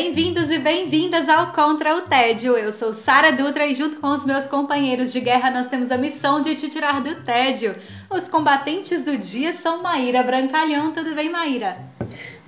Bem-vindos 0.00 0.48
e 0.48 0.60
bem-vindas 0.60 1.28
ao 1.28 1.52
Contra 1.52 1.96
o 1.96 2.02
Tédio. 2.02 2.56
Eu 2.56 2.72
sou 2.72 2.94
Sara 2.94 3.32
Dutra 3.32 3.66
e 3.66 3.74
junto 3.74 3.98
com 3.98 4.06
os 4.14 4.24
meus 4.24 4.46
companheiros 4.46 5.12
de 5.12 5.18
guerra 5.18 5.50
nós 5.50 5.66
temos 5.66 5.90
a 5.90 5.98
missão 5.98 6.40
de 6.40 6.54
te 6.54 6.68
tirar 6.68 7.02
do 7.02 7.16
tédio. 7.24 7.74
Os 8.08 8.28
combatentes 8.28 9.04
do 9.04 9.18
dia 9.18 9.52
são 9.52 9.82
Maíra 9.82 10.22
Brancalhão. 10.22 10.92
Tudo 10.92 11.16
bem, 11.16 11.28
Maíra? 11.28 11.78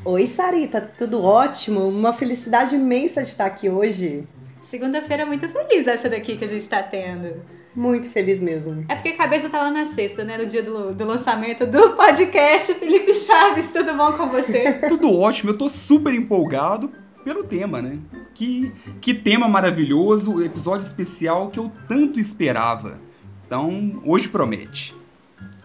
Oi, 0.05 0.29
Sarita, 0.29 0.80
tudo 0.97 1.24
ótimo? 1.24 1.88
Uma 1.88 2.12
felicidade 2.12 2.77
imensa 2.77 3.21
de 3.21 3.30
estar 3.30 3.47
aqui 3.47 3.69
hoje. 3.69 4.29
Segunda-feira 4.62 5.27
muito 5.27 5.48
feliz 5.48 5.88
essa 5.88 6.09
daqui 6.09 6.37
que 6.37 6.45
a 6.45 6.48
gente 6.48 6.62
está 6.62 6.80
tendo. 6.85 7.43
Muito 7.74 8.09
feliz 8.10 8.41
mesmo. 8.41 8.85
É 8.88 8.95
porque 8.95 9.09
a 9.09 9.16
cabeça 9.16 9.51
tá 9.51 9.59
lá 9.59 9.73
na 9.73 9.87
sexta, 9.87 10.23
né? 10.23 10.38
No 10.38 10.46
dia 10.46 10.62
do, 10.62 10.95
do 10.95 11.05
lançamento 11.05 11.66
do 11.66 11.96
podcast. 11.96 12.74
Felipe 12.74 13.12
Chaves, 13.12 13.73
tudo 13.73 13.93
bom 13.95 14.12
com 14.12 14.29
você? 14.29 14.74
Tudo 14.88 15.12
ótimo, 15.12 15.51
eu 15.51 15.59
tô 15.59 15.69
super 15.69 16.15
empolgado 16.15 16.93
pelo 17.24 17.45
tema, 17.45 17.80
né? 17.80 17.98
Que, 18.34 18.73
que 19.01 19.15
tema 19.15 19.48
maravilhoso, 19.48 20.42
episódio 20.42 20.87
especial 20.87 21.51
que 21.51 21.59
eu 21.59 21.70
tanto 21.88 22.19
esperava. 22.19 22.98
Então, 23.46 24.01
hoje 24.05 24.29
promete. 24.29 24.95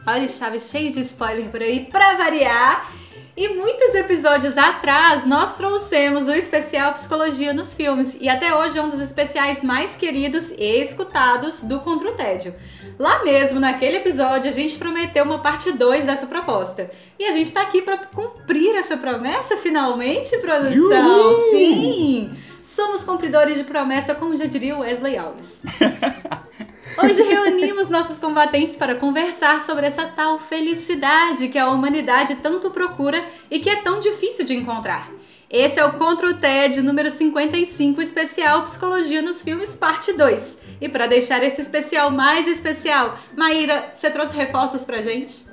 Olha, 0.08 0.28
Chaves, 0.28 0.70
cheio 0.70 0.92
de 0.92 1.02
spoiler 1.02 1.50
por 1.50 1.62
aí, 1.62 1.88
pra 1.92 2.16
variar. 2.16 2.92
E 3.38 3.50
muitos 3.50 3.94
episódios 3.94 4.58
atrás, 4.58 5.26
nós 5.26 5.56
trouxemos 5.58 6.28
o 6.28 6.34
especial 6.34 6.94
Psicologia 6.94 7.54
nos 7.54 7.74
Filmes, 7.74 8.16
e 8.22 8.30
até 8.30 8.56
hoje 8.56 8.78
é 8.78 8.82
um 8.82 8.88
dos 8.88 9.02
especiais 9.02 9.62
mais 9.62 9.94
queridos 9.94 10.52
e 10.52 10.82
escutados 10.82 11.62
do 11.62 11.82
Contra 11.82 12.12
o 12.12 12.14
Tédio. 12.14 12.56
Lá 12.98 13.26
mesmo, 13.26 13.60
naquele 13.60 13.98
episódio, 13.98 14.50
a 14.50 14.54
gente 14.54 14.78
prometeu 14.78 15.26
uma 15.26 15.40
parte 15.40 15.74
2 15.74 16.06
dessa 16.06 16.26
proposta. 16.26 16.90
E 17.20 17.26
a 17.26 17.32
gente 17.32 17.52
tá 17.52 17.62
aqui 17.62 17.82
para 17.82 17.98
cumprir 17.98 18.74
essa 18.74 18.96
promessa 18.96 19.58
finalmente, 19.58 20.38
produção. 20.38 21.34
Uhul! 21.34 21.52
Sim! 21.52 22.38
Somos 22.62 23.04
cumpridores 23.04 23.58
de 23.58 23.66
promessa, 23.66 24.16
como 24.16 24.38
já 24.38 24.46
diria 24.46 24.78
Wesley 24.78 25.18
Alves. 25.18 25.58
Hoje 26.98 27.22
reunimos 27.24 27.90
nossos 27.90 28.18
combatentes 28.18 28.78
para 28.78 28.96
conversar 28.96 29.60
sobre 29.66 29.86
essa 29.86 30.06
tal 30.06 30.40
felicidade 30.40 31.50
que 31.50 31.58
a 31.58 31.70
humanidade 31.70 32.36
tanto 32.36 32.72
procura 32.72 33.22
e 33.52 33.60
que 33.60 33.70
é 33.70 33.82
tão 33.82 34.00
difícil 34.00 34.46
de 34.46 34.56
encontrar. 34.56 35.12
Esse 35.50 35.78
é 35.78 35.86
o 35.86 35.94
Contra 35.94 36.30
o 36.30 36.34
TED 36.34 36.82
número 36.82 37.12
55, 37.12 38.02
especial 38.02 38.64
Psicologia 38.64 39.22
nos 39.22 39.42
Filmes, 39.42 39.76
parte 39.76 40.14
2. 40.14 40.58
E 40.80 40.88
para 40.88 41.06
deixar 41.06 41.44
esse 41.44 41.62
especial 41.62 42.12
mais 42.12 42.48
especial, 42.48 43.20
Maíra, 43.36 43.92
você 43.94 44.10
trouxe 44.10 44.36
reforços 44.36 44.86
pra 44.86 45.02
gente? 45.02 45.46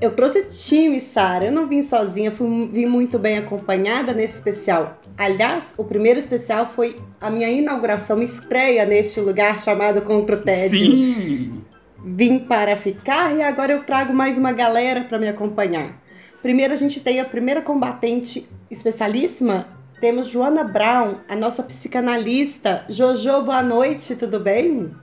Eu 0.00 0.16
trouxe 0.16 0.48
time, 0.48 1.00
Sara. 1.00 1.46
Eu 1.46 1.52
não 1.52 1.66
vim 1.66 1.82
sozinha, 1.82 2.32
fui, 2.32 2.68
vim 2.72 2.86
muito 2.86 3.18
bem 3.18 3.36
acompanhada 3.36 4.14
nesse 4.14 4.36
especial. 4.36 4.98
Aliás, 5.18 5.72
o 5.78 5.84
primeiro 5.84 6.18
especial 6.18 6.66
foi 6.66 7.00
a 7.18 7.30
minha 7.30 7.48
inauguração, 7.48 8.22
estreia 8.22 8.84
neste 8.84 9.18
lugar 9.18 9.58
chamado 9.58 10.02
Contra 10.02 10.36
o 10.36 10.42
Tédio. 10.42 10.78
Sim! 10.78 11.64
Vim 12.04 12.40
para 12.40 12.76
ficar 12.76 13.34
e 13.34 13.42
agora 13.42 13.72
eu 13.72 13.82
trago 13.82 14.12
mais 14.12 14.36
uma 14.36 14.52
galera 14.52 15.04
para 15.04 15.18
me 15.18 15.26
acompanhar. 15.26 16.00
Primeiro 16.42 16.74
a 16.74 16.76
gente 16.76 17.00
tem 17.00 17.18
a 17.18 17.24
primeira 17.24 17.62
combatente 17.62 18.46
especialíssima. 18.70 19.66
Temos 20.00 20.28
Joana 20.28 20.62
Brown, 20.62 21.16
a 21.26 21.34
nossa 21.34 21.62
psicanalista. 21.62 22.84
Jojo, 22.86 23.42
boa 23.42 23.62
noite, 23.62 24.14
tudo 24.16 24.38
bem? 24.38 24.94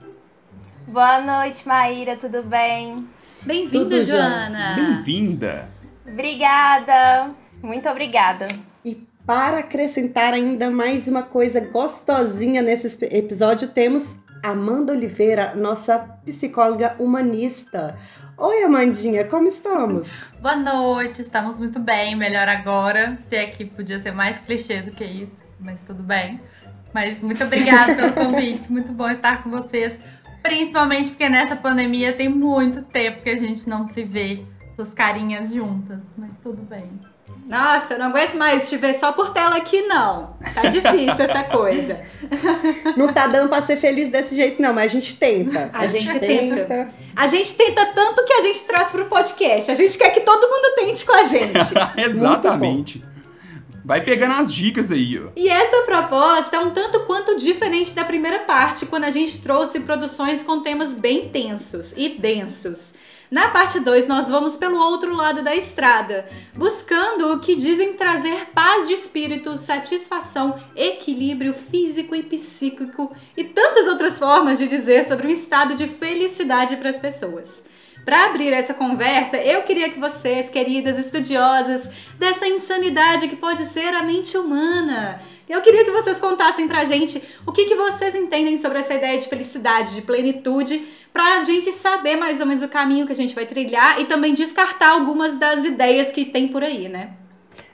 Boa 0.86 1.20
noite, 1.20 1.66
Maíra, 1.66 2.16
tudo 2.16 2.44
bem? 2.44 3.04
Bem-vinda. 3.42 4.00
Joana! 4.00 4.76
Bem-vinda! 4.76 5.68
Obrigada, 6.06 7.30
muito 7.60 7.88
obrigada. 7.88 8.46
Para 9.26 9.60
acrescentar 9.60 10.34
ainda 10.34 10.70
mais 10.70 11.08
uma 11.08 11.22
coisa 11.22 11.58
gostosinha 11.58 12.60
nesse 12.60 13.02
episódio, 13.06 13.68
temos 13.68 14.18
Amanda 14.42 14.92
Oliveira, 14.92 15.54
nossa 15.56 15.98
psicóloga 15.98 16.94
humanista. 16.98 17.96
Oi, 18.36 18.62
Amandinha, 18.64 19.24
como 19.24 19.48
estamos? 19.48 20.06
Boa 20.42 20.56
noite, 20.56 21.22
estamos 21.22 21.58
muito 21.58 21.80
bem, 21.80 22.14
melhor 22.14 22.46
agora. 22.50 23.16
Se 23.18 23.34
é 23.34 23.46
que 23.46 23.64
podia 23.64 23.98
ser 23.98 24.12
mais 24.12 24.38
clichê 24.38 24.82
do 24.82 24.90
que 24.90 25.04
isso, 25.04 25.48
mas 25.58 25.80
tudo 25.80 26.02
bem. 26.02 26.38
Mas 26.92 27.22
muito 27.22 27.42
obrigada 27.42 27.94
pelo 27.94 28.12
convite, 28.26 28.70
muito 28.70 28.92
bom 28.92 29.08
estar 29.08 29.42
com 29.42 29.48
vocês. 29.48 29.98
Principalmente 30.42 31.08
porque 31.08 31.30
nessa 31.30 31.56
pandemia 31.56 32.12
tem 32.12 32.28
muito 32.28 32.82
tempo 32.82 33.22
que 33.22 33.30
a 33.30 33.38
gente 33.38 33.66
não 33.70 33.86
se 33.86 34.04
vê, 34.04 34.44
essas 34.68 34.92
carinhas 34.92 35.54
juntas, 35.54 36.04
mas 36.14 36.36
tudo 36.42 36.62
bem. 36.62 37.13
Nossa, 37.46 37.94
eu 37.94 37.98
não 37.98 38.06
aguento 38.06 38.34
mais 38.34 38.68
te 38.70 38.76
ver 38.76 38.94
só 38.94 39.12
por 39.12 39.30
tela 39.30 39.56
aqui, 39.56 39.82
não. 39.82 40.34
Tá 40.54 40.62
difícil 40.62 41.24
essa 41.24 41.44
coisa. 41.44 42.00
Não 42.96 43.12
tá 43.12 43.26
dando 43.26 43.48
pra 43.50 43.60
ser 43.60 43.76
feliz 43.76 44.10
desse 44.10 44.34
jeito, 44.34 44.62
não, 44.62 44.72
mas 44.72 44.86
a 44.86 44.94
gente 44.94 45.16
tenta. 45.16 45.70
A 45.72 45.86
gente 45.86 46.18
tenta. 46.18 46.88
A 47.14 47.26
gente 47.26 47.54
tenta 47.54 47.86
tanto 47.86 48.24
que 48.24 48.32
a 48.32 48.40
gente 48.40 48.60
traz 48.64 48.88
pro 48.88 49.04
podcast. 49.06 49.70
A 49.70 49.74
gente 49.74 49.96
quer 49.98 50.10
que 50.10 50.20
todo 50.20 50.48
mundo 50.48 50.74
tente 50.74 51.04
com 51.04 51.12
a 51.12 51.22
gente. 51.22 51.74
Exatamente. 51.96 53.04
Vai 53.84 54.00
pegando 54.00 54.32
as 54.40 54.50
dicas 54.50 54.90
aí, 54.90 55.20
ó. 55.22 55.28
E 55.36 55.46
essa 55.46 55.82
proposta 55.82 56.56
é 56.56 56.60
um 56.60 56.70
tanto 56.70 57.00
quanto 57.00 57.36
diferente 57.36 57.92
da 57.92 58.02
primeira 58.02 58.38
parte, 58.40 58.86
quando 58.86 59.04
a 59.04 59.10
gente 59.10 59.42
trouxe 59.42 59.80
produções 59.80 60.42
com 60.42 60.62
temas 60.62 60.94
bem 60.94 61.28
tensos 61.28 61.92
e 61.94 62.08
densos. 62.08 62.94
Na 63.34 63.48
parte 63.48 63.80
2, 63.80 64.06
nós 64.06 64.28
vamos 64.28 64.56
pelo 64.56 64.78
outro 64.78 65.12
lado 65.12 65.42
da 65.42 65.56
estrada, 65.56 66.24
buscando 66.54 67.32
o 67.32 67.40
que 67.40 67.56
dizem 67.56 67.94
trazer 67.94 68.50
paz 68.54 68.86
de 68.86 68.94
espírito, 68.94 69.58
satisfação, 69.58 70.62
equilíbrio 70.76 71.52
físico 71.52 72.14
e 72.14 72.22
psíquico 72.22 73.12
e 73.36 73.42
tantas 73.42 73.88
outras 73.88 74.20
formas 74.20 74.56
de 74.56 74.68
dizer 74.68 75.04
sobre 75.04 75.26
um 75.26 75.30
estado 75.30 75.74
de 75.74 75.88
felicidade 75.88 76.76
para 76.76 76.90
as 76.90 77.00
pessoas. 77.00 77.64
Para 78.04 78.26
abrir 78.26 78.52
essa 78.52 78.74
conversa, 78.74 79.38
eu 79.38 79.62
queria 79.62 79.88
que 79.88 79.98
vocês, 79.98 80.50
queridas 80.50 80.98
estudiosas 80.98 81.88
dessa 82.18 82.46
insanidade 82.46 83.28
que 83.28 83.36
pode 83.36 83.64
ser 83.66 83.94
a 83.94 84.02
mente 84.02 84.36
humana, 84.36 85.22
eu 85.48 85.62
queria 85.62 85.84
que 85.84 85.90
vocês 85.90 86.18
contassem 86.18 86.68
pra 86.68 86.84
gente 86.84 87.22
o 87.46 87.52
que, 87.52 87.64
que 87.64 87.74
vocês 87.74 88.14
entendem 88.14 88.58
sobre 88.58 88.78
essa 88.78 88.92
ideia 88.92 89.18
de 89.18 89.26
felicidade, 89.26 89.94
de 89.94 90.02
plenitude, 90.02 90.86
pra 91.12 91.44
gente 91.44 91.72
saber 91.72 92.16
mais 92.16 92.40
ou 92.40 92.46
menos 92.46 92.62
o 92.62 92.68
caminho 92.68 93.06
que 93.06 93.12
a 93.12 93.16
gente 93.16 93.34
vai 93.34 93.46
trilhar 93.46 93.98
e 93.98 94.04
também 94.04 94.34
descartar 94.34 94.90
algumas 94.90 95.38
das 95.38 95.64
ideias 95.64 96.12
que 96.12 96.26
tem 96.26 96.48
por 96.48 96.62
aí, 96.62 96.88
né? 96.88 97.10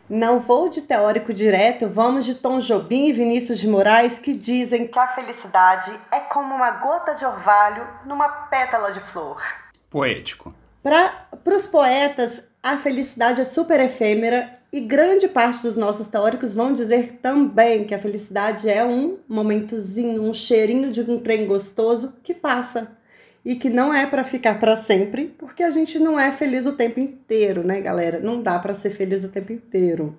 Não 0.09 0.41
vou 0.41 0.69
de 0.69 0.83
teórico 0.83 1.33
direto, 1.33 1.89
vamos 1.89 2.25
de 2.25 2.35
Tom 2.35 2.59
Jobim 2.59 3.07
e 3.07 3.13
Vinícius 3.13 3.59
de 3.61 3.69
Moraes 3.69 4.19
que 4.19 4.35
dizem 4.35 4.87
que 4.89 4.99
a 4.99 5.07
felicidade 5.07 5.93
é 6.11 6.19
como 6.21 6.55
uma 6.55 6.71
gota 6.73 7.15
de 7.15 7.25
orvalho 7.25 7.87
numa 8.05 8.29
pétala 8.29 8.91
de 8.91 8.99
flor. 8.99 9.41
Poético. 9.91 10.55
Para 10.83 11.29
os 11.47 11.67
poetas, 11.67 12.41
a 12.63 12.79
felicidade 12.79 13.41
é 13.41 13.45
super 13.45 13.81
efêmera 13.81 14.59
e 14.73 14.81
grande 14.81 15.27
parte 15.27 15.63
dos 15.63 15.77
nossos 15.77 16.07
teóricos 16.07 16.55
vão 16.55 16.73
dizer 16.73 17.19
também 17.21 17.85
que 17.85 17.95
a 17.95 17.99
felicidade 17.99 18.69
é 18.69 18.85
um 18.85 19.19
momentozinho, 19.29 20.23
um 20.23 20.33
cheirinho 20.33 20.93
de 20.93 21.01
um 21.01 21.19
trem 21.19 21.45
gostoso 21.45 22.15
que 22.23 22.33
passa 22.33 22.97
e 23.45 23.57
que 23.57 23.69
não 23.69 23.93
é 23.93 24.07
para 24.07 24.23
ficar 24.23 24.61
para 24.61 24.77
sempre, 24.77 25.35
porque 25.39 25.63
a 25.63 25.71
gente 25.71 25.99
não 25.99 26.21
é 26.21 26.31
feliz 26.31 26.67
o 26.67 26.73
tempo 26.73 27.01
inteiro, 27.01 27.65
né, 27.65 27.81
galera? 27.81 28.21
Não 28.21 28.41
dá 28.41 28.59
para 28.59 28.75
ser 28.75 28.91
feliz 28.91 29.25
o 29.25 29.31
tempo 29.31 29.53
inteiro. 29.53 30.17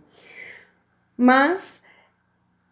Mas 1.16 1.82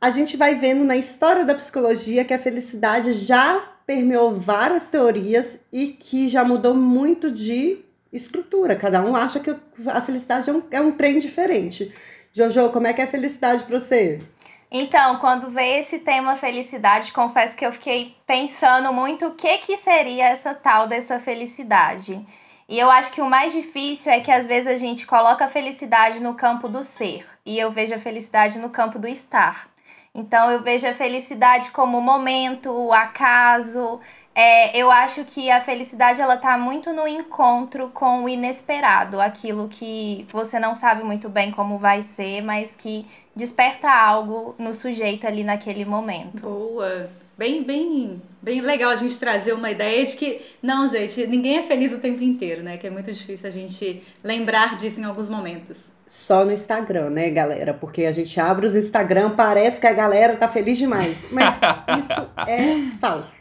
a 0.01 0.09
gente 0.09 0.35
vai 0.35 0.55
vendo 0.55 0.83
na 0.83 0.97
história 0.97 1.45
da 1.45 1.55
psicologia 1.55 2.25
que 2.25 2.33
a 2.33 2.39
felicidade 2.39 3.13
já 3.13 3.63
permeou 3.89 4.31
várias 4.31 4.87
teorias 4.87 5.59
e 5.73 5.87
que 5.87 6.27
já 6.27 6.43
mudou 6.43 6.75
muito 6.75 7.31
de 7.31 7.79
estrutura. 8.13 8.75
Cada 8.75 9.01
um 9.01 9.15
acha 9.15 9.39
que 9.39 9.49
a 9.87 9.99
felicidade 9.99 10.47
é 10.47 10.53
um, 10.53 10.63
é 10.69 10.79
um 10.79 10.91
trem 10.91 11.17
diferente. 11.17 11.91
Jojo, 12.31 12.69
como 12.69 12.85
é 12.85 12.93
que 12.93 13.01
é 13.01 13.05
a 13.05 13.07
felicidade 13.07 13.63
para 13.63 13.79
você? 13.79 14.21
Então, 14.69 15.15
quando 15.15 15.49
veio 15.49 15.79
esse 15.79 15.97
tema 15.97 16.35
felicidade, 16.35 17.11
confesso 17.11 17.55
que 17.55 17.65
eu 17.65 17.71
fiquei 17.71 18.15
pensando 18.27 18.93
muito 18.93 19.25
o 19.25 19.33
que 19.33 19.57
que 19.57 19.75
seria 19.75 20.27
essa 20.27 20.53
tal 20.53 20.87
dessa 20.87 21.19
felicidade. 21.19 22.23
E 22.67 22.77
eu 22.77 22.91
acho 22.91 23.11
que 23.11 23.21
o 23.21 23.27
mais 23.27 23.53
difícil 23.53 24.11
é 24.11 24.19
que 24.19 24.29
às 24.29 24.45
vezes 24.45 24.67
a 24.67 24.77
gente 24.77 25.07
coloca 25.07 25.45
a 25.45 25.49
felicidade 25.49 26.19
no 26.19 26.35
campo 26.35 26.69
do 26.69 26.83
ser 26.83 27.25
e 27.43 27.57
eu 27.57 27.71
vejo 27.71 27.95
a 27.95 27.99
felicidade 27.99 28.59
no 28.59 28.69
campo 28.69 28.99
do 28.99 29.07
estar. 29.07 29.67
Então 30.13 30.51
eu 30.51 30.61
vejo 30.61 30.87
a 30.87 30.93
felicidade 30.93 31.71
como 31.71 32.01
momento, 32.01 32.71
o 32.71 32.93
acaso, 32.93 33.99
É, 34.35 34.77
eu 34.77 34.89
acho 34.89 35.25
que 35.25 35.51
a 35.51 35.59
felicidade 35.59 36.21
ela 36.21 36.37
tá 36.37 36.57
muito 36.57 36.93
no 36.93 37.05
encontro 37.07 37.89
com 37.89 38.23
o 38.23 38.29
inesperado, 38.29 39.19
aquilo 39.19 39.67
que 39.67 40.25
você 40.31 40.57
não 40.59 40.73
sabe 40.75 41.03
muito 41.03 41.27
bem 41.27 41.51
como 41.51 41.77
vai 41.77 42.03
ser, 42.03 42.41
mas 42.41 42.73
que 42.75 43.05
desperta 43.35 43.89
algo 43.91 44.55
no 44.57 44.73
sujeito 44.73 45.27
ali 45.27 45.43
naquele 45.43 45.83
momento. 45.83 46.41
Boa. 46.43 47.09
Bem, 47.39 47.63
bem, 47.63 48.21
bem 48.41 48.59
legal 48.59 48.91
a 48.91 48.97
gente 48.97 49.17
trazer 49.17 49.53
uma 49.53 49.71
ideia 49.71 50.05
de 50.05 50.17
que, 50.17 50.41
não, 50.61 50.89
gente, 50.89 51.25
ninguém 51.25 51.59
é 51.59 51.63
feliz 51.63 51.93
o 51.93 51.99
tempo 51.99 52.21
inteiro, 52.21 52.61
né? 52.61 52.75
Que 52.75 52.87
é 52.87 52.89
muito 52.89 53.09
difícil 53.13 53.47
a 53.47 53.49
gente 53.49 54.03
lembrar 54.21 54.75
disso 54.75 54.99
em 54.99 55.05
alguns 55.05 55.29
momentos. 55.29 55.93
Só 56.05 56.43
no 56.43 56.51
Instagram, 56.51 57.11
né, 57.11 57.29
galera? 57.29 57.73
Porque 57.73 58.03
a 58.03 58.11
gente 58.11 58.37
abre 58.41 58.65
os 58.65 58.75
Instagram, 58.75 59.29
parece 59.37 59.79
que 59.79 59.87
a 59.87 59.93
galera 59.93 60.35
tá 60.35 60.49
feliz 60.49 60.77
demais. 60.77 61.15
Mas 61.31 61.55
isso 61.97 62.29
é 62.45 62.97
falso, 62.99 63.31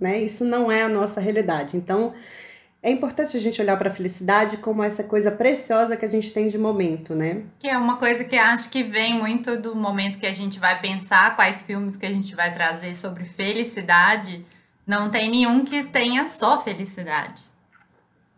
né? 0.00 0.18
Isso 0.20 0.44
não 0.44 0.68
é 0.68 0.82
a 0.82 0.88
nossa 0.88 1.20
realidade. 1.20 1.76
Então, 1.76 2.14
é 2.82 2.90
importante 2.90 3.36
a 3.36 3.40
gente 3.40 3.60
olhar 3.60 3.76
para 3.76 3.88
a 3.88 3.92
felicidade 3.92 4.58
como 4.58 4.82
essa 4.82 5.02
coisa 5.02 5.30
preciosa 5.30 5.96
que 5.96 6.04
a 6.04 6.10
gente 6.10 6.32
tem 6.32 6.46
de 6.46 6.56
momento, 6.56 7.14
né? 7.14 7.42
Que 7.58 7.68
é 7.68 7.76
uma 7.76 7.96
coisa 7.96 8.22
que 8.22 8.36
acho 8.36 8.70
que 8.70 8.82
vem 8.82 9.18
muito 9.18 9.60
do 9.60 9.74
momento 9.74 10.18
que 10.18 10.26
a 10.26 10.32
gente 10.32 10.58
vai 10.60 10.80
pensar 10.80 11.34
quais 11.34 11.62
filmes 11.62 11.96
que 11.96 12.06
a 12.06 12.12
gente 12.12 12.36
vai 12.36 12.52
trazer 12.52 12.94
sobre 12.94 13.24
felicidade. 13.24 14.46
Não 14.86 15.10
tem 15.10 15.28
nenhum 15.30 15.64
que 15.64 15.82
tenha 15.84 16.28
só 16.28 16.62
felicidade. 16.62 17.44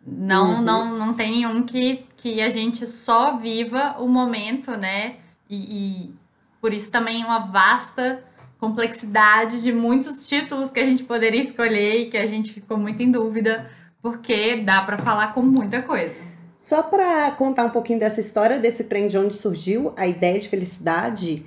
Não, 0.05 0.55
uhum. 0.55 0.61
não, 0.61 0.97
não 0.97 1.13
tem 1.13 1.31
nenhum 1.31 1.63
que, 1.63 2.07
que 2.17 2.41
a 2.41 2.49
gente 2.49 2.87
só 2.87 3.37
viva 3.37 3.97
o 3.99 4.07
momento, 4.07 4.71
né? 4.71 5.17
E, 5.47 6.07
e 6.07 6.13
por 6.59 6.73
isso 6.73 6.91
também 6.91 7.23
uma 7.23 7.39
vasta 7.39 8.23
complexidade 8.59 9.61
de 9.61 9.71
muitos 9.71 10.27
títulos 10.27 10.71
que 10.71 10.79
a 10.79 10.85
gente 10.85 11.03
poderia 11.03 11.39
escolher 11.39 12.01
e 12.01 12.09
que 12.09 12.17
a 12.17 12.25
gente 12.25 12.51
ficou 12.51 12.77
muito 12.77 13.01
em 13.03 13.11
dúvida 13.11 13.69
porque 14.01 14.57
dá 14.57 14.81
para 14.81 14.97
falar 14.97 15.33
com 15.33 15.41
muita 15.41 15.81
coisa. 15.81 16.15
Só 16.57 16.83
para 16.83 17.31
contar 17.31 17.65
um 17.65 17.69
pouquinho 17.69 17.99
dessa 17.99 18.19
história 18.19 18.59
desse 18.59 18.83
trem 18.83 19.07
de 19.07 19.17
onde 19.17 19.33
surgiu 19.33 19.93
a 19.95 20.05
ideia 20.07 20.39
de 20.39 20.49
felicidade, 20.49 21.45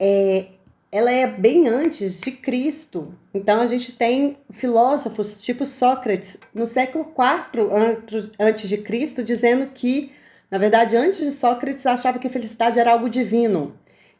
é, 0.00 0.46
ela 0.90 1.10
é 1.10 1.26
bem 1.26 1.68
antes 1.68 2.20
de 2.20 2.32
Cristo. 2.32 3.14
Então 3.34 3.60
a 3.60 3.66
gente 3.66 3.92
tem 3.92 4.36
filósofos 4.50 5.34
tipo 5.38 5.66
Sócrates 5.66 6.38
no 6.54 6.64
século 6.64 7.04
IV 7.04 8.30
antes 8.38 8.68
de 8.68 8.78
Cristo 8.78 9.22
dizendo 9.22 9.70
que, 9.74 10.12
na 10.50 10.56
verdade, 10.58 10.96
antes 10.96 11.20
de 11.20 11.32
Sócrates 11.32 11.84
achava 11.84 12.18
que 12.18 12.26
a 12.26 12.30
felicidade 12.30 12.78
era 12.78 12.92
algo 12.92 13.10
divino. 13.10 13.74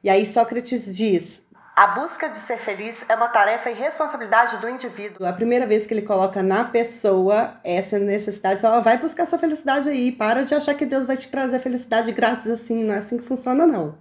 E 0.05 0.11
aí 0.11 0.26
Sócrates 0.26 0.94
diz: 0.94 1.43
a 1.76 1.88
busca 1.88 2.31
de 2.31 2.38
ser 2.38 2.56
feliz 2.56 3.05
é 3.06 3.14
uma 3.14 3.28
tarefa 3.28 3.70
e 3.70 3.75
responsabilidade 3.75 4.56
do 4.56 4.69
indivíduo. 4.70 5.26
A 5.26 5.32
primeira 5.34 5.67
vez 5.67 5.87
que 5.87 5.93
ele 5.93 6.00
coloca 6.00 6.43
na 6.43 6.64
pessoa 6.64 7.52
essa 7.62 7.99
necessidade, 7.99 8.61
só 8.61 8.81
vai 8.81 8.96
buscar 8.96 9.26
sua 9.26 9.38
felicidade 9.38 9.90
aí, 9.90 10.11
para 10.11 10.43
de 10.43 10.55
achar 10.55 10.75
que 10.75 10.87
Deus 10.87 11.05
vai 11.05 11.19
te 11.19 11.31
trazer 11.31 11.58
felicidade 11.58 12.11
grátis 12.12 12.46
assim, 12.46 12.82
não 12.82 12.94
é 12.94 12.99
assim 12.99 13.19
que 13.19 13.25
funciona 13.25 13.67
não. 13.67 13.99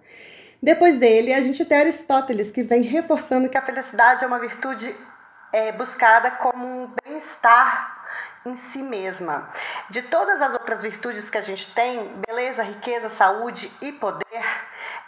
Depois 0.63 0.97
dele, 0.97 1.33
a 1.33 1.41
gente 1.41 1.65
tem 1.65 1.77
Aristóteles, 1.77 2.49
que 2.49 2.63
vem 2.63 2.81
reforçando 2.81 3.49
que 3.49 3.57
a 3.57 3.61
felicidade 3.61 4.23
é 4.23 4.27
uma 4.27 4.39
virtude 4.39 4.95
é, 5.51 5.73
buscada 5.73 6.31
como 6.31 6.65
um 6.65 6.89
bem-estar 7.03 7.94
em 8.45 8.55
si 8.55 8.79
mesma. 8.79 9.49
De 9.89 10.03
todas 10.03 10.41
as 10.41 10.53
outras 10.53 10.81
virtudes 10.81 11.29
que 11.29 11.37
a 11.37 11.41
gente 11.41 11.73
tem, 11.73 12.11
beleza, 12.27 12.61
riqueza, 12.63 13.09
saúde 13.09 13.71
e 13.81 13.91
poder, 13.93 14.43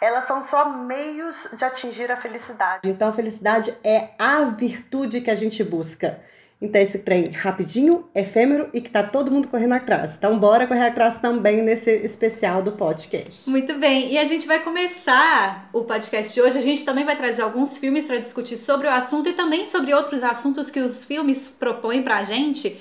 elas 0.00 0.26
são 0.26 0.42
só 0.42 0.68
meios 0.68 1.48
de 1.52 1.64
atingir 1.64 2.10
a 2.10 2.16
felicidade. 2.16 2.88
Então 2.88 3.08
a 3.08 3.12
felicidade 3.12 3.74
é 3.84 4.10
a 4.18 4.44
virtude 4.44 5.20
que 5.20 5.30
a 5.30 5.34
gente 5.34 5.62
busca. 5.62 6.20
Então 6.60 6.82
esse 6.82 6.98
trem 6.98 7.30
rapidinho, 7.30 8.08
efêmero 8.12 8.68
e 8.74 8.80
que 8.80 8.90
tá 8.90 9.04
todo 9.04 9.30
mundo 9.30 9.46
correndo 9.46 9.74
atrás. 9.74 10.16
Então 10.16 10.36
bora 10.36 10.66
correr 10.66 10.88
atrás 10.88 11.20
também 11.20 11.62
nesse 11.62 11.88
especial 11.88 12.62
do 12.62 12.72
podcast. 12.72 13.48
Muito 13.48 13.74
bem. 13.74 14.12
E 14.12 14.18
a 14.18 14.24
gente 14.24 14.48
vai 14.48 14.58
começar 14.58 15.70
o 15.72 15.84
podcast 15.84 16.34
de 16.34 16.42
hoje. 16.42 16.58
A 16.58 16.62
gente 16.62 16.84
também 16.84 17.04
vai 17.04 17.16
trazer 17.16 17.42
alguns 17.42 17.78
filmes 17.78 18.06
para 18.06 18.18
discutir 18.18 18.56
sobre 18.56 18.88
o 18.88 18.90
assunto 18.90 19.28
e 19.28 19.34
também 19.34 19.64
sobre 19.64 19.94
outros 19.94 20.24
assuntos 20.24 20.68
que 20.68 20.80
os 20.80 21.04
filmes 21.04 21.54
propõem 21.56 22.02
pra 22.02 22.24
gente. 22.24 22.80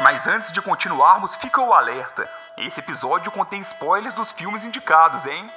Mas 0.00 0.28
antes 0.28 0.52
de 0.52 0.62
continuarmos, 0.62 1.34
fica 1.34 1.60
o 1.60 1.72
alerta. 1.72 2.28
Esse 2.56 2.78
episódio 2.78 3.32
contém 3.32 3.60
spoilers 3.60 4.14
dos 4.14 4.30
filmes 4.30 4.64
indicados, 4.64 5.26
hein? 5.26 5.50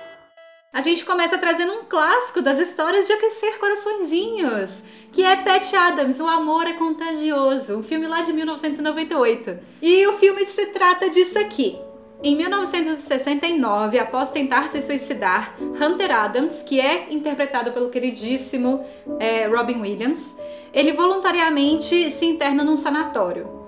A 0.74 0.82
gente 0.82 1.06
começa 1.06 1.38
trazendo 1.38 1.74
um 1.74 1.86
clássico 1.86 2.42
das 2.42 2.58
histórias 2.58 3.06
de 3.06 3.14
aquecer 3.14 3.60
coraçõezinhos, 3.60 4.84
que 5.12 5.24
é 5.24 5.36
Pat 5.36 5.72
Adams, 5.74 6.20
O 6.20 6.28
Amor 6.28 6.66
é 6.66 6.74
Contagioso, 6.74 7.78
um 7.78 7.84
filme 7.84 8.08
lá 8.08 8.22
de 8.22 8.34
1998. 8.34 9.60
E 9.82 10.08
o 10.08 10.14
filme 10.14 10.46
se 10.48 10.68
trata 10.68 11.10
disso 11.10 11.38
aqui. 11.38 11.78
Em 12.24 12.36
1969, 12.36 14.00
após 14.00 14.32
tentar 14.32 14.70
se 14.70 14.82
suicidar, 14.82 15.56
Hunter 15.60 16.16
Adams, 16.16 16.64
que 16.64 16.80
é 16.80 17.12
interpretado 17.14 17.72
pelo 17.72 17.90
queridíssimo 17.90 18.86
é, 19.20 19.48
Robin 19.48 19.82
Williams, 19.82 20.36
ele 20.74 20.94
voluntariamente 20.94 22.10
se 22.10 22.26
interna 22.26 22.64
num 22.64 22.76
sanatório. 22.76 23.61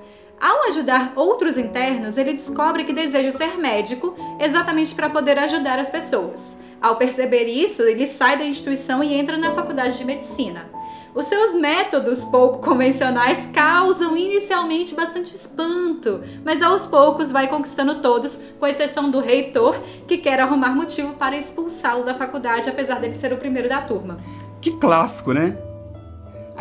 Ao 0.43 0.67
ajudar 0.67 1.13
outros 1.15 1.57
internos, 1.57 2.17
ele 2.17 2.33
descobre 2.33 2.83
que 2.83 2.91
deseja 2.91 3.31
ser 3.31 3.57
médico 3.57 4.13
exatamente 4.37 4.93
para 4.93 5.09
poder 5.09 5.39
ajudar 5.39 5.79
as 5.79 5.89
pessoas. 5.89 6.57
Ao 6.81 6.97
perceber 6.97 7.45
isso, 7.45 7.81
ele 7.83 8.05
sai 8.05 8.37
da 8.37 8.43
instituição 8.43 9.01
e 9.01 9.13
entra 9.13 9.37
na 9.37 9.53
faculdade 9.53 9.97
de 9.97 10.03
medicina. 10.03 10.69
Os 11.15 11.27
seus 11.27 11.55
métodos 11.55 12.25
pouco 12.25 12.59
convencionais 12.59 13.45
causam 13.53 14.17
inicialmente 14.17 14.93
bastante 14.93 15.33
espanto, 15.33 16.21
mas 16.43 16.61
aos 16.61 16.85
poucos 16.85 17.31
vai 17.31 17.47
conquistando 17.47 18.01
todos, 18.01 18.37
com 18.59 18.67
exceção 18.67 19.09
do 19.09 19.21
reitor, 19.21 19.79
que 20.05 20.17
quer 20.17 20.41
arrumar 20.41 20.75
motivo 20.75 21.13
para 21.13 21.37
expulsá-lo 21.37 22.03
da 22.03 22.15
faculdade, 22.15 22.69
apesar 22.69 22.99
dele 22.99 23.15
ser 23.15 23.31
o 23.31 23.37
primeiro 23.37 23.69
da 23.69 23.79
turma. 23.79 24.19
Que 24.59 24.73
clássico, 24.73 25.31
né? 25.31 25.57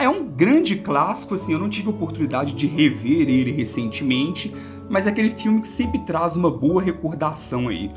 É 0.02 0.08
um 0.08 0.24
grande 0.24 0.74
clássico, 0.74 1.36
assim, 1.36 1.52
eu 1.52 1.60
não 1.60 1.68
tive 1.68 1.88
oportunidade 1.88 2.54
de 2.54 2.66
rever 2.66 3.28
ele 3.28 3.52
recentemente, 3.52 4.52
mas 4.90 5.06
é 5.06 5.10
aquele 5.10 5.30
filme 5.30 5.60
que 5.60 5.68
sempre 5.68 6.00
traz 6.00 6.34
uma 6.34 6.50
boa 6.50 6.82
recordação 6.82 7.68
aí. 7.68 7.88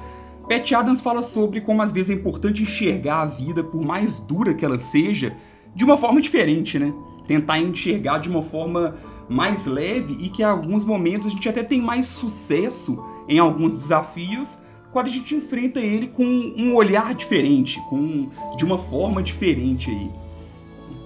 Pat 0.47 0.71
Adams 0.71 1.01
fala 1.01 1.23
sobre 1.23 1.61
como 1.61 1.81
às 1.81 1.91
vezes 1.91 2.11
é 2.11 2.13
importante 2.13 2.61
enxergar 2.61 3.21
a 3.21 3.25
vida, 3.25 3.63
por 3.63 3.83
mais 3.83 4.19
dura 4.19 4.53
que 4.53 4.63
ela 4.63 4.77
seja, 4.77 5.35
de 5.73 5.83
uma 5.83 5.97
forma 5.97 6.21
diferente, 6.21 6.77
né? 6.77 6.93
Tentar 7.25 7.57
enxergar 7.57 8.19
de 8.19 8.29
uma 8.29 8.43
forma 8.43 8.93
mais 9.27 9.65
leve 9.65 10.15
e 10.23 10.29
que 10.29 10.43
em 10.43 10.45
alguns 10.45 10.83
momentos 10.83 11.29
a 11.29 11.31
gente 11.31 11.49
até 11.49 11.63
tem 11.63 11.81
mais 11.81 12.05
sucesso 12.05 13.03
em 13.27 13.39
alguns 13.39 13.73
desafios 13.73 14.59
quando 14.91 15.07
a 15.07 15.09
gente 15.09 15.33
enfrenta 15.33 15.79
ele 15.79 16.05
com 16.05 16.23
um 16.23 16.75
olhar 16.75 17.15
diferente, 17.15 17.81
com 17.89 18.29
de 18.55 18.63
uma 18.63 18.77
forma 18.77 19.23
diferente 19.23 19.89
aí. 19.89 20.24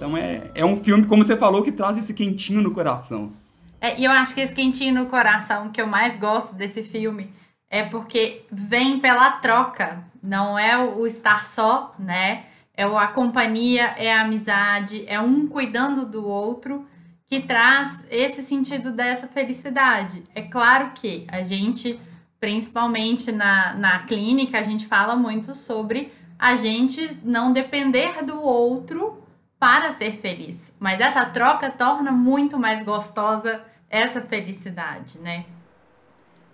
Então 0.00 0.16
é, 0.16 0.50
é 0.54 0.64
um 0.64 0.82
filme, 0.82 1.04
como 1.04 1.22
você 1.22 1.36
falou, 1.36 1.62
que 1.62 1.70
traz 1.70 1.98
esse 1.98 2.14
quentinho 2.14 2.62
no 2.62 2.70
coração. 2.70 3.34
É, 3.78 4.00
e 4.00 4.04
eu 4.06 4.10
acho 4.10 4.34
que 4.34 4.40
esse 4.40 4.54
quentinho 4.54 4.94
no 4.94 5.10
coração 5.10 5.68
que 5.68 5.78
eu 5.78 5.86
mais 5.86 6.16
gosto 6.16 6.54
desse 6.54 6.82
filme 6.82 7.30
é 7.68 7.82
porque 7.82 8.46
vem 8.50 8.98
pela 8.98 9.30
troca, 9.32 10.02
não 10.22 10.58
é 10.58 10.78
o 10.78 11.06
estar 11.06 11.44
só, 11.44 11.94
né? 11.98 12.46
É 12.74 12.84
a 12.84 13.08
companhia, 13.08 13.94
é 13.98 14.10
a 14.10 14.22
amizade, 14.22 15.04
é 15.06 15.20
um 15.20 15.46
cuidando 15.46 16.06
do 16.06 16.26
outro 16.26 16.86
que 17.26 17.42
traz 17.42 18.06
esse 18.10 18.40
sentido 18.40 18.92
dessa 18.92 19.28
felicidade. 19.28 20.24
É 20.34 20.40
claro 20.40 20.92
que 20.94 21.26
a 21.28 21.42
gente, 21.42 22.00
principalmente 22.40 23.30
na, 23.30 23.74
na 23.74 23.98
clínica, 24.04 24.58
a 24.58 24.62
gente 24.62 24.86
fala 24.86 25.14
muito 25.14 25.52
sobre 25.52 26.10
a 26.38 26.54
gente 26.54 27.18
não 27.22 27.52
depender 27.52 28.24
do 28.24 28.40
outro 28.40 29.20
para 29.60 29.90
ser 29.90 30.12
feliz. 30.12 30.74
Mas 30.80 31.00
essa 31.00 31.26
troca 31.26 31.70
torna 31.70 32.10
muito 32.10 32.58
mais 32.58 32.82
gostosa 32.82 33.60
essa 33.90 34.22
felicidade, 34.22 35.18
né? 35.18 35.44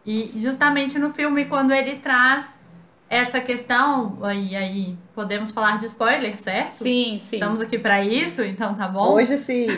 E 0.04 0.32
justamente 0.36 0.98
no 0.98 1.14
filme, 1.14 1.44
quando 1.44 1.72
ele 1.72 1.96
traz 1.96 2.60
essa 3.08 3.40
questão, 3.40 4.18
aí, 4.22 4.56
aí 4.56 4.98
podemos 5.14 5.52
falar 5.52 5.78
de 5.78 5.86
spoiler, 5.86 6.36
certo? 6.36 6.82
Sim, 6.82 7.20
sim. 7.24 7.36
Estamos 7.36 7.60
aqui 7.60 7.78
para 7.78 8.02
isso, 8.02 8.42
então 8.42 8.74
tá 8.74 8.88
bom? 8.88 9.12
Hoje 9.12 9.36
sim. 9.38 9.68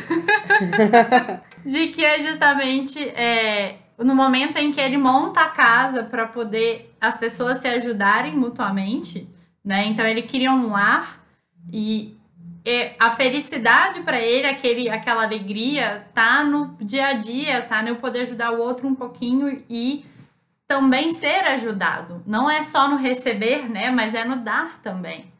de 1.64 1.88
que 1.88 2.04
é 2.04 2.20
justamente 2.20 3.06
é, 3.10 3.76
no 3.98 4.14
momento 4.14 4.56
em 4.56 4.72
que 4.72 4.80
ele 4.80 4.96
monta 4.96 5.40
a 5.40 5.48
casa 5.48 6.04
para 6.04 6.26
poder 6.26 6.94
as 6.98 7.18
pessoas 7.18 7.58
se 7.58 7.68
ajudarem 7.68 8.34
mutuamente, 8.34 9.28
né? 9.62 9.86
Então 9.86 10.06
ele 10.06 10.22
cria 10.22 10.50
um 10.50 10.70
lar 10.70 11.22
e 11.70 12.17
a 12.98 13.10
felicidade 13.10 14.00
para 14.00 14.20
ele, 14.20 14.46
aquele, 14.46 14.88
aquela 14.88 15.24
alegria, 15.24 16.06
tá 16.12 16.44
no 16.44 16.76
dia 16.80 17.08
a 17.08 17.12
dia, 17.14 17.62
tá 17.62 17.82
no 17.82 17.96
poder 17.96 18.20
ajudar 18.20 18.52
o 18.52 18.60
outro 18.60 18.86
um 18.86 18.94
pouquinho 18.94 19.62
e 19.68 20.04
também 20.66 21.10
ser 21.12 21.46
ajudado. 21.46 22.22
Não 22.26 22.50
é 22.50 22.62
só 22.62 22.88
no 22.88 22.96
receber, 22.96 23.70
né? 23.70 23.90
Mas 23.90 24.14
é 24.14 24.24
no 24.24 24.36
dar 24.36 24.78
também. 24.78 25.32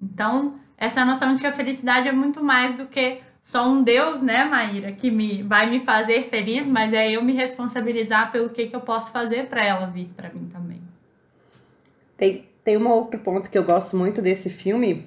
Então, 0.00 0.60
essa 0.76 1.04
noção 1.04 1.34
de 1.34 1.40
que 1.40 1.46
a 1.46 1.52
felicidade 1.52 2.08
é 2.08 2.12
muito 2.12 2.44
mais 2.44 2.76
do 2.76 2.86
que 2.86 3.20
só 3.40 3.66
um 3.66 3.82
Deus, 3.82 4.20
né, 4.20 4.44
Maíra, 4.44 4.90
que 4.92 5.10
me 5.10 5.42
vai 5.42 5.70
me 5.70 5.78
fazer 5.78 6.24
feliz, 6.24 6.66
mas 6.66 6.92
é 6.92 7.12
eu 7.12 7.22
me 7.22 7.32
responsabilizar 7.32 8.32
pelo 8.32 8.50
que, 8.50 8.66
que 8.66 8.74
eu 8.74 8.80
posso 8.80 9.12
fazer 9.12 9.46
para 9.46 9.64
ela 9.64 9.86
vir 9.86 10.10
para 10.16 10.28
mim 10.30 10.48
também. 10.52 10.82
Tem, 12.16 12.44
tem 12.64 12.76
um 12.76 12.88
outro 12.88 13.20
ponto 13.20 13.48
que 13.48 13.56
eu 13.56 13.62
gosto 13.62 13.96
muito 13.96 14.20
desse 14.20 14.50
filme 14.50 15.06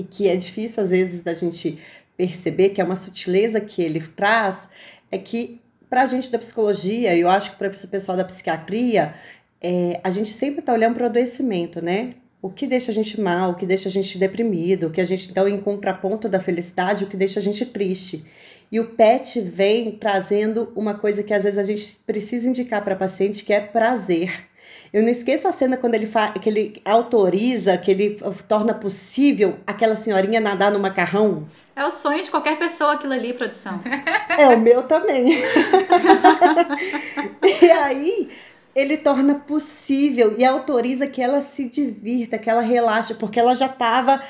e 0.00 0.02
que 0.02 0.28
é 0.28 0.36
difícil 0.36 0.82
às 0.82 0.90
vezes 0.90 1.22
da 1.22 1.34
gente 1.34 1.78
perceber, 2.16 2.70
que 2.70 2.80
é 2.80 2.84
uma 2.84 2.96
sutileza 2.96 3.60
que 3.60 3.82
ele 3.82 4.00
traz, 4.00 4.68
é 5.10 5.18
que 5.18 5.60
para 5.88 6.02
a 6.02 6.06
gente 6.06 6.30
da 6.30 6.38
psicologia, 6.38 7.14
e 7.14 7.20
eu 7.20 7.28
acho 7.28 7.52
que 7.52 7.56
para 7.56 7.68
o 7.68 7.88
pessoal 7.88 8.16
da 8.16 8.24
psiquiatria, 8.24 9.14
é, 9.60 10.00
a 10.02 10.10
gente 10.10 10.30
sempre 10.30 10.60
está 10.60 10.72
olhando 10.72 10.94
para 10.94 11.02
o 11.02 11.06
adoecimento, 11.06 11.84
né? 11.84 12.14
O 12.40 12.48
que 12.48 12.66
deixa 12.66 12.90
a 12.90 12.94
gente 12.94 13.20
mal, 13.20 13.50
o 13.50 13.54
que 13.54 13.66
deixa 13.66 13.88
a 13.88 13.92
gente 13.92 14.16
deprimido, 14.16 14.86
o 14.86 14.90
que 14.90 15.00
a 15.00 15.04
gente 15.04 15.32
dá 15.32 15.48
em 15.48 15.60
contraponto 15.60 16.28
da 16.28 16.40
felicidade, 16.40 17.04
o 17.04 17.06
que 17.06 17.16
deixa 17.16 17.40
a 17.40 17.42
gente 17.42 17.66
triste. 17.66 18.24
E 18.72 18.80
o 18.80 18.90
PET 18.90 19.40
vem 19.40 19.92
trazendo 19.92 20.72
uma 20.74 20.94
coisa 20.94 21.22
que 21.22 21.34
às 21.34 21.42
vezes 21.42 21.58
a 21.58 21.64
gente 21.64 21.98
precisa 22.06 22.48
indicar 22.48 22.82
para 22.82 22.96
paciente, 22.96 23.44
que 23.44 23.52
é 23.52 23.60
prazer. 23.60 24.48
Eu 24.92 25.02
não 25.02 25.08
esqueço 25.08 25.46
a 25.46 25.52
cena 25.52 25.76
quando 25.76 25.94
ele, 25.94 26.06
fa 26.06 26.30
que 26.30 26.48
ele 26.48 26.82
autoriza, 26.84 27.78
que 27.78 27.90
ele 27.90 28.18
torna 28.48 28.74
possível 28.74 29.56
aquela 29.66 29.94
senhorinha 29.94 30.40
nadar 30.40 30.72
no 30.72 30.80
macarrão. 30.80 31.46
É 31.76 31.84
o 31.84 31.92
sonho 31.92 32.22
de 32.22 32.30
qualquer 32.30 32.58
pessoa 32.58 32.94
aquilo 32.94 33.12
ali, 33.12 33.32
produção. 33.32 33.80
É 34.36 34.48
o 34.48 34.58
meu 34.58 34.82
também. 34.82 35.26
e 37.62 37.70
aí 37.70 38.28
ele 38.74 38.96
torna 38.96 39.36
possível 39.36 40.34
e 40.36 40.44
autoriza 40.44 41.06
que 41.06 41.22
ela 41.22 41.40
se 41.40 41.66
divirta, 41.68 42.38
que 42.38 42.50
ela 42.50 42.60
relaxe, 42.60 43.14
porque 43.14 43.38
ela 43.38 43.54
já 43.54 43.66
estava 43.66 44.20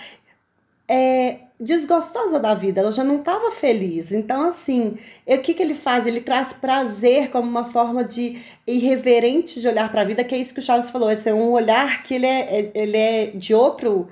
é, 0.90 1.42
desgostosa 1.60 2.40
da 2.40 2.52
vida, 2.52 2.80
ela 2.80 2.90
já 2.90 3.04
não 3.04 3.18
estava 3.18 3.52
feliz. 3.52 4.10
Então, 4.10 4.48
assim, 4.48 4.96
o 5.24 5.38
que, 5.38 5.54
que 5.54 5.62
ele 5.62 5.74
faz? 5.74 6.06
Ele 6.06 6.20
traz 6.20 6.52
prazer 6.52 7.30
como 7.30 7.48
uma 7.48 7.64
forma 7.64 8.02
de 8.02 8.40
irreverente 8.66 9.60
de 9.60 9.68
olhar 9.68 9.90
para 9.90 10.00
a 10.00 10.04
vida, 10.04 10.24
que 10.24 10.34
é 10.34 10.38
isso 10.38 10.52
que 10.52 10.58
o 10.58 10.62
Charles 10.62 10.90
falou, 10.90 11.08
esse 11.10 11.28
é 11.28 11.34
um 11.34 11.52
olhar 11.52 12.02
que 12.02 12.14
ele 12.14 12.26
é, 12.26 12.72
ele 12.74 12.96
é 12.96 13.26
de 13.26 13.54
outro 13.54 14.08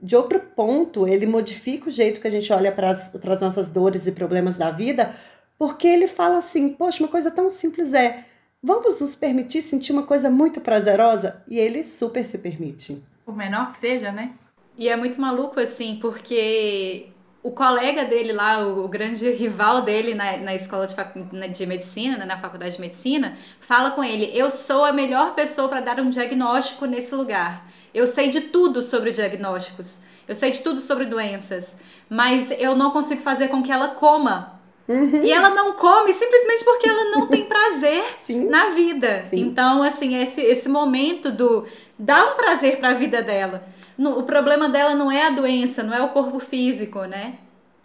de 0.00 0.14
outro 0.14 0.38
ponto, 0.38 1.08
ele 1.08 1.26
modifica 1.26 1.88
o 1.88 1.90
jeito 1.90 2.20
que 2.20 2.28
a 2.28 2.30
gente 2.30 2.52
olha 2.52 2.70
para 2.70 2.90
as 2.90 3.40
nossas 3.40 3.70
dores 3.70 4.06
e 4.06 4.12
problemas 4.12 4.54
da 4.54 4.70
vida, 4.70 5.12
porque 5.58 5.88
ele 5.88 6.06
fala 6.06 6.36
assim, 6.36 6.68
poxa, 6.68 7.02
uma 7.02 7.08
coisa 7.08 7.30
tão 7.30 7.48
simples 7.48 7.94
é 7.94 8.22
Vamos 8.62 9.00
nos 9.00 9.14
permitir 9.14 9.62
sentir 9.62 9.92
uma 9.92 10.02
coisa 10.02 10.28
muito 10.28 10.60
prazerosa? 10.60 11.42
E 11.46 11.58
ele 11.58 11.84
super 11.84 12.24
se 12.24 12.38
permite. 12.38 13.00
Por 13.24 13.36
menor 13.36 13.70
que 13.70 13.78
seja, 13.78 14.10
né? 14.10 14.34
E 14.78 14.88
é 14.88 14.96
muito 14.96 15.20
maluco, 15.20 15.58
assim, 15.58 15.98
porque 16.00 17.08
o 17.42 17.50
colega 17.50 18.04
dele 18.04 18.32
lá, 18.32 18.66
o, 18.66 18.88
grande 18.88 19.30
rival 19.30 19.82
dele 19.82 20.14
na, 20.14 20.36
na 20.38 20.54
escola 20.54 20.86
de, 20.86 21.48
de 21.48 21.66
medicina, 21.66 22.16
né, 22.18 22.24
na 22.24 22.38
faculdade 22.38 22.74
de 22.74 22.80
medicina, 22.80 23.36
fala 23.60 23.92
com 23.92 24.02
ele: 24.02 24.30
Eu 24.34 24.50
sou 24.50 24.84
a 24.84 24.92
melhor 24.92 25.34
pessoa 25.34 25.68
para 25.68 25.80
dar 25.80 26.00
um 26.00 26.10
diagnóstico 26.10 26.86
nesse 26.86 27.14
lugar. 27.14 27.66
Eu 27.94 28.06
sei 28.06 28.28
de 28.28 28.42
tudo 28.42 28.82
sobre 28.82 29.10
diagnósticos. 29.10 30.00
Eu 30.28 30.34
sei 30.34 30.50
de 30.50 30.60
tudo 30.60 30.80
sobre 30.80 31.06
doenças. 31.06 31.76
Mas 32.10 32.50
eu 32.58 32.76
não 32.76 32.90
consigo 32.90 33.22
fazer 33.22 33.48
com 33.48 33.62
que 33.62 33.72
ela 33.72 33.88
coma 33.88 34.56
Uhum. 34.88 35.24
E 35.24 35.32
ela 35.32 35.50
não 35.50 35.72
come 35.72 36.12
simplesmente 36.12 36.64
porque 36.64 36.88
ela 36.88 37.10
não 37.10 37.26
tem 37.26 37.44
prazer 37.46 38.04
na 38.48 38.70
vida. 38.70 39.22
Sim. 39.22 39.40
Então, 39.40 39.82
assim, 39.82 40.16
esse, 40.22 40.40
esse 40.40 40.68
momento 40.68 41.30
do 41.30 41.64
dar 41.98 42.32
um 42.32 42.36
prazer 42.36 42.78
para 42.78 42.90
a 42.90 42.94
vida 42.94 43.22
dela. 43.22 43.66
No, 43.96 44.18
o 44.18 44.22
problema 44.24 44.68
dela 44.68 44.94
não 44.94 45.10
é 45.10 45.26
a 45.26 45.30
doença, 45.30 45.82
não 45.82 45.94
é 45.94 46.02
o 46.02 46.08
corpo 46.08 46.38
físico, 46.38 47.04
né? 47.04 47.36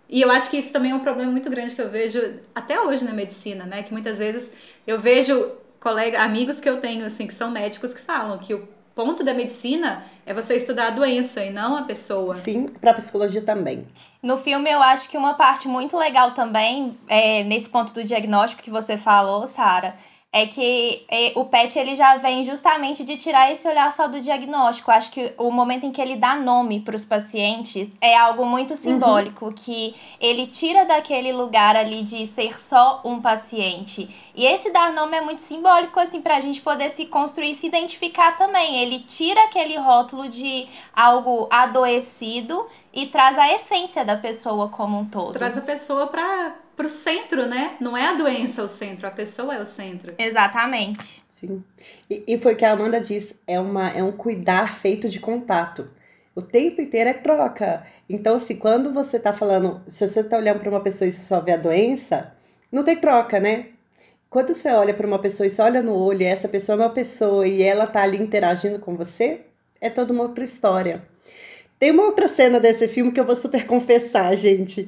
E 0.10 0.22
eu 0.22 0.30
acho 0.30 0.50
que 0.50 0.58
isso 0.58 0.74
também 0.74 0.92
é 0.92 0.96
um 0.96 1.00
problema 1.00 1.32
muito 1.32 1.50
grande 1.50 1.74
que 1.74 1.82
eu 1.82 1.90
vejo 1.90 2.22
até 2.54 2.80
hoje 2.82 3.06
na 3.06 3.14
medicina, 3.14 3.66
né? 3.66 3.82
Que 3.82 3.94
muitas 3.94 4.20
vezes 4.20 4.52
eu 4.86 5.00
vejo 5.00 5.52
colegas, 5.80 6.22
amigos 6.22 6.60
que 6.60 6.70
eu 6.70 6.82
tenho, 6.82 7.06
assim, 7.06 7.26
que 7.26 7.34
são 7.34 7.50
médicos 7.50 7.94
que 7.94 8.02
falam 8.02 8.38
que 8.38 8.54
o 8.54 8.68
ponto 8.94 9.24
da 9.24 9.34
medicina 9.34 10.06
é 10.26 10.34
você 10.34 10.56
estudar 10.56 10.88
a 10.88 10.90
doença 10.92 11.44
e 11.44 11.50
não 11.50 11.78
a 11.78 11.84
pessoa. 11.84 12.36
Sim, 12.36 12.68
para 12.68 12.94
psicologia 12.94 13.42
também. 13.42 13.88
No 14.22 14.38
filme, 14.38 14.70
eu 14.70 14.82
acho 14.82 15.10
que 15.10 15.18
uma 15.18 15.34
parte 15.34 15.68
muito 15.68 15.98
legal 15.98 16.32
também, 16.32 16.98
é, 17.08 17.44
nesse 17.44 17.70
ponto 17.70 17.94
do 17.94 18.04
diagnóstico 18.04 18.62
que 18.62 18.70
você 18.70 18.98
falou, 18.98 19.48
Sara, 19.48 19.96
é 20.34 20.46
que 20.46 21.06
é, 21.10 21.34
o 21.36 21.44
PET 21.44 21.78
ele 21.78 21.94
já 21.94 22.16
vem 22.16 22.42
justamente 22.44 23.04
de 23.04 23.18
tirar 23.18 23.52
esse 23.52 23.68
olhar 23.68 23.92
só 23.92 24.08
do 24.08 24.22
diagnóstico. 24.22 24.90
Acho 24.90 25.12
que 25.12 25.34
o 25.38 25.52
momento 25.52 25.86
em 25.86 25.92
que 25.92 26.02
ele 26.02 26.16
dá 26.16 26.36
nome 26.36 26.80
para 26.80 26.96
os 26.96 27.04
pacientes 27.04 27.92
é 28.00 28.16
algo 28.16 28.46
muito 28.46 28.78
simbólico, 28.78 29.48
uhum. 29.48 29.54
que 29.54 29.94
ele 30.22 30.48
tira 30.48 30.86
daquele 30.86 31.34
lugar 31.34 31.76
ali 31.76 32.02
de 32.04 32.26
ser 32.26 32.58
só 32.58 33.02
um 33.04 33.22
paciente. 33.22 34.10
E 34.34 34.46
esse 34.46 34.72
dar 34.72 34.94
nome 34.94 35.18
é 35.18 35.22
muito 35.22 35.42
simbólico, 35.42 36.00
assim, 36.00 36.22
para 36.22 36.38
a 36.38 36.40
gente 36.40 36.62
poder 36.62 36.92
se 36.92 37.06
construir, 37.08 37.54
se 37.54 37.68
identificar 37.68 38.38
também. 38.38 38.78
Ele 38.78 39.00
tira 39.00 39.44
aquele 39.44 39.76
rótulo 39.76 40.30
de 40.30 40.66
algo 40.96 41.50
adoecido 41.52 42.66
e 42.94 43.06
traz 43.08 43.38
a 43.38 43.54
essência 43.54 44.06
da 44.06 44.16
pessoa 44.16 44.70
como 44.70 44.98
um 44.98 45.06
todo. 45.06 45.34
Traz 45.34 45.58
a 45.58 45.62
pessoa 45.62 46.08
para 46.08 46.54
pro 46.76 46.90
centro, 46.90 47.46
né? 47.46 47.76
Não 47.80 47.96
é 47.96 48.08
a 48.08 48.14
doença 48.14 48.64
o 48.64 48.68
centro, 48.68 49.08
a 49.08 49.12
pessoa 49.12 49.56
é 49.56 49.62
o 49.62 49.66
centro. 49.66 50.14
Exatamente. 50.18 51.24
Sim. 51.30 51.64
E, 52.10 52.24
e 52.28 52.38
foi 52.40 52.54
o 52.54 52.56
que 52.56 52.66
a 52.66 52.72
Amanda 52.72 53.00
disse, 53.00 53.36
é, 53.48 53.60
uma, 53.60 53.90
é 53.90 54.04
um 54.04 54.12
cuidar 54.12 54.76
feito 54.76 55.10
de 55.10 55.20
contato. 55.20 55.90
O 56.36 56.42
tempo 56.42 56.82
inteiro 56.82 57.10
é 57.10 57.14
troca. 57.14 57.86
Então, 58.10 58.38
se 58.38 58.46
assim, 58.46 58.56
quando 58.56 58.94
você 58.94 59.20
tá 59.20 59.34
falando, 59.34 59.82
se 59.88 60.08
você 60.08 60.24
tá 60.24 60.38
olhando 60.38 60.60
para 60.60 60.70
uma 60.70 60.82
pessoa 60.82 61.08
e 61.08 61.12
só 61.12 61.40
vê 61.40 61.54
a 61.54 61.58
doença, 61.58 62.34
não 62.72 62.84
tem 62.84 62.96
troca, 62.96 63.40
né? 63.40 63.68
Quando 64.30 64.54
você 64.54 64.70
olha 64.72 64.94
para 64.94 65.06
uma 65.06 65.20
pessoa 65.20 65.46
e 65.46 65.50
você 65.50 65.62
olha 65.62 65.84
no 65.84 65.94
olho, 65.94 66.22
e 66.22 66.26
essa 66.26 66.48
pessoa 66.48 66.78
é 66.78 66.82
uma 66.86 66.90
pessoa 66.90 67.46
e 67.46 67.62
ela 67.62 67.86
tá 67.86 68.02
ali 68.02 68.18
interagindo 68.18 68.80
com 68.80 68.96
você, 68.96 69.42
é 69.82 69.90
toda 69.90 70.14
uma 70.14 70.24
outra 70.24 70.44
história. 70.44 71.02
Tem 71.78 71.92
uma 71.92 72.06
outra 72.06 72.28
cena 72.28 72.60
desse 72.60 72.88
filme 72.88 73.12
que 73.12 73.20
eu 73.20 73.26
vou 73.26 73.36
super 73.36 73.66
confessar, 73.66 74.36
gente. 74.38 74.88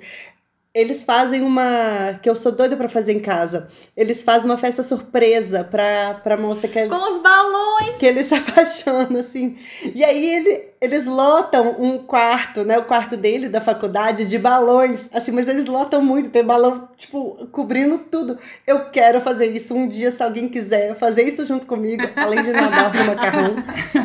Eles 0.75 1.03
fazem 1.03 1.43
uma. 1.43 2.19
que 2.19 2.27
eu 2.27 2.35
sou 2.35 2.51
doida 2.51 2.75
para 2.75 2.89
fazer 2.89 3.13
em 3.13 3.19
casa. 3.19 3.67
Eles 3.95 4.23
fazem 4.23 4.49
uma 4.49 4.57
festa 4.57 4.81
surpresa 4.81 5.63
pra, 5.63 6.15
pra 6.23 6.35
moça 6.35 6.67
que. 6.67 6.87
Com 6.87 7.11
os 7.11 7.21
balões! 7.21 7.95
Que 7.99 8.07
ele 8.07 8.23
se 8.25 8.33
apaixona, 8.33 9.19
assim. 9.19 9.55
E 9.93 10.03
aí 10.03 10.35
ele, 10.35 10.63
eles 10.81 11.05
lotam 11.05 11.75
um 11.77 11.99
quarto, 11.99 12.63
né? 12.63 12.79
O 12.79 12.85
quarto 12.85 13.15
dele, 13.15 13.49
da 13.49 13.61
faculdade, 13.61 14.25
de 14.25 14.39
balões. 14.39 15.07
Assim, 15.13 15.31
mas 15.31 15.47
eles 15.47 15.67
lotam 15.67 16.03
muito, 16.03 16.31
tem 16.31 16.43
balão, 16.43 16.89
tipo, 16.97 17.47
cobrindo 17.51 17.99
tudo. 17.99 18.39
Eu 18.65 18.89
quero 18.89 19.21
fazer 19.21 19.45
isso 19.45 19.75
um 19.75 19.87
dia, 19.87 20.11
se 20.11 20.23
alguém 20.23 20.49
quiser 20.49 20.95
fazer 20.95 21.21
isso 21.21 21.45
junto 21.45 21.67
comigo, 21.67 22.01
além 22.15 22.41
de 22.41 22.51
nadar 22.51 22.91
no 22.91 23.05
macarrão. 23.05 23.55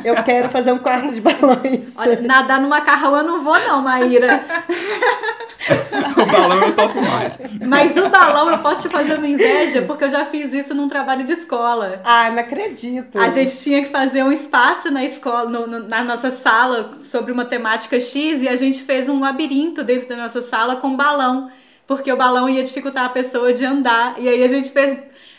Eu 0.05 0.23
quero 0.23 0.51
fazer 0.51 0.73
um 0.73 0.79
quarto 0.79 1.15
de 1.15 1.23
balões. 1.23 1.97
Olha, 1.97 2.21
nadar 2.21 2.61
no 2.61 2.69
macarrão 2.69 3.17
eu 3.17 3.25
não 3.25 3.43
vou, 3.43 3.59
não, 3.59 3.81
Maíra. 3.81 4.45
o 6.17 6.27
balão 6.27 6.58
eu 6.63 6.75
topo 6.75 7.01
mais. 7.01 7.39
Mas 7.67 7.97
o 7.97 8.09
balão 8.09 8.51
eu 8.51 8.59
posso 8.59 8.89
te 8.89 8.93
fazer 8.93 9.15
uma 9.15 9.29
inveja, 9.29 9.83
porque 9.83 10.05
eu 10.05 10.11
já 10.11 10.25
fiz 10.25 10.53
isso 10.53 10.75
num 10.75 10.89
trabalho 10.89 11.25
de 11.25 11.33
escola. 11.33 12.01
Ah, 12.05 12.31
não 12.31 12.41
acredito. 12.41 13.19
A 13.19 13.29
gente 13.29 13.57
tinha 13.59 13.83
que 13.83 13.91
fazer 13.91 14.23
um 14.23 14.33
espaço 14.33 14.91
na 14.91 15.05
escola, 15.05 15.49
no, 15.49 15.67
no, 15.67 15.89
na 15.89 16.05
nossa 16.05 16.31
sala, 16.31 16.93
sobre 17.01 17.33
uma 17.33 17.45
temática 17.45 18.01
X, 18.01 18.43
e 18.43 18.49
a 18.49 18.57
gente 18.57 18.83
fez 18.83 19.09
um 19.09 19.21
labirinto 19.21 19.83
dentro 19.85 20.09
da 20.09 20.17
nossa 20.17 20.43
sala 20.43 20.77
com 20.77 20.97
balão. 20.97 21.51
Porque 21.87 22.13
o 22.13 22.17
balão 22.17 22.49
ia 22.49 22.63
dificultar 22.63 23.07
a 23.07 23.09
pessoa 23.09 23.53
de 23.53 23.65
andar. 23.65 24.17
E 24.19 24.29
aí 24.29 24.45
a 24.45 24.49
gente 24.49 24.71
fez 24.71 24.99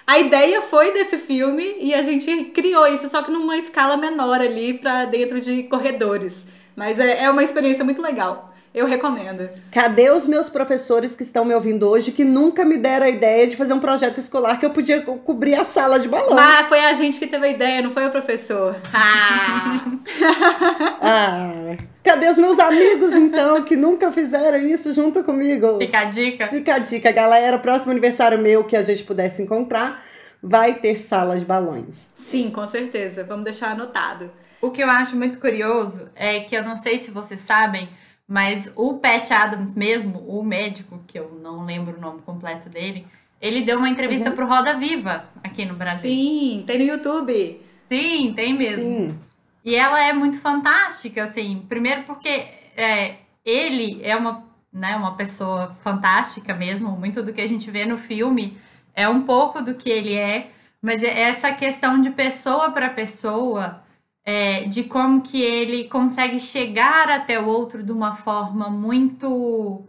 a 0.10 0.18
ideia 0.18 0.64
foi 0.64 0.92
desse 0.92 1.20
filme 1.20 1.76
e 1.80 1.94
a 1.94 2.02
gente 2.02 2.46
criou 2.46 2.88
isso, 2.88 3.08
só 3.08 3.22
que 3.22 3.30
numa 3.30 3.56
escala 3.58 3.96
menor 3.96 4.42
ali 4.42 4.74
para 4.74 5.06
dentro 5.06 5.40
de 5.40 5.62
corredores. 5.62 6.48
Mas 6.76 7.00
é, 7.00 7.26
é 7.26 7.30
uma 7.30 7.44
experiência 7.44 7.86
muito 7.86 8.02
legal. 8.02 8.49
Eu 8.80 8.86
recomendo. 8.86 9.50
Cadê 9.74 10.10
os 10.10 10.26
meus 10.26 10.50
professores 10.50 11.14
que 11.14 11.22
estão 11.22 11.44
me 11.44 11.54
ouvindo 11.54 11.86
hoje 11.86 12.14
que 12.14 12.24
nunca 12.24 12.64
me 12.64 12.78
deram 12.78 13.08
a 13.08 13.10
ideia 13.10 13.46
de 13.46 13.58
fazer 13.58 13.74
um 13.74 13.80
projeto 13.80 14.20
escolar 14.20 14.58
que 14.58 14.66
eu 14.66 14.70
podia 14.70 15.02
co 15.02 15.18
cobrir 15.18 15.56
a 15.56 15.66
sala 15.66 16.00
de 16.00 16.08
balão? 16.08 16.34
Mas 16.34 16.66
foi 16.70 16.80
a 16.80 16.94
gente 16.94 17.20
que 17.20 17.28
teve 17.28 17.46
a 17.46 17.50
ideia, 17.50 17.82
não 17.82 17.92
foi 17.92 18.08
o 18.08 18.10
professor. 18.10 18.78
Ah. 18.94 19.82
ah. 21.04 21.78
Cadê 22.02 22.30
os 22.30 22.38
meus 22.38 22.58
amigos, 22.58 23.12
então, 23.12 23.66
que 23.66 23.76
nunca 23.76 24.14
fizeram 24.14 24.60
isso 24.60 24.94
junto 24.94 25.26
comigo? 25.26 25.78
Fica 25.78 26.00
a 26.00 26.06
dica. 26.06 26.48
Fica 26.48 26.76
a 26.76 26.80
dica, 26.80 27.12
galera. 27.12 27.60
Próximo 27.60 27.92
aniversário 27.92 28.40
meu 28.40 28.64
que 28.64 28.78
a 28.78 28.82
gente 28.82 29.04
pudesse 29.04 29.44
encontrar, 29.44 30.02
vai 30.42 30.76
ter 30.76 30.96
sala 30.96 31.38
de 31.38 31.44
balões. 31.44 32.08
Sim, 32.18 32.50
com 32.50 32.66
certeza. 32.66 33.26
Vamos 33.26 33.44
deixar 33.44 33.72
anotado. 33.72 34.32
O 34.62 34.72
que 34.72 34.82
eu 34.82 34.90
acho 34.90 35.18
muito 35.18 35.38
curioso 35.38 36.10
é 36.16 36.40
que 36.40 36.56
eu 36.56 36.64
não 36.64 36.78
sei 36.78 36.96
se 36.96 37.12
vocês 37.12 37.42
sabem, 37.42 37.90
mas 38.30 38.72
o 38.76 39.00
Pat 39.00 39.32
Adams 39.32 39.76
mesmo, 39.76 40.20
o 40.20 40.44
médico, 40.44 41.02
que 41.08 41.18
eu 41.18 41.40
não 41.42 41.66
lembro 41.66 41.98
o 41.98 42.00
nome 42.00 42.22
completo 42.22 42.70
dele, 42.70 43.08
ele 43.42 43.62
deu 43.62 43.80
uma 43.80 43.90
entrevista 43.90 44.30
uhum. 44.30 44.36
pro 44.36 44.48
Roda 44.48 44.76
Viva 44.76 45.26
aqui 45.44 45.66
no 45.66 45.74
Brasil. 45.74 46.12
Sim, 46.12 46.64
tem 46.68 46.78
no 46.78 46.86
YouTube. 46.86 47.60
Sim, 47.88 48.34
tem 48.36 48.54
mesmo. 48.54 48.84
Sim. 48.84 49.20
E 49.66 49.76
ela 49.76 50.00
é 50.00 50.14
muito 50.14 50.40
fantástica, 50.40 51.24
assim. 51.24 51.66
Primeiro 51.68 52.04
porque 52.04 52.46
é, 52.78 53.16
ele 53.44 54.00
é 54.04 54.16
uma 54.16 54.48
né, 54.72 54.96
uma 54.96 55.16
pessoa 55.16 55.74
fantástica 55.74 56.54
mesmo, 56.54 56.92
muito 56.92 57.24
do 57.24 57.34
que 57.34 57.42
a 57.42 57.48
gente 57.48 57.72
vê 57.72 57.86
no 57.86 57.98
filme 57.98 58.56
é 58.94 59.08
um 59.08 59.24
pouco 59.24 59.62
do 59.62 59.76
que 59.76 59.90
ele 59.90 60.16
é, 60.16 60.52
mas 60.82 61.02
é 61.02 61.22
essa 61.22 61.52
questão 61.54 62.00
de 62.00 62.12
pessoa 62.12 62.72
para 62.72 62.90
pessoa, 62.90 63.82
é, 64.26 64.66
de 64.66 64.84
como 64.84 65.22
que 65.22 65.42
ele 65.42 65.86
consegue 65.86 66.40
chegar 66.40 67.10
até 67.10 67.40
o 67.40 67.48
outro 67.48 67.84
de 67.84 67.92
uma 67.92 68.16
forma 68.16 68.70
muito 68.70 69.86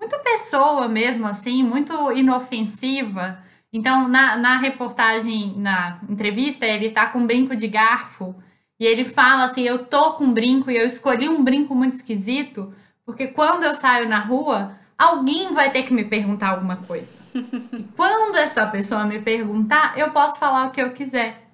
muito 0.00 0.18
pessoa 0.24 0.88
mesmo 0.88 1.26
assim, 1.26 1.62
muito 1.62 2.12
inofensiva. 2.12 3.38
Então, 3.72 4.08
na, 4.08 4.36
na 4.36 4.58
reportagem, 4.58 5.54
na 5.56 6.00
entrevista, 6.08 6.66
ele 6.66 6.90
tá 6.90 7.06
com 7.06 7.20
um 7.20 7.26
brinco 7.26 7.54
de 7.54 7.68
garfo 7.68 8.34
e 8.78 8.84
ele 8.84 9.04
fala 9.04 9.44
assim: 9.44 9.62
Eu 9.62 9.86
tô 9.86 10.14
com 10.14 10.24
um 10.24 10.34
brinco 10.34 10.70
e 10.70 10.76
eu 10.76 10.84
escolhi 10.84 11.28
um 11.28 11.42
brinco 11.44 11.74
muito 11.74 11.94
esquisito, 11.94 12.74
porque 13.06 13.28
quando 13.28 13.62
eu 13.64 13.72
saio 13.72 14.08
na 14.08 14.18
rua, 14.18 14.76
alguém 14.98 15.52
vai 15.52 15.70
ter 15.70 15.84
que 15.84 15.94
me 15.94 16.04
perguntar 16.04 16.50
alguma 16.50 16.76
coisa. 16.76 17.18
e 17.34 17.84
quando 17.96 18.36
essa 18.36 18.66
pessoa 18.66 19.04
me 19.04 19.20
perguntar, 19.20 19.96
eu 19.96 20.10
posso 20.10 20.38
falar 20.38 20.66
o 20.66 20.70
que 20.70 20.82
eu 20.82 20.90
quiser. 20.90 21.51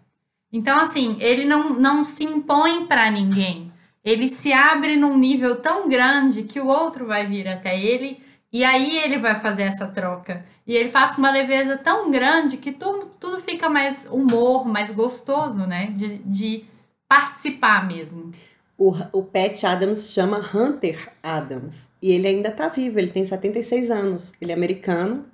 Então, 0.52 0.78
assim, 0.78 1.17
ele 1.21 1.45
não, 1.45 1.71
não 1.71 2.02
se 2.02 2.25
impõe 2.25 2.87
para 2.87 3.11
ninguém. 3.11 3.71
Ele 4.05 4.28
se 4.28 4.52
abre 4.52 4.97
num 4.97 5.19
nível 5.19 5.61
tão 5.61 5.88
grande 5.88 6.45
que 6.45 6.61
o 6.61 6.67
outro 6.67 7.07
vai 7.07 7.26
vir 7.26 7.47
até 7.47 7.78
ele 7.78 8.23
e 8.50 8.64
aí 8.64 8.97
ele 8.99 9.19
vai 9.19 9.35
fazer 9.35 9.64
essa 9.64 9.87
troca. 9.87 10.45
E 10.67 10.75
ele 10.75 10.88
faz 10.88 11.12
com 11.12 11.19
uma 11.19 11.31
leveza 11.31 11.76
tão 11.76 12.11
grande 12.11 12.57
que 12.57 12.73
tudo, 12.73 13.11
tudo 13.21 13.40
fica 13.40 13.69
mais 13.69 14.07
humor, 14.11 14.67
mais 14.67 14.90
gostoso, 14.90 15.67
né? 15.67 15.93
De, 15.95 16.19
de 16.19 16.64
participar 17.09 17.87
mesmo. 17.87 18.31
O, 18.76 18.95
o 19.12 19.23
Pat 19.23 19.64
Adams 19.64 20.12
chama 20.12 20.38
Hunter 20.55 21.11
Adams. 21.23 21.88
E 22.00 22.12
ele 22.12 22.28
ainda 22.28 22.50
tá 22.50 22.69
vivo, 22.69 22.99
ele 22.99 23.11
tem 23.11 23.26
76 23.26 23.90
anos. 23.90 24.33
Ele 24.40 24.52
é 24.52 24.55
americano. 24.55 25.26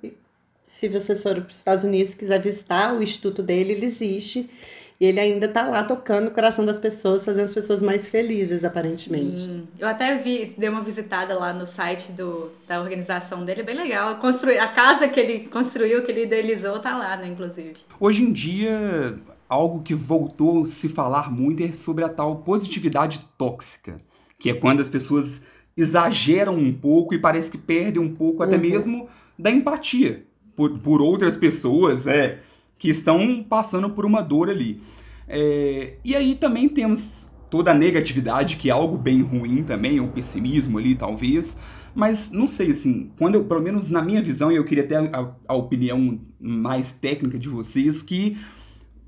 Se 0.63 0.87
você 0.89 1.15
for 1.15 1.35
para 1.35 1.49
os 1.49 1.57
Estados 1.57 1.83
Unidos 1.83 2.13
e 2.13 2.17
quiser 2.17 2.41
visitar, 2.41 2.93
o 2.93 3.03
instituto 3.03 3.43
dele, 3.43 3.73
ele 3.73 3.85
existe. 3.85 4.49
E 4.99 5.05
ele 5.05 5.19
ainda 5.19 5.47
tá 5.47 5.63
lá 5.67 5.83
tocando 5.83 6.29
o 6.29 6.31
coração 6.31 6.63
das 6.63 6.79
pessoas, 6.79 7.25
fazendo 7.25 7.45
as 7.45 7.53
pessoas 7.53 7.83
mais 7.83 8.07
felizes, 8.07 8.63
aparentemente. 8.63 9.39
Sim. 9.39 9.67
Eu 9.77 9.87
até 9.87 10.17
vi, 10.17 10.53
dei 10.57 10.69
uma 10.69 10.81
visitada 10.81 11.37
lá 11.37 11.53
no 11.53 11.67
site 11.67 12.13
do, 12.13 12.49
da 12.67 12.81
organização 12.81 13.43
dele, 13.43 13.61
é 13.61 13.63
bem 13.63 13.75
legal. 13.75 14.15
Construir, 14.17 14.57
a 14.57 14.69
casa 14.69 15.07
que 15.09 15.19
ele 15.19 15.47
construiu, 15.47 16.03
que 16.03 16.11
ele 16.11 16.23
idealizou, 16.23 16.79
tá 16.79 16.97
lá, 16.97 17.17
né, 17.17 17.27
inclusive. 17.27 17.75
Hoje 17.99 18.23
em 18.23 18.31
dia, 18.31 19.19
algo 19.49 19.83
que 19.83 19.93
voltou 19.93 20.63
a 20.63 20.65
se 20.65 20.87
falar 20.87 21.29
muito 21.29 21.61
é 21.61 21.73
sobre 21.73 22.05
a 22.05 22.09
tal 22.09 22.37
positividade 22.37 23.19
tóxica, 23.37 23.97
que 24.39 24.49
é 24.49 24.53
quando 24.53 24.79
as 24.79 24.89
pessoas 24.89 25.41
exageram 25.75 26.55
um 26.55 26.71
pouco 26.71 27.13
e 27.13 27.19
parece 27.19 27.51
que 27.51 27.57
perdem 27.57 28.01
um 28.01 28.13
pouco 28.13 28.41
até 28.41 28.55
uhum. 28.55 28.61
mesmo 28.61 29.09
da 29.37 29.51
empatia 29.51 30.23
por, 30.55 30.79
por 30.79 31.01
outras 31.01 31.35
pessoas, 31.35 32.07
é 32.07 32.39
que 32.77 32.89
estão 32.89 33.43
passando 33.47 33.89
por 33.89 34.05
uma 34.05 34.21
dor 34.21 34.49
ali. 34.49 34.81
É, 35.27 35.95
e 36.03 36.15
aí 36.15 36.35
também 36.35 36.69
temos 36.69 37.31
toda 37.49 37.71
a 37.71 37.73
negatividade, 37.73 38.57
que 38.57 38.69
é 38.69 38.73
algo 38.73 38.97
bem 38.97 39.21
ruim 39.21 39.63
também, 39.63 39.99
o 39.99 40.07
pessimismo 40.07 40.77
ali, 40.77 40.95
talvez. 40.95 41.57
Mas 41.93 42.29
não 42.31 42.45
sei, 42.45 42.71
assim, 42.71 43.11
quando 43.17 43.35
eu, 43.35 43.45
pelo 43.45 43.61
menos 43.61 43.89
na 43.89 44.01
minha 44.01 44.21
visão, 44.21 44.51
e 44.51 44.57
eu 44.57 44.65
queria 44.65 44.85
ter 44.85 44.97
a, 44.97 45.33
a 45.47 45.53
opinião 45.55 46.19
mais 46.39 46.91
técnica 46.91 47.39
de 47.39 47.47
vocês, 47.47 48.03
que 48.03 48.37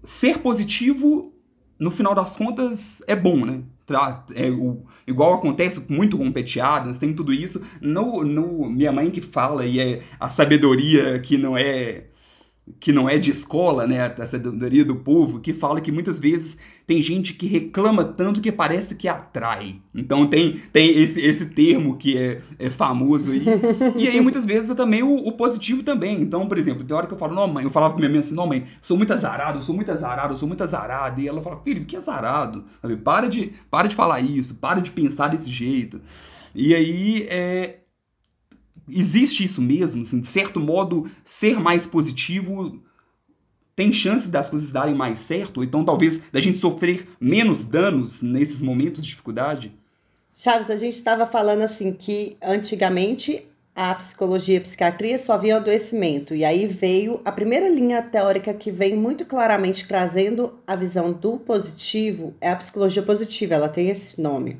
ser 0.01 0.39
positivo, 0.39 1.33
no 1.77 1.91
final 1.91 2.15
das 2.15 2.37
contas, 2.37 3.03
é 3.05 3.15
bom, 3.15 3.45
né? 3.45 3.61
É, 4.35 4.49
o, 4.49 4.85
igual 5.05 5.33
acontece 5.33 5.85
muito 5.89 6.17
com 6.17 6.31
Pet 6.31 6.59
Adams, 6.59 6.97
tem 6.97 7.13
tudo 7.13 7.33
isso. 7.33 7.61
No, 7.81 8.23
no, 8.23 8.69
minha 8.69 8.91
mãe 8.91 9.11
que 9.11 9.21
fala, 9.21 9.65
e 9.65 9.79
é 9.79 10.01
a 10.19 10.29
sabedoria 10.29 11.19
que 11.19 11.37
não 11.37 11.57
é 11.57 12.05
que 12.79 12.91
não 12.91 13.09
é 13.09 13.17
de 13.17 13.31
escola, 13.31 13.87
né, 13.87 14.05
a 14.05 14.27
sabedoria 14.27 14.83
do 14.83 14.97
povo, 14.97 15.39
que 15.39 15.53
fala 15.53 15.79
que 15.79 15.91
muitas 15.91 16.19
vezes 16.19 16.57
tem 16.85 17.01
gente 17.01 17.33
que 17.33 17.47
reclama 17.47 18.03
tanto 18.03 18.41
que 18.41 18.51
parece 18.51 18.95
que 18.95 19.07
atrai. 19.07 19.81
Então 19.95 20.27
tem, 20.27 20.53
tem 20.71 20.89
esse, 20.99 21.19
esse 21.21 21.47
termo 21.47 21.97
que 21.97 22.17
é, 22.17 22.41
é 22.59 22.69
famoso 22.69 23.31
aí. 23.31 23.43
e 23.95 24.07
aí 24.07 24.19
muitas 24.21 24.45
vezes 24.45 24.75
também 24.75 25.01
o, 25.01 25.15
o, 25.27 25.31
positivo 25.31 25.81
também. 25.81 26.21
Então, 26.21 26.47
por 26.47 26.57
exemplo, 26.57 26.83
tem 26.83 26.95
hora 26.95 27.07
que 27.07 27.13
eu 27.13 27.17
falo, 27.17 27.33
não 27.33 27.47
mãe, 27.47 27.63
eu 27.63 27.71
falava 27.71 27.93
com 27.93 27.99
minha 27.99 28.09
mãe 28.09 28.19
assim, 28.19 28.35
não 28.35 28.47
mãe, 28.47 28.65
sou 28.81 28.97
muito 28.97 29.13
azarado, 29.13 29.61
sou 29.61 29.73
muito 29.73 29.91
azarado, 29.91 30.37
sou 30.37 30.47
muito 30.47 30.63
azarado. 30.63 31.21
E 31.21 31.27
ela 31.27 31.41
fala, 31.41 31.61
filho, 31.63 31.85
que 31.85 31.95
azarado? 31.95 32.65
Para 33.03 33.27
de, 33.27 33.53
para 33.71 33.87
de 33.87 33.95
falar 33.95 34.19
isso, 34.19 34.55
para 34.55 34.81
de 34.81 34.91
pensar 34.91 35.29
desse 35.29 35.49
jeito. 35.49 36.01
E 36.53 36.75
aí, 36.75 37.27
é, 37.29 37.79
existe 38.89 39.43
isso 39.43 39.61
mesmo, 39.61 40.01
assim, 40.01 40.19
de 40.19 40.27
certo 40.27 40.59
modo, 40.59 41.09
ser 41.23 41.59
mais 41.59 41.85
positivo 41.85 42.81
tem 43.77 43.93
chance 43.93 44.27
das 44.27 44.49
coisas 44.49 44.71
darem 44.71 44.95
mais 44.95 45.19
certo, 45.19 45.57
ou 45.57 45.63
então 45.63 45.85
talvez 45.85 46.19
da 46.31 46.41
gente 46.41 46.57
sofrer 46.57 47.07
menos 47.21 47.63
danos 47.63 48.23
nesses 48.23 48.59
momentos 48.59 49.03
de 49.03 49.09
dificuldade? 49.09 49.71
Chaves, 50.31 50.71
a 50.71 50.75
gente 50.75 50.95
estava 50.95 51.27
falando 51.27 51.61
assim 51.61 51.93
que 51.93 52.35
antigamente 52.41 53.45
a 53.75 53.93
psicologia 53.93 54.55
e 54.55 54.57
a 54.57 54.61
psiquiatria 54.61 55.19
só 55.19 55.37
via 55.37 55.57
adoecimento, 55.57 56.33
e 56.33 56.43
aí 56.43 56.65
veio 56.65 57.21
a 57.23 57.31
primeira 57.31 57.69
linha 57.69 58.01
teórica 58.01 58.51
que 58.51 58.71
vem 58.71 58.95
muito 58.95 59.23
claramente 59.23 59.87
trazendo 59.87 60.59
a 60.65 60.75
visão 60.75 61.13
do 61.13 61.37
positivo, 61.37 62.33
é 62.41 62.49
a 62.49 62.55
psicologia 62.55 63.03
positiva, 63.03 63.53
ela 63.53 63.69
tem 63.69 63.89
esse 63.89 64.19
nome. 64.19 64.59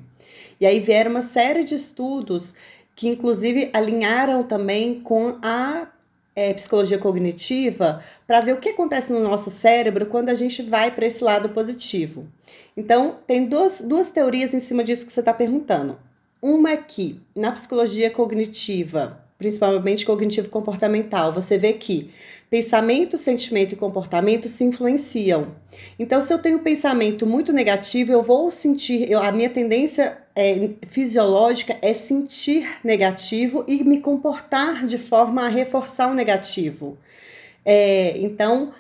E 0.62 0.66
aí 0.66 0.80
vieram 0.80 1.12
uma 1.12 1.22
série 1.22 1.64
de 1.64 1.74
estudos 1.74 2.56
que 2.98 3.08
inclusive 3.08 3.70
alinharam 3.74 4.42
também 4.42 5.00
com 5.00 5.38
a 5.44 5.88
é, 6.36 6.52
psicologia 6.52 6.98
cognitiva 6.98 8.02
para 8.26 8.42
ver 8.42 8.54
o 8.54 8.60
que 8.60 8.70
acontece 8.70 9.14
no 9.14 9.20
nosso 9.20 9.52
cérebro 9.52 10.08
quando 10.08 10.30
a 10.30 10.34
gente 10.34 10.64
vai 10.64 10.90
para 10.90 11.06
esse 11.06 11.24
lado 11.24 11.50
positivo. 11.50 12.28
Então, 12.76 13.18
tem 13.28 13.46
duas, 13.46 13.82
duas 13.82 14.10
teorias 14.10 14.52
em 14.56 14.60
cima 14.60 14.84
disso 14.84 15.06
que 15.06 15.14
você 15.14 15.20
está 15.20 15.32
perguntando. 15.32 15.96
Uma 16.42 16.72
é 16.72 16.78
que 16.78 17.22
na 17.36 17.52
psicologia 17.52 18.10
cognitiva, 18.10 19.24
principalmente 19.38 20.04
cognitivo-comportamental, 20.04 21.32
você 21.32 21.56
vê 21.56 21.74
que 21.74 22.10
pensamento, 22.50 23.18
sentimento 23.18 23.74
e 23.74 23.76
comportamento 23.76 24.48
se 24.48 24.64
influenciam. 24.64 25.56
Então, 26.00 26.22
se 26.22 26.34
eu 26.34 26.40
tenho 26.40 26.58
um 26.58 26.64
pensamento 26.64 27.28
muito 27.28 27.52
negativo, 27.52 28.12
eu 28.12 28.22
vou 28.22 28.50
sentir, 28.50 29.10
eu, 29.12 29.22
a 29.22 29.32
minha 29.32 29.50
tendência 29.50 30.18
é, 30.36 30.70
fisiológica 30.88 31.78
é 31.82 31.94
sentir 31.94 32.80
negativo 32.84 33.66
e 33.68 33.84
me 33.84 34.00
comportar 34.00 34.86
de 34.86 34.98
forma 34.98 35.46
a 35.46 35.50
reforçar 35.50 36.10
o 36.10 36.14
negativo. 36.14 36.98
É, 37.66 38.18
então, 38.18 38.72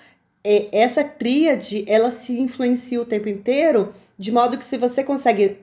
é, 0.44 0.68
essa 0.72 1.04
tríade, 1.04 1.84
ela 1.88 2.10
se 2.10 2.40
influencia 2.40 3.02
o 3.02 3.06
tempo 3.06 3.28
inteiro, 3.28 3.90
de 4.18 4.32
modo 4.32 4.58
que 4.58 4.64
se 4.64 4.78
você 4.78 5.04
consegue 5.04 5.58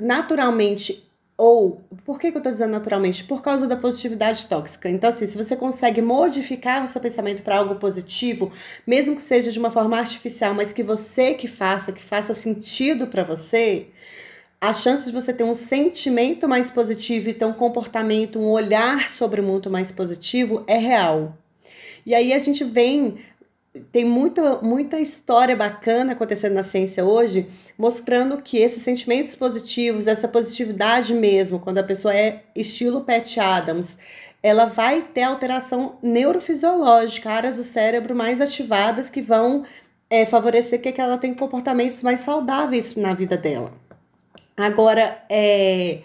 naturalmente 0.00 1.04
ou, 1.44 1.80
por 2.04 2.20
que, 2.20 2.30
que 2.30 2.36
eu 2.36 2.38
estou 2.38 2.52
dizendo 2.52 2.70
naturalmente? 2.70 3.24
Por 3.24 3.42
causa 3.42 3.66
da 3.66 3.76
positividade 3.76 4.46
tóxica. 4.46 4.88
Então, 4.88 5.10
assim, 5.10 5.26
se 5.26 5.36
você 5.36 5.56
consegue 5.56 6.00
modificar 6.00 6.84
o 6.84 6.86
seu 6.86 7.00
pensamento 7.00 7.42
para 7.42 7.56
algo 7.56 7.74
positivo, 7.74 8.52
mesmo 8.86 9.16
que 9.16 9.22
seja 9.22 9.50
de 9.50 9.58
uma 9.58 9.68
forma 9.68 9.98
artificial, 9.98 10.54
mas 10.54 10.72
que 10.72 10.84
você 10.84 11.34
que 11.34 11.48
faça, 11.48 11.90
que 11.90 12.04
faça 12.04 12.32
sentido 12.32 13.08
para 13.08 13.24
você, 13.24 13.88
a 14.60 14.72
chance 14.72 15.04
de 15.04 15.10
você 15.10 15.32
ter 15.32 15.42
um 15.42 15.52
sentimento 15.52 16.48
mais 16.48 16.70
positivo 16.70 17.30
e 17.30 17.34
ter 17.34 17.44
um 17.44 17.52
comportamento, 17.52 18.38
um 18.38 18.48
olhar 18.48 19.08
sobre 19.08 19.40
o 19.40 19.44
mundo 19.44 19.68
mais 19.68 19.90
positivo 19.90 20.62
é 20.68 20.78
real. 20.78 21.36
E 22.06 22.14
aí 22.14 22.32
a 22.32 22.38
gente 22.38 22.62
vem 22.62 23.16
tem 23.90 24.04
muita, 24.04 24.60
muita 24.60 25.00
história 25.00 25.56
bacana 25.56 26.12
acontecendo 26.12 26.54
na 26.54 26.62
ciência 26.62 27.04
hoje, 27.04 27.46
mostrando 27.78 28.40
que 28.42 28.58
esses 28.58 28.82
sentimentos 28.82 29.34
positivos, 29.34 30.06
essa 30.06 30.28
positividade 30.28 31.14
mesmo, 31.14 31.58
quando 31.58 31.78
a 31.78 31.84
pessoa 31.84 32.14
é 32.14 32.42
estilo 32.54 33.00
Pat 33.00 33.38
Adams, 33.38 33.96
ela 34.42 34.66
vai 34.66 35.02
ter 35.02 35.22
alteração 35.22 35.96
neurofisiológica, 36.02 37.30
áreas 37.30 37.56
do 37.56 37.62
cérebro 37.62 38.14
mais 38.14 38.40
ativadas 38.40 39.08
que 39.08 39.22
vão 39.22 39.64
é, 40.10 40.26
favorecer 40.26 40.80
que 40.80 41.00
ela 41.00 41.16
tenha 41.16 41.34
comportamentos 41.34 42.02
mais 42.02 42.20
saudáveis 42.20 42.94
na 42.94 43.14
vida 43.14 43.36
dela. 43.36 43.72
Agora, 44.54 45.24
é, 45.30 46.00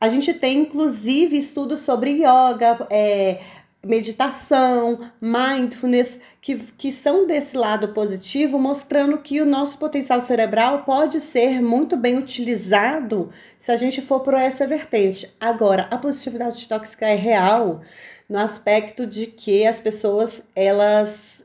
a 0.00 0.08
gente 0.08 0.34
tem 0.34 0.58
inclusive 0.58 1.36
estudos 1.36 1.80
sobre 1.80 2.10
yoga, 2.14 2.84
é, 2.90 3.38
meditação, 3.84 5.00
mindfulness, 5.20 6.20
que, 6.40 6.56
que 6.56 6.92
são 6.92 7.26
desse 7.26 7.56
lado 7.56 7.88
positivo, 7.88 8.58
mostrando 8.58 9.18
que 9.18 9.40
o 9.40 9.46
nosso 9.46 9.76
potencial 9.78 10.20
cerebral 10.20 10.84
pode 10.84 11.20
ser 11.20 11.60
muito 11.60 11.96
bem 11.96 12.16
utilizado 12.16 13.30
se 13.58 13.72
a 13.72 13.76
gente 13.76 14.00
for 14.00 14.20
por 14.20 14.34
essa 14.34 14.66
vertente. 14.66 15.28
Agora, 15.40 15.88
a 15.90 15.98
positividade 15.98 16.68
tóxica 16.68 17.06
é 17.06 17.14
real 17.14 17.80
no 18.28 18.38
aspecto 18.38 19.06
de 19.06 19.26
que 19.26 19.66
as 19.66 19.80
pessoas, 19.80 20.42
elas, 20.54 21.42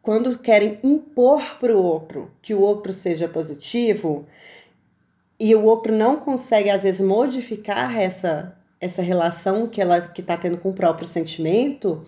quando 0.00 0.38
querem 0.38 0.78
impor 0.82 1.58
para 1.60 1.76
o 1.76 1.82
outro 1.82 2.30
que 2.40 2.54
o 2.54 2.60
outro 2.60 2.92
seja 2.92 3.28
positivo, 3.28 4.26
e 5.40 5.54
o 5.54 5.62
outro 5.62 5.94
não 5.94 6.16
consegue, 6.16 6.68
às 6.68 6.82
vezes, 6.82 7.00
modificar 7.00 7.96
essa, 7.96 8.57
essa 8.80 9.02
relação 9.02 9.66
que 9.66 9.80
ela 9.80 10.00
que 10.00 10.20
está 10.20 10.36
tendo 10.36 10.56
com 10.58 10.70
o 10.70 10.74
próprio 10.74 11.06
sentimento, 11.06 12.04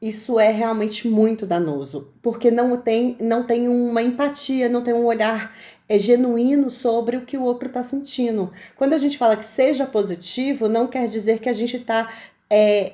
isso 0.00 0.38
é 0.38 0.50
realmente 0.50 1.08
muito 1.08 1.46
danoso, 1.46 2.08
porque 2.22 2.50
não 2.50 2.76
tem, 2.76 3.16
não 3.20 3.42
tem 3.44 3.68
uma 3.68 4.02
empatia, 4.02 4.68
não 4.68 4.82
tem 4.82 4.94
um 4.94 5.04
olhar 5.04 5.52
é 5.88 5.98
genuíno 5.98 6.70
sobre 6.70 7.16
o 7.16 7.22
que 7.24 7.38
o 7.38 7.42
outro 7.42 7.68
está 7.68 7.82
sentindo. 7.82 8.52
Quando 8.76 8.92
a 8.92 8.98
gente 8.98 9.16
fala 9.16 9.36
que 9.36 9.44
seja 9.44 9.86
positivo, 9.86 10.68
não 10.68 10.86
quer 10.86 11.08
dizer 11.08 11.38
que 11.38 11.48
a 11.48 11.52
gente 11.54 11.76
está 11.76 12.12
é, 12.50 12.92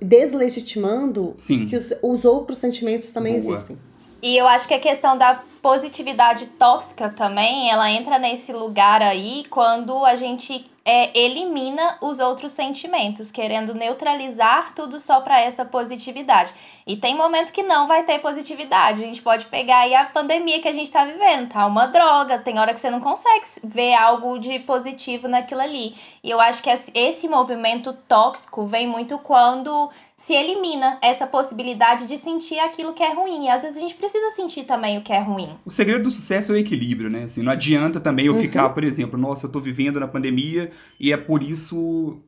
deslegitimando 0.00 1.34
Sim. 1.38 1.66
que 1.66 1.74
os, 1.74 1.94
os 2.02 2.24
outros 2.26 2.58
sentimentos 2.58 3.10
também 3.10 3.40
Boa. 3.40 3.54
existem. 3.54 3.78
E 4.22 4.36
eu 4.36 4.46
acho 4.46 4.68
que 4.68 4.74
a 4.74 4.80
questão 4.80 5.16
da 5.16 5.42
positividade 5.62 6.46
tóxica 6.58 7.08
também, 7.08 7.70
ela 7.70 7.90
entra 7.90 8.18
nesse 8.18 8.52
lugar 8.52 9.00
aí 9.00 9.44
quando 9.48 10.04
a 10.04 10.14
gente 10.14 10.70
é, 10.86 11.10
elimina 11.18 11.98
os 12.00 12.20
outros 12.20 12.52
sentimentos, 12.52 13.32
querendo 13.32 13.74
neutralizar 13.74 14.72
tudo 14.72 15.00
só 15.00 15.20
para 15.20 15.40
essa 15.40 15.64
positividade. 15.64 16.54
E 16.86 16.96
tem 16.96 17.16
momento 17.16 17.52
que 17.52 17.64
não 17.64 17.88
vai 17.88 18.04
ter 18.04 18.20
positividade. 18.20 19.02
A 19.02 19.06
gente 19.06 19.20
pode 19.20 19.46
pegar 19.46 19.78
aí 19.80 19.92
a 19.92 20.04
pandemia 20.04 20.60
que 20.62 20.68
a 20.68 20.72
gente 20.72 20.88
tá 20.88 21.04
vivendo, 21.04 21.48
tá 21.48 21.66
uma 21.66 21.86
droga, 21.86 22.38
tem 22.38 22.60
hora 22.60 22.72
que 22.72 22.78
você 22.78 22.88
não 22.88 23.00
consegue 23.00 23.44
ver 23.64 23.94
algo 23.94 24.38
de 24.38 24.60
positivo 24.60 25.26
naquilo 25.26 25.62
ali. 25.62 25.96
E 26.22 26.30
eu 26.30 26.40
acho 26.40 26.62
que 26.62 26.70
esse 26.94 27.26
movimento 27.28 27.92
tóxico 28.06 28.64
vem 28.66 28.86
muito 28.86 29.18
quando 29.18 29.90
se 30.16 30.32
elimina 30.32 30.96
essa 31.02 31.26
possibilidade 31.26 32.06
de 32.06 32.16
sentir 32.16 32.60
aquilo 32.60 32.92
que 32.92 33.02
é 33.02 33.12
ruim. 33.12 33.46
E 33.46 33.50
às 33.50 33.62
vezes 33.62 33.76
a 33.76 33.80
gente 33.80 33.96
precisa 33.96 34.30
sentir 34.30 34.62
também 34.62 34.96
o 34.96 35.02
que 35.02 35.12
é 35.12 35.18
ruim. 35.18 35.58
O 35.64 35.70
segredo 35.72 36.04
do 36.04 36.10
sucesso 36.12 36.52
é 36.52 36.54
o 36.54 36.58
equilíbrio, 36.58 37.10
né? 37.10 37.24
Assim, 37.24 37.42
não 37.42 37.50
adianta 37.50 37.98
também 37.98 38.26
eu 38.26 38.34
Uhum. 38.34 38.40
ficar, 38.40 38.68
por 38.68 38.84
exemplo, 38.84 39.18
nossa, 39.18 39.46
eu 39.48 39.50
tô 39.52 39.58
vivendo 39.58 39.98
na 39.98 40.06
pandemia 40.06 40.70
e 41.00 41.12
é 41.12 41.16
por 41.16 41.42
isso 41.42 42.22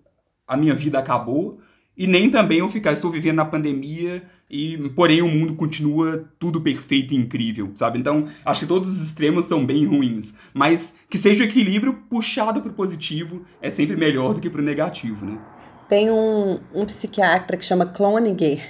a 0.48 0.56
minha 0.56 0.74
vida 0.74 0.98
acabou. 0.98 1.60
E 1.98 2.06
nem 2.06 2.30
também 2.30 2.60
eu 2.60 2.68
ficar, 2.68 2.92
estou 2.92 3.10
vivendo 3.10 3.38
na 3.38 3.44
pandemia 3.44 4.22
e, 4.48 4.78
porém, 4.90 5.20
o 5.20 5.26
mundo 5.26 5.56
continua 5.56 6.24
tudo 6.38 6.60
perfeito 6.60 7.12
e 7.12 7.16
incrível, 7.16 7.72
sabe? 7.74 7.98
Então, 7.98 8.24
acho 8.44 8.60
que 8.60 8.66
todos 8.66 8.88
os 8.88 9.02
extremos 9.02 9.46
são 9.46 9.66
bem 9.66 9.84
ruins. 9.84 10.32
Mas 10.54 10.94
que 11.10 11.18
seja 11.18 11.42
o 11.42 11.46
equilíbrio 11.48 11.94
puxado 12.08 12.62
pro 12.62 12.72
positivo 12.72 13.44
é 13.60 13.68
sempre 13.68 13.96
melhor 13.96 14.32
do 14.32 14.40
que 14.40 14.48
pro 14.48 14.62
negativo, 14.62 15.26
né? 15.26 15.40
Tem 15.88 16.08
um, 16.08 16.60
um 16.72 16.86
psiquiatra 16.86 17.56
que 17.56 17.64
chama 17.64 17.84
Cloninger, 17.84 18.62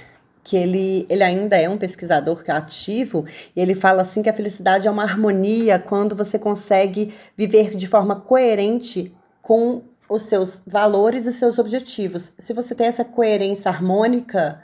que 0.43 0.57
ele, 0.57 1.05
ele 1.07 1.21
ainda 1.21 1.55
é 1.55 1.69
um 1.69 1.77
pesquisador 1.77 2.43
ativo, 2.47 3.25
e 3.55 3.61
ele 3.61 3.75
fala 3.75 4.01
assim 4.01 4.23
que 4.23 4.29
a 4.29 4.33
felicidade 4.33 4.87
é 4.87 4.91
uma 4.91 5.03
harmonia 5.03 5.77
quando 5.77 6.15
você 6.15 6.39
consegue 6.39 7.13
viver 7.37 7.75
de 7.75 7.85
forma 7.85 8.15
coerente 8.15 9.13
com 9.39 9.83
os 10.09 10.23
seus 10.23 10.61
valores 10.65 11.25
e 11.25 11.33
seus 11.33 11.59
objetivos. 11.59 12.33
Se 12.37 12.53
você 12.53 12.73
tem 12.73 12.87
essa 12.87 13.05
coerência 13.05 13.69
harmônica, 13.69 14.61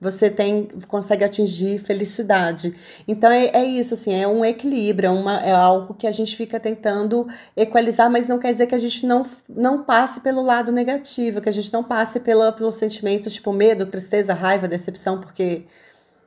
você 0.00 0.28
tem 0.28 0.68
consegue 0.88 1.24
atingir 1.24 1.78
felicidade. 1.78 2.74
Então 3.08 3.30
é, 3.30 3.46
é 3.46 3.64
isso, 3.64 3.94
assim, 3.94 4.14
é 4.14 4.28
um 4.28 4.44
equilíbrio, 4.44 5.08
é, 5.08 5.10
uma, 5.10 5.40
é 5.40 5.52
algo 5.52 5.94
que 5.94 6.06
a 6.06 6.12
gente 6.12 6.36
fica 6.36 6.60
tentando 6.60 7.26
equalizar, 7.56 8.10
mas 8.10 8.28
não 8.28 8.38
quer 8.38 8.52
dizer 8.52 8.66
que 8.66 8.74
a 8.74 8.78
gente 8.78 9.06
não, 9.06 9.24
não 9.48 9.82
passe 9.84 10.20
pelo 10.20 10.42
lado 10.42 10.70
negativo, 10.70 11.40
que 11.40 11.48
a 11.48 11.52
gente 11.52 11.72
não 11.72 11.82
passe 11.82 12.20
pela, 12.20 12.52
pelos 12.52 12.74
sentimentos 12.76 13.32
tipo 13.32 13.52
medo, 13.52 13.86
tristeza, 13.86 14.34
raiva, 14.34 14.68
decepção, 14.68 15.20
porque 15.20 15.64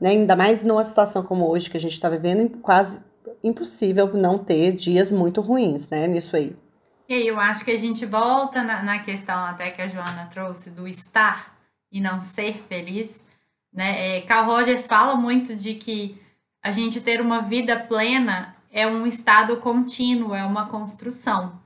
né, 0.01 0.09
ainda 0.09 0.35
mais 0.35 0.63
numa 0.63 0.83
situação 0.83 1.23
como 1.23 1.47
hoje 1.47 1.69
que 1.69 1.77
a 1.77 1.79
gente 1.79 1.93
está 1.93 2.09
vivendo, 2.09 2.49
quase 2.61 2.99
impossível 3.43 4.11
não 4.13 4.37
ter 4.37 4.73
dias 4.73 5.11
muito 5.11 5.41
ruins, 5.41 5.87
né, 5.89 6.07
nisso 6.07 6.35
aí. 6.35 6.55
E 7.09 7.13
aí 7.15 7.27
eu 7.27 7.39
acho 7.39 7.65
que 7.65 7.71
a 7.71 7.77
gente 7.77 8.05
volta 8.05 8.63
na, 8.63 8.83
na 8.83 8.99
questão 8.99 9.43
até 9.43 9.71
que 9.71 9.81
a 9.81 9.87
Joana 9.87 10.27
trouxe 10.27 10.69
do 10.69 10.87
estar 10.87 11.57
e 11.91 11.99
não 11.99 12.21
ser 12.21 12.63
feliz, 12.69 13.25
né? 13.73 14.17
É, 14.17 14.21
Carl 14.21 14.45
Rogers 14.45 14.85
fala 14.85 15.15
muito 15.15 15.55
de 15.55 15.73
que 15.73 16.21
a 16.61 16.69
gente 16.69 17.01
ter 17.01 17.19
uma 17.19 17.41
vida 17.41 17.79
plena 17.79 18.55
é 18.71 18.85
um 18.85 19.07
estado 19.07 19.57
contínuo, 19.57 20.35
é 20.35 20.45
uma 20.45 20.67
construção. 20.67 21.59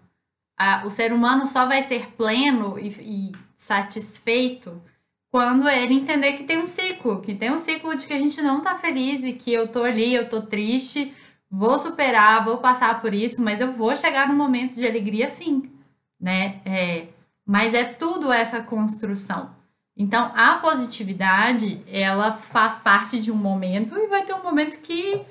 A, 0.58 0.86
o 0.86 0.90
ser 0.90 1.12
humano 1.12 1.46
só 1.46 1.66
vai 1.66 1.82
ser 1.82 2.12
pleno 2.12 2.80
e, 2.80 2.88
e 3.02 3.32
satisfeito 3.54 4.82
quando 5.30 5.68
ele 5.68 5.96
entender 5.96 6.34
que 6.34 6.44
tem 6.46 6.60
um 6.60 6.68
ciclo, 6.68 7.20
que 7.20 7.36
tem 7.36 7.52
um 7.52 7.58
ciclo 7.58 7.94
de 7.98 8.08
que 8.08 8.14
a 8.14 8.20
gente 8.20 8.42
não 8.42 8.62
tá 8.62 8.78
feliz 8.78 9.26
e 9.26 9.34
que 9.34 9.52
eu 9.52 9.68
tô 9.68 9.84
ali, 9.84 10.14
eu 10.14 10.30
tô 10.30 10.44
triste, 10.44 11.14
vou 11.54 11.78
superar, 11.78 12.44
vou 12.44 12.58
passar 12.58 13.00
por 13.00 13.14
isso, 13.14 13.40
mas 13.40 13.62
eu 13.62 13.72
vou 13.72 13.96
chegar 13.96 14.28
num 14.28 14.36
momento 14.36 14.76
de 14.76 14.88
alegria 14.88 15.28
sim, 15.30 15.72
né? 16.20 16.60
É, 16.66 17.10
mas 17.46 17.76
é 17.76 17.84
tudo 17.84 18.34
essa 18.34 18.60
construção. 18.62 19.52
Então, 19.96 20.32
a 20.36 20.56
positividade, 20.56 21.84
ela 21.88 22.32
faz 22.34 22.80
parte 22.80 23.22
de 23.22 23.32
um 23.32 23.36
momento 23.36 23.96
e 23.96 24.08
vai 24.08 24.24
ter 24.24 24.34
um 24.34 24.42
momento 24.42 24.82
que 24.82 25.22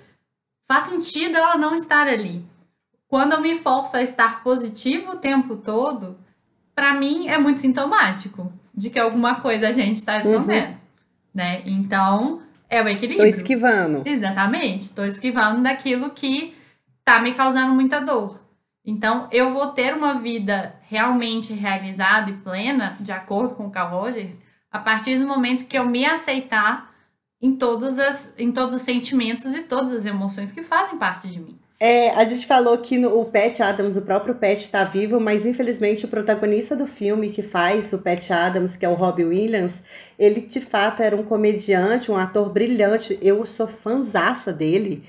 faz 0.64 0.84
sentido 0.84 1.36
ela 1.36 1.58
não 1.58 1.74
estar 1.74 2.06
ali. 2.06 2.44
Quando 3.08 3.32
eu 3.32 3.40
me 3.40 3.58
forço 3.58 3.96
a 3.96 4.02
estar 4.02 4.44
positivo 4.44 5.12
o 5.12 5.18
tempo 5.18 5.56
todo, 5.56 6.14
para 6.72 6.94
mim 6.94 7.26
é 7.26 7.36
muito 7.36 7.60
sintomático 7.60 8.52
de 8.72 8.90
que 8.90 8.98
alguma 9.00 9.40
coisa 9.40 9.68
a 9.68 9.72
gente 9.72 9.96
está 9.96 10.18
escondendo, 10.18 10.78
né? 11.34 11.62
Então, 11.66 12.41
é 12.72 12.80
o 12.80 12.84
Tô 12.84 12.90
equilíbrio. 12.90 13.26
esquivando. 13.26 14.02
Exatamente, 14.06 14.80
estou 14.80 15.04
esquivando 15.04 15.62
daquilo 15.62 16.10
que 16.10 16.56
tá 17.04 17.20
me 17.20 17.34
causando 17.34 17.74
muita 17.74 18.00
dor. 18.00 18.40
Então, 18.84 19.28
eu 19.30 19.50
vou 19.50 19.68
ter 19.68 19.94
uma 19.94 20.14
vida 20.14 20.74
realmente 20.88 21.52
realizada 21.52 22.30
e 22.30 22.34
plena, 22.38 22.96
de 22.98 23.12
acordo 23.12 23.54
com 23.54 23.66
o 23.66 23.70
Carl 23.70 24.00
Rogers, 24.00 24.40
a 24.70 24.78
partir 24.78 25.18
do 25.18 25.26
momento 25.26 25.66
que 25.66 25.78
eu 25.78 25.84
me 25.84 26.06
aceitar 26.06 26.90
em 27.40 27.54
todos, 27.54 27.98
as, 27.98 28.34
em 28.38 28.50
todos 28.50 28.74
os 28.74 28.80
sentimentos 28.80 29.54
e 29.54 29.64
todas 29.64 29.92
as 29.92 30.06
emoções 30.06 30.50
que 30.50 30.62
fazem 30.62 30.96
parte 30.96 31.28
de 31.28 31.38
mim. 31.38 31.58
É, 31.84 32.10
a 32.10 32.24
gente 32.24 32.46
falou 32.46 32.78
que 32.78 32.96
no, 32.96 33.20
o 33.20 33.24
Pat 33.24 33.58
Adams, 33.58 33.96
o 33.96 34.02
próprio 34.02 34.36
Pat 34.36 34.56
está 34.56 34.84
vivo, 34.84 35.18
mas 35.18 35.44
infelizmente 35.44 36.04
o 36.04 36.08
protagonista 36.08 36.76
do 36.76 36.86
filme 36.86 37.28
que 37.28 37.42
faz 37.42 37.92
o 37.92 37.98
Pat 37.98 38.30
Adams, 38.30 38.76
que 38.76 38.86
é 38.86 38.88
o 38.88 38.94
Robbie 38.94 39.24
Williams, 39.24 39.82
ele 40.16 40.42
de 40.42 40.60
fato 40.60 41.02
era 41.02 41.16
um 41.16 41.24
comediante, 41.24 42.08
um 42.08 42.16
ator 42.16 42.50
brilhante. 42.50 43.18
Eu 43.20 43.44
sou 43.44 43.66
fanzaça 43.66 44.52
dele. 44.52 45.02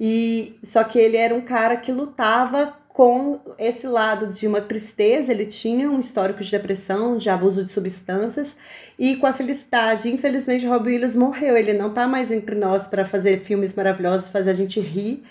E 0.00 0.58
só 0.64 0.82
que 0.82 0.98
ele 0.98 1.16
era 1.16 1.32
um 1.32 1.42
cara 1.42 1.76
que 1.76 1.92
lutava 1.92 2.76
com 2.88 3.38
esse 3.56 3.86
lado 3.86 4.26
de 4.26 4.48
uma 4.48 4.60
tristeza, 4.60 5.30
ele 5.30 5.46
tinha 5.46 5.88
um 5.88 6.00
histórico 6.00 6.42
de 6.42 6.50
depressão, 6.50 7.18
de 7.18 7.30
abuso 7.30 7.62
de 7.62 7.72
substâncias 7.72 8.56
e 8.98 9.14
com 9.16 9.26
a 9.26 9.32
felicidade. 9.32 10.10
Infelizmente, 10.10 10.66
Robbie 10.66 10.94
Williams 10.94 11.14
morreu, 11.14 11.56
ele 11.56 11.74
não 11.74 11.94
tá 11.94 12.08
mais 12.08 12.32
entre 12.32 12.56
nós 12.56 12.86
para 12.86 13.04
fazer 13.04 13.38
filmes 13.38 13.74
maravilhosos, 13.74 14.28
fazer 14.28 14.50
a 14.50 14.54
gente 14.54 14.80
rir. 14.80 15.22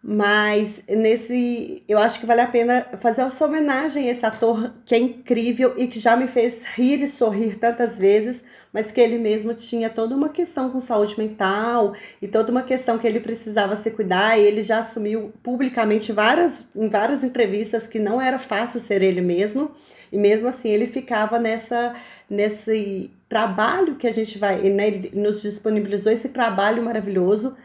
Mas 0.00 0.80
nesse, 0.88 1.82
eu 1.88 1.98
acho 1.98 2.20
que 2.20 2.26
vale 2.26 2.40
a 2.40 2.46
pena 2.46 2.86
fazer 2.98 3.22
essa 3.22 3.44
homenagem 3.44 4.08
a 4.08 4.12
esse 4.12 4.24
ator 4.24 4.72
que 4.86 4.94
é 4.94 4.98
incrível 4.98 5.74
e 5.76 5.88
que 5.88 5.98
já 5.98 6.16
me 6.16 6.28
fez 6.28 6.64
rir 6.64 7.02
e 7.02 7.08
sorrir 7.08 7.56
tantas 7.56 7.98
vezes, 7.98 8.44
mas 8.72 8.92
que 8.92 9.00
ele 9.00 9.18
mesmo 9.18 9.54
tinha 9.54 9.90
toda 9.90 10.14
uma 10.14 10.28
questão 10.28 10.70
com 10.70 10.78
saúde 10.78 11.18
mental 11.18 11.94
e 12.22 12.28
toda 12.28 12.52
uma 12.52 12.62
questão 12.62 12.96
que 12.96 13.08
ele 13.08 13.18
precisava 13.18 13.74
se 13.74 13.90
cuidar, 13.90 14.38
e 14.38 14.42
ele 14.42 14.62
já 14.62 14.78
assumiu 14.78 15.32
publicamente 15.42 16.12
várias, 16.12 16.68
em 16.76 16.88
várias 16.88 17.24
entrevistas 17.24 17.88
que 17.88 17.98
não 17.98 18.22
era 18.22 18.38
fácil 18.38 18.78
ser 18.78 19.02
ele 19.02 19.20
mesmo, 19.20 19.72
e 20.12 20.16
mesmo 20.16 20.48
assim 20.48 20.68
ele 20.68 20.86
ficava 20.86 21.40
nessa 21.40 21.94
nesse 22.30 23.10
trabalho 23.28 23.96
que 23.96 24.06
a 24.06 24.12
gente 24.12 24.38
vai, 24.38 24.60
né, 24.70 24.86
ele 24.86 25.10
nos 25.14 25.42
disponibilizou 25.42 26.12
esse 26.12 26.28
trabalho 26.28 26.82
maravilhoso 26.84 27.56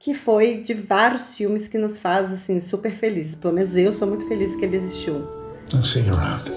que 0.00 0.14
foi 0.14 0.62
de 0.62 0.72
vários 0.72 1.34
filmes 1.34 1.68
que 1.68 1.76
nos 1.76 1.98
faz 1.98 2.32
assim 2.32 2.58
super 2.58 2.90
felizes. 2.90 3.34
Pelo 3.34 3.52
menos 3.52 3.76
eu 3.76 3.92
sou 3.92 4.08
muito 4.08 4.26
feliz 4.26 4.56
que 4.56 4.64
ele 4.64 4.78
existiu. 4.78 5.28
Around. 5.74 6.50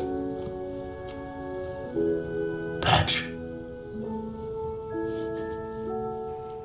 Patch. 2.81 3.21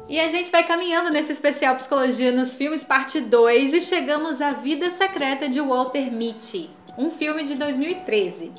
E 0.09 0.19
a 0.21 0.29
gente 0.29 0.51
vai 0.53 0.64
caminhando 0.64 1.11
nesse 1.11 1.33
especial 1.33 1.75
Psicologia 1.75 2.33
nos 2.33 2.55
Filmes, 2.55 2.85
parte 2.85 3.21
2, 3.21 3.75
e 3.75 3.81
chegamos 3.81 4.41
à 4.41 4.53
Vida 4.53 4.88
Secreta 4.88 5.49
de 5.49 5.61
Walter 5.61 6.11
Mitty, 6.11 6.71
um 6.99 7.11
filme 7.11 7.45
de 7.45 7.55
2013. 7.55 8.51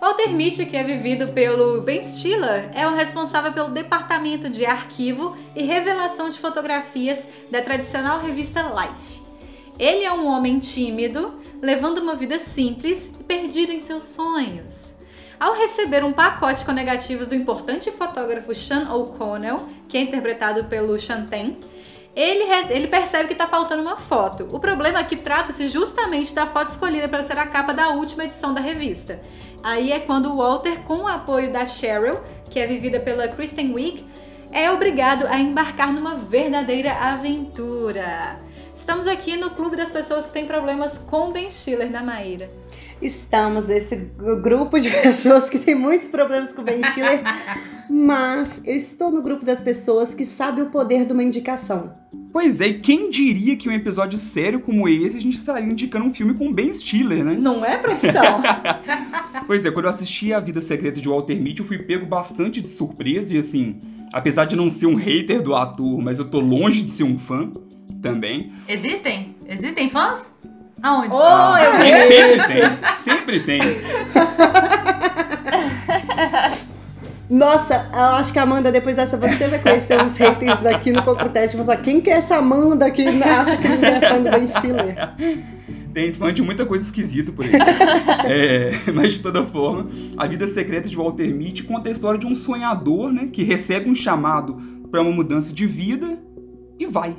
Walter 0.00 0.28
Mitty, 0.28 0.64
que 0.66 0.76
é 0.76 0.84
vivido 0.84 1.32
pelo 1.32 1.80
Ben 1.80 2.04
Stiller, 2.04 2.70
é 2.72 2.86
o 2.86 2.94
responsável 2.94 3.52
pelo 3.52 3.70
departamento 3.70 4.48
de 4.48 4.64
arquivo 4.64 5.36
e 5.56 5.64
revelação 5.64 6.30
de 6.30 6.38
fotografias 6.38 7.26
da 7.50 7.60
tradicional 7.60 8.20
revista 8.20 8.62
Life. 8.62 9.20
Ele 9.76 10.04
é 10.04 10.12
um 10.12 10.28
homem 10.28 10.60
tímido, 10.60 11.40
levando 11.60 11.98
uma 11.98 12.14
vida 12.14 12.38
simples 12.38 13.12
e 13.18 13.24
perdido 13.24 13.72
em 13.72 13.80
seus 13.80 14.04
sonhos. 14.04 14.96
Ao 15.40 15.54
receber 15.54 16.04
um 16.04 16.12
pacote 16.12 16.64
com 16.64 16.70
negativos 16.70 17.26
do 17.26 17.34
importante 17.34 17.90
fotógrafo 17.90 18.54
Sean 18.54 18.92
O'Connell, 18.94 19.68
que 19.88 19.96
é 19.96 20.02
interpretado 20.02 20.64
pelo 20.64 20.96
Chanten, 21.00 21.58
ele, 22.20 22.42
ele 22.70 22.88
percebe 22.88 23.28
que 23.28 23.32
está 23.32 23.46
faltando 23.46 23.80
uma 23.80 23.96
foto. 23.96 24.48
O 24.50 24.58
problema 24.58 24.98
é 24.98 25.04
que 25.04 25.14
trata-se 25.14 25.68
justamente 25.68 26.34
da 26.34 26.48
foto 26.48 26.66
escolhida 26.66 27.08
para 27.08 27.22
ser 27.22 27.38
a 27.38 27.46
capa 27.46 27.72
da 27.72 27.90
última 27.90 28.24
edição 28.24 28.52
da 28.52 28.60
revista. 28.60 29.20
Aí 29.62 29.92
é 29.92 30.00
quando 30.00 30.36
Walter, 30.36 30.80
com 30.80 31.02
o 31.02 31.06
apoio 31.06 31.52
da 31.52 31.64
Cheryl, 31.64 32.18
que 32.50 32.58
é 32.58 32.66
vivida 32.66 32.98
pela 32.98 33.28
Kristen 33.28 33.72
Wiig, 33.72 34.04
é 34.50 34.68
obrigado 34.68 35.28
a 35.28 35.38
embarcar 35.38 35.92
numa 35.92 36.16
verdadeira 36.16 36.92
aventura. 36.92 38.40
Estamos 38.74 39.06
aqui 39.06 39.36
no 39.36 39.50
clube 39.50 39.76
das 39.76 39.90
pessoas 39.90 40.26
que 40.26 40.32
têm 40.32 40.46
problemas 40.46 40.98
com 40.98 41.30
Ben 41.30 41.48
Stiller, 41.48 41.88
na 41.88 42.02
Maíra. 42.02 42.50
Estamos 43.00 43.66
nesse 43.66 43.96
grupo 44.42 44.78
de 44.78 44.90
pessoas 45.02 45.48
que 45.48 45.58
têm 45.58 45.74
muitos 45.74 46.08
problemas 46.08 46.52
com 46.52 46.62
Ben 46.62 46.82
Stiller, 46.82 47.22
mas 47.88 48.60
eu 48.64 48.74
estou 48.74 49.10
no 49.10 49.22
grupo 49.22 49.44
das 49.44 49.60
pessoas 49.60 50.14
que 50.14 50.24
sabem 50.24 50.64
o 50.64 50.70
poder 50.70 51.06
de 51.06 51.12
uma 51.12 51.22
indicação. 51.22 51.94
Pois 52.32 52.60
é, 52.60 52.66
e 52.66 52.74
quem 52.80 53.10
diria 53.10 53.56
que 53.56 53.68
um 53.68 53.72
episódio 53.72 54.18
sério 54.18 54.60
como 54.60 54.88
esse 54.88 55.16
a 55.16 55.20
gente 55.20 55.36
estaria 55.36 55.66
indicando 55.66 56.06
um 56.06 56.12
filme 56.12 56.34
com 56.34 56.52
Ben 56.52 56.72
Stiller, 56.74 57.24
né? 57.24 57.36
Não 57.38 57.64
é, 57.64 57.78
produção? 57.78 58.42
pois 59.46 59.64
é, 59.64 59.70
quando 59.70 59.86
eu 59.86 59.90
assisti 59.90 60.32
A 60.32 60.40
Vida 60.40 60.60
Secreta 60.60 61.00
de 61.00 61.08
Walter 61.08 61.40
Mitty, 61.40 61.60
eu 61.60 61.66
fui 61.66 61.78
pego 61.78 62.04
bastante 62.04 62.60
de 62.60 62.68
surpresa 62.68 63.34
e 63.34 63.38
assim, 63.38 63.80
apesar 64.12 64.44
de 64.44 64.56
não 64.56 64.70
ser 64.70 64.86
um 64.86 64.94
hater 64.94 65.40
do 65.40 65.54
ator, 65.54 66.00
mas 66.02 66.18
eu 66.18 66.24
tô 66.24 66.40
longe 66.40 66.82
de 66.82 66.90
ser 66.90 67.04
um 67.04 67.18
fã 67.18 67.50
também. 68.02 68.52
Existem? 68.68 69.34
Existem 69.48 69.88
fãs? 69.88 70.32
Aonde? 70.82 71.12
Oh, 71.12 71.56
eu 71.56 71.72
sempre, 71.72 72.06
sempre 72.06 72.46
tem, 72.46 72.62
sempre 73.04 73.40
tem. 73.40 73.60
Nossa, 77.28 77.90
eu 77.92 78.16
acho 78.16 78.32
que 78.32 78.38
a 78.38 78.42
Amanda, 78.42 78.72
depois 78.72 78.96
dessa, 78.96 79.16
você 79.16 79.48
vai 79.48 79.58
conhecer 79.58 80.00
os 80.00 80.16
haters 80.16 80.64
aqui 80.64 80.90
no 80.90 81.02
Concrutete. 81.02 81.56
Vão 81.56 81.66
falar, 81.66 81.78
quem 81.78 82.00
que 82.00 82.08
é 82.08 82.14
essa 82.14 82.36
Amanda 82.36 82.90
que 82.90 83.06
acha 83.22 83.56
que 83.56 83.68
ninguém 83.68 83.90
é 83.90 84.00
fã 84.00 84.22
do 84.22 84.30
Ben 84.30 84.46
Stiller? 84.46 84.96
Tem 85.92 86.12
fã 86.12 86.32
de 86.32 86.40
muita 86.40 86.64
coisa 86.64 86.84
esquisita 86.84 87.30
por 87.30 87.44
aí. 87.44 87.52
é, 88.24 88.72
mas 88.94 89.12
de 89.14 89.20
toda 89.20 89.44
forma, 89.44 89.88
a 90.16 90.26
vida 90.26 90.46
secreta 90.46 90.88
de 90.88 90.96
Walter 90.96 91.34
Mitty 91.34 91.64
conta 91.64 91.90
a 91.90 91.92
história 91.92 92.18
de 92.18 92.26
um 92.26 92.34
sonhador, 92.34 93.12
né, 93.12 93.28
que 93.30 93.42
recebe 93.42 93.90
um 93.90 93.94
chamado 93.94 94.56
para 94.90 95.02
uma 95.02 95.12
mudança 95.12 95.52
de 95.52 95.66
vida 95.66 96.18
e 96.78 96.86
vai. 96.86 97.14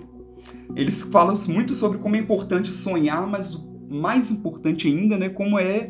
Eles 0.75 1.03
falam 1.03 1.36
muito 1.47 1.75
sobre 1.75 1.97
como 1.97 2.15
é 2.15 2.19
importante 2.19 2.69
sonhar, 2.69 3.25
mas 3.27 3.55
o 3.55 3.62
mais 3.89 4.32
importante 4.32 4.88
ainda, 4.88 5.17
né, 5.17 5.29
como 5.29 5.60
é 5.60 5.89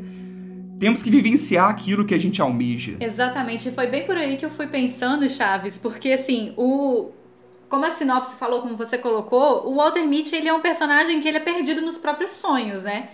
temos 0.79 1.03
que 1.03 1.09
vivenciar 1.09 1.69
aquilo 1.69 2.05
que 2.05 2.15
a 2.15 2.17
gente 2.17 2.41
almeja. 2.41 2.95
Exatamente, 3.01 3.69
foi 3.71 3.87
bem 3.87 4.05
por 4.05 4.15
aí 4.15 4.37
que 4.37 4.45
eu 4.45 4.49
fui 4.49 4.65
pensando, 4.65 5.27
Chaves, 5.27 5.77
porque 5.77 6.13
assim, 6.13 6.53
o 6.55 7.11
como 7.69 7.85
a 7.85 7.91
sinopse 7.91 8.35
falou, 8.35 8.61
como 8.61 8.75
você 8.75 8.97
colocou, 8.97 9.67
o 9.67 9.75
Walter 9.75 10.07
Mitty, 10.07 10.35
ele 10.35 10.49
é 10.49 10.53
um 10.53 10.59
personagem 10.59 11.21
que 11.21 11.27
ele 11.27 11.37
é 11.37 11.41
perdido 11.41 11.81
nos 11.81 11.99
próprios 11.99 12.31
sonhos, 12.31 12.81
né? 12.81 13.09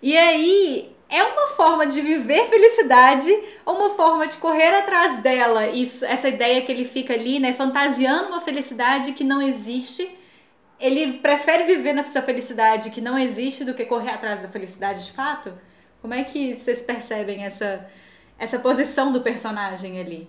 E 0.00 0.16
aí, 0.16 0.92
é 1.08 1.22
uma 1.24 1.48
forma 1.48 1.86
de 1.86 2.00
viver 2.00 2.48
felicidade 2.48 3.32
uma 3.66 3.90
forma 3.90 4.26
de 4.26 4.36
correr 4.36 4.74
atrás 4.76 5.22
dela. 5.22 5.66
Isso, 5.68 6.04
essa 6.04 6.28
ideia 6.28 6.62
que 6.62 6.70
ele 6.70 6.84
fica 6.84 7.14
ali, 7.14 7.40
né, 7.40 7.52
fantasiando 7.52 8.28
uma 8.28 8.40
felicidade 8.40 9.12
que 9.12 9.24
não 9.24 9.42
existe. 9.42 10.08
Ele 10.78 11.14
prefere 11.14 11.64
viver 11.64 11.92
nessa 11.92 12.22
felicidade 12.22 12.90
que 12.90 13.00
não 13.00 13.18
existe 13.18 13.64
do 13.64 13.74
que 13.74 13.84
correr 13.84 14.10
atrás 14.10 14.42
da 14.42 14.48
felicidade 14.48 15.06
de 15.06 15.12
fato? 15.12 15.52
Como 16.02 16.14
é 16.14 16.22
que 16.22 16.54
vocês 16.54 16.82
percebem 16.82 17.44
essa, 17.44 17.86
essa 18.38 18.58
posição 18.58 19.10
do 19.12 19.22
personagem 19.22 19.98
ali? 19.98 20.28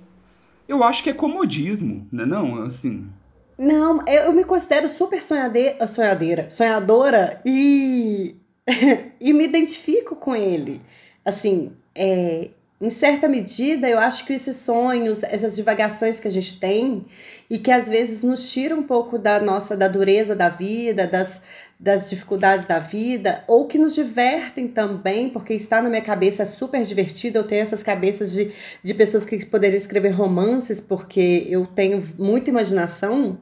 Eu 0.67 0.83
acho 0.83 1.03
que 1.03 1.09
é 1.09 1.13
comodismo, 1.13 2.07
né? 2.11 2.25
Não, 2.25 2.63
assim. 2.63 3.09
Não, 3.57 4.05
eu, 4.07 4.31
me 4.33 4.43
considero 4.43 4.87
super 4.87 5.21
sonhadeira, 5.21 5.87
sonhadeira, 5.87 6.49
sonhadora 6.49 7.41
e, 7.45 8.35
e 9.19 9.33
me 9.33 9.45
identifico 9.45 10.15
com 10.15 10.35
ele. 10.35 10.81
Assim, 11.25 11.71
é, 11.95 12.49
em 12.79 12.91
certa 12.91 13.27
medida, 13.27 13.89
eu 13.89 13.97
acho 13.97 14.23
que 14.23 14.33
esses 14.33 14.57
sonhos, 14.57 15.23
essas 15.23 15.55
divagações 15.55 16.19
que 16.19 16.27
a 16.27 16.31
gente 16.31 16.59
tem 16.59 17.03
e 17.49 17.57
que 17.57 17.71
às 17.71 17.89
vezes 17.89 18.23
nos 18.23 18.51
tira 18.51 18.75
um 18.75 18.83
pouco 18.83 19.17
da 19.17 19.39
nossa, 19.39 19.75
da 19.75 19.87
dureza 19.87 20.35
da 20.35 20.47
vida, 20.47 21.07
das, 21.07 21.41
das 21.79 22.07
dificuldades 22.07 22.67
da 22.67 22.77
vida, 22.77 23.43
ou 23.47 23.65
que 23.65 23.79
nos 23.79 23.95
divertem 23.95 24.67
também, 24.67 25.27
porque 25.27 25.55
está 25.55 25.81
na 25.81 25.89
minha 25.89 26.03
cabeça 26.03 26.43
é 26.43 26.45
super 26.45 26.85
divertido. 26.85 27.39
Eu 27.39 27.43
tenho 27.45 27.63
essas 27.63 27.81
cabeças 27.81 28.31
de, 28.31 28.51
de 28.83 28.93
pessoas 28.93 29.25
que 29.25 29.43
poderiam 29.47 29.77
escrever 29.77 30.09
romances, 30.09 30.79
porque 30.79 31.47
eu 31.49 31.65
tenho 31.65 32.07
muita 32.15 32.51
imaginação. 32.51 33.39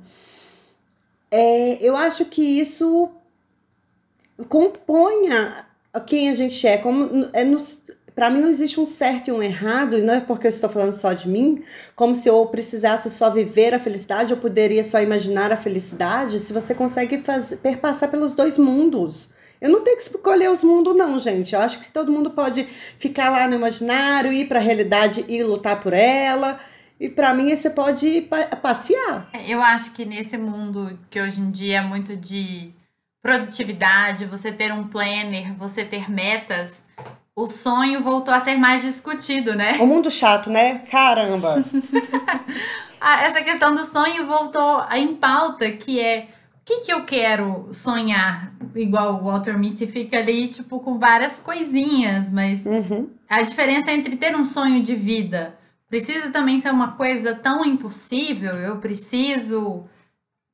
É, 1.29 1.77
eu 1.85 1.97
acho 1.97 2.23
que 2.23 2.41
isso 2.41 3.11
componha 4.47 5.65
quem 6.07 6.29
a 6.29 6.33
gente 6.33 6.65
é, 6.65 6.77
como 6.77 7.29
é 7.33 7.43
nos 7.43 7.83
para 8.15 8.29
mim 8.29 8.39
não 8.39 8.49
existe 8.49 8.79
um 8.79 8.85
certo 8.85 9.27
e 9.27 9.31
um 9.31 9.43
errado, 9.43 9.97
e 9.97 10.01
não 10.01 10.13
é 10.13 10.21
porque 10.21 10.47
eu 10.47 10.49
estou 10.49 10.69
falando 10.69 10.93
só 10.93 11.11
de 11.11 11.27
mim, 11.27 11.61
como 11.95 12.15
se 12.15 12.29
eu 12.29 12.45
precisasse 12.45 13.09
só 13.09 13.29
viver 13.29 13.73
a 13.73 13.79
felicidade, 13.79 14.31
eu 14.31 14.37
poderia 14.37 14.83
só 14.83 15.01
imaginar 15.01 15.51
a 15.51 15.57
felicidade, 15.57 16.39
se 16.39 16.53
você 16.53 16.73
consegue 16.73 17.17
fazer, 17.17 17.57
perpassar 17.57 18.09
pelos 18.09 18.33
dois 18.33 18.57
mundos. 18.57 19.29
Eu 19.59 19.69
não 19.69 19.83
tenho 19.83 19.97
que 19.97 20.03
escolher 20.03 20.49
os 20.49 20.63
mundos, 20.63 20.95
não, 20.95 21.17
gente. 21.17 21.55
Eu 21.55 21.61
acho 21.61 21.79
que 21.79 21.91
todo 21.91 22.11
mundo 22.11 22.29
pode 22.31 22.63
ficar 22.63 23.29
lá 23.29 23.47
no 23.47 23.55
imaginário, 23.55 24.31
ir 24.31 24.47
para 24.47 24.59
a 24.59 24.61
realidade 24.61 25.25
e 25.27 25.41
lutar 25.43 25.81
por 25.81 25.93
ela. 25.93 26.59
E 26.99 27.09
para 27.09 27.33
mim 27.33 27.53
você 27.53 27.69
pode 27.69 28.21
passear. 28.61 29.29
É, 29.33 29.51
eu 29.51 29.61
acho 29.61 29.91
que 29.93 30.05
nesse 30.05 30.37
mundo 30.37 30.97
que 31.09 31.19
hoje 31.19 31.41
em 31.41 31.51
dia 31.51 31.79
é 31.79 31.81
muito 31.81 32.15
de 32.15 32.71
produtividade, 33.21 34.25
você 34.25 34.51
ter 34.51 34.71
um 34.71 34.87
planner, 34.87 35.53
você 35.55 35.83
ter 35.83 36.11
metas, 36.11 36.83
o 37.35 37.45
sonho 37.45 38.01
voltou 38.01 38.33
a 38.33 38.39
ser 38.39 38.57
mais 38.57 38.81
discutido, 38.81 39.53
né? 39.53 39.73
O 39.79 39.85
mundo 39.85 40.09
chato, 40.09 40.49
né? 40.49 40.79
Caramba! 40.89 41.63
ah, 43.01 43.23
essa 43.23 43.43
questão 43.43 43.75
do 43.75 43.83
sonho 43.83 44.25
voltou 44.25 44.85
em 44.93 45.15
pauta, 45.15 45.69
que 45.71 45.99
é 45.99 46.29
o 46.53 46.65
que, 46.65 46.81
que 46.81 46.93
eu 46.93 47.03
quero 47.03 47.67
sonhar? 47.71 48.51
Igual 48.73 49.15
o 49.15 49.25
Walter 49.25 49.57
Mitty 49.57 49.85
fica 49.85 50.17
ali, 50.17 50.47
tipo, 50.47 50.79
com 50.79 50.97
várias 50.97 51.39
coisinhas, 51.39 52.31
mas 52.31 52.65
uhum. 52.65 53.07
a 53.29 53.43
diferença 53.43 53.91
entre 53.91 54.15
ter 54.15 54.35
um 54.35 54.43
sonho 54.43 54.81
de 54.81 54.95
vida 54.95 55.55
precisa 55.87 56.31
também 56.31 56.57
ser 56.57 56.71
uma 56.71 56.93
coisa 56.93 57.35
tão 57.35 57.63
impossível. 57.63 58.55
Eu 58.55 58.77
preciso, 58.77 59.83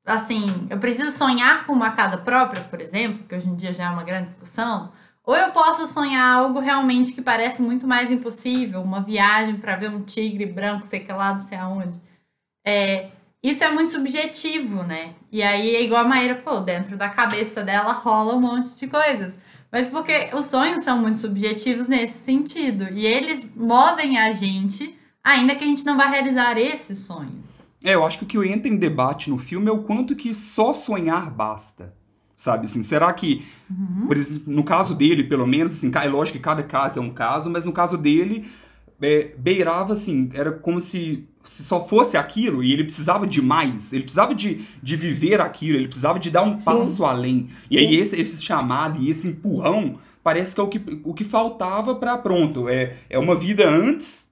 assim, 0.05 0.45
eu 0.69 0.79
preciso 0.79 1.11
sonhar 1.11 1.65
com 1.65 1.71
uma 1.71 1.91
casa 1.91 2.17
própria, 2.17 2.61
por 2.63 2.81
exemplo, 2.81 3.23
que 3.23 3.33
hoje 3.33 3.47
em 3.47 3.55
dia 3.55 3.71
já 3.71 3.85
é 3.85 3.89
uma 3.89 4.03
grande 4.03 4.27
discussão. 4.27 4.91
Ou 5.31 5.37
eu 5.37 5.49
posso 5.51 5.85
sonhar 5.85 6.39
algo 6.39 6.59
realmente 6.59 7.13
que 7.13 7.21
parece 7.21 7.61
muito 7.61 7.87
mais 7.87 8.11
impossível, 8.11 8.81
uma 8.81 8.99
viagem 8.99 9.55
para 9.55 9.77
ver 9.77 9.89
um 9.89 10.03
tigre 10.03 10.45
branco, 10.45 10.85
sei 10.85 10.99
que 10.99 11.13
lá, 11.13 11.31
não 11.31 11.39
sei 11.39 11.57
aonde. 11.57 11.97
É, 12.67 13.07
isso 13.41 13.63
é 13.63 13.71
muito 13.71 13.93
subjetivo, 13.93 14.83
né? 14.83 15.13
E 15.31 15.41
aí 15.41 15.73
é 15.73 15.81
igual 15.81 16.03
a 16.03 16.05
Maíra 16.05 16.35
falou, 16.41 16.65
dentro 16.65 16.97
da 16.97 17.07
cabeça 17.07 17.63
dela 17.63 17.93
rola 17.93 18.35
um 18.35 18.41
monte 18.41 18.75
de 18.77 18.87
coisas. 18.87 19.39
Mas 19.71 19.87
porque 19.87 20.31
os 20.33 20.47
sonhos 20.47 20.81
são 20.81 20.97
muito 20.97 21.19
subjetivos 21.19 21.87
nesse 21.87 22.17
sentido. 22.17 22.89
E 22.91 23.05
eles 23.05 23.49
movem 23.55 24.17
a 24.17 24.33
gente, 24.33 24.99
ainda 25.23 25.55
que 25.55 25.63
a 25.63 25.67
gente 25.67 25.85
não 25.85 25.95
vá 25.95 26.07
realizar 26.07 26.57
esses 26.57 27.05
sonhos. 27.05 27.63
É, 27.81 27.95
eu 27.95 28.05
acho 28.05 28.17
que 28.17 28.25
o 28.25 28.27
que 28.27 28.49
entra 28.49 28.69
em 28.69 28.75
debate 28.75 29.29
no 29.29 29.37
filme 29.37 29.69
é 29.69 29.71
o 29.71 29.83
quanto 29.83 30.13
que 30.13 30.35
só 30.35 30.73
sonhar 30.73 31.31
basta 31.31 32.00
sabe? 32.41 32.65
Assim, 32.65 32.81
será 32.81 33.13
que, 33.13 33.45
uhum. 33.69 34.07
por 34.07 34.17
no 34.47 34.63
caso 34.63 34.95
dele, 34.95 35.23
pelo 35.23 35.45
menos, 35.45 35.73
assim, 35.73 35.91
é 35.93 36.09
lógico 36.09 36.39
que 36.39 36.43
cada 36.43 36.63
caso 36.63 36.97
é 36.97 37.01
um 37.01 37.11
caso, 37.11 37.51
mas 37.51 37.63
no 37.63 37.71
caso 37.71 37.95
dele, 37.99 38.49
é, 38.99 39.35
beirava 39.37 39.93
assim, 39.93 40.27
era 40.33 40.51
como 40.51 40.81
se, 40.81 41.27
se, 41.43 41.61
só 41.61 41.85
fosse 41.87 42.17
aquilo 42.17 42.63
e 42.63 42.73
ele 42.73 42.83
precisava 42.83 43.27
de 43.27 43.43
mais, 43.43 43.93
ele 43.93 44.01
precisava 44.01 44.33
de, 44.33 44.61
de 44.81 44.95
viver 44.95 45.39
aquilo, 45.39 45.77
ele 45.77 45.85
precisava 45.85 46.19
de 46.19 46.31
dar 46.31 46.41
um 46.41 46.57
Sim. 46.57 46.63
passo 46.63 47.05
além. 47.05 47.47
E 47.69 47.77
Sim. 47.77 47.85
aí 47.85 47.95
esse, 47.95 48.19
esse 48.19 48.43
chamado 48.43 48.99
e 48.99 49.11
esse 49.11 49.27
empurrão 49.27 49.99
parece 50.23 50.55
que 50.55 50.61
é 50.61 50.63
o 50.63 50.67
que, 50.67 50.81
o 51.03 51.13
que 51.13 51.23
faltava 51.23 51.93
para 51.93 52.17
pronto, 52.17 52.67
é, 52.67 52.95
é 53.07 53.19
uma 53.19 53.35
vida 53.35 53.69
antes 53.69 54.30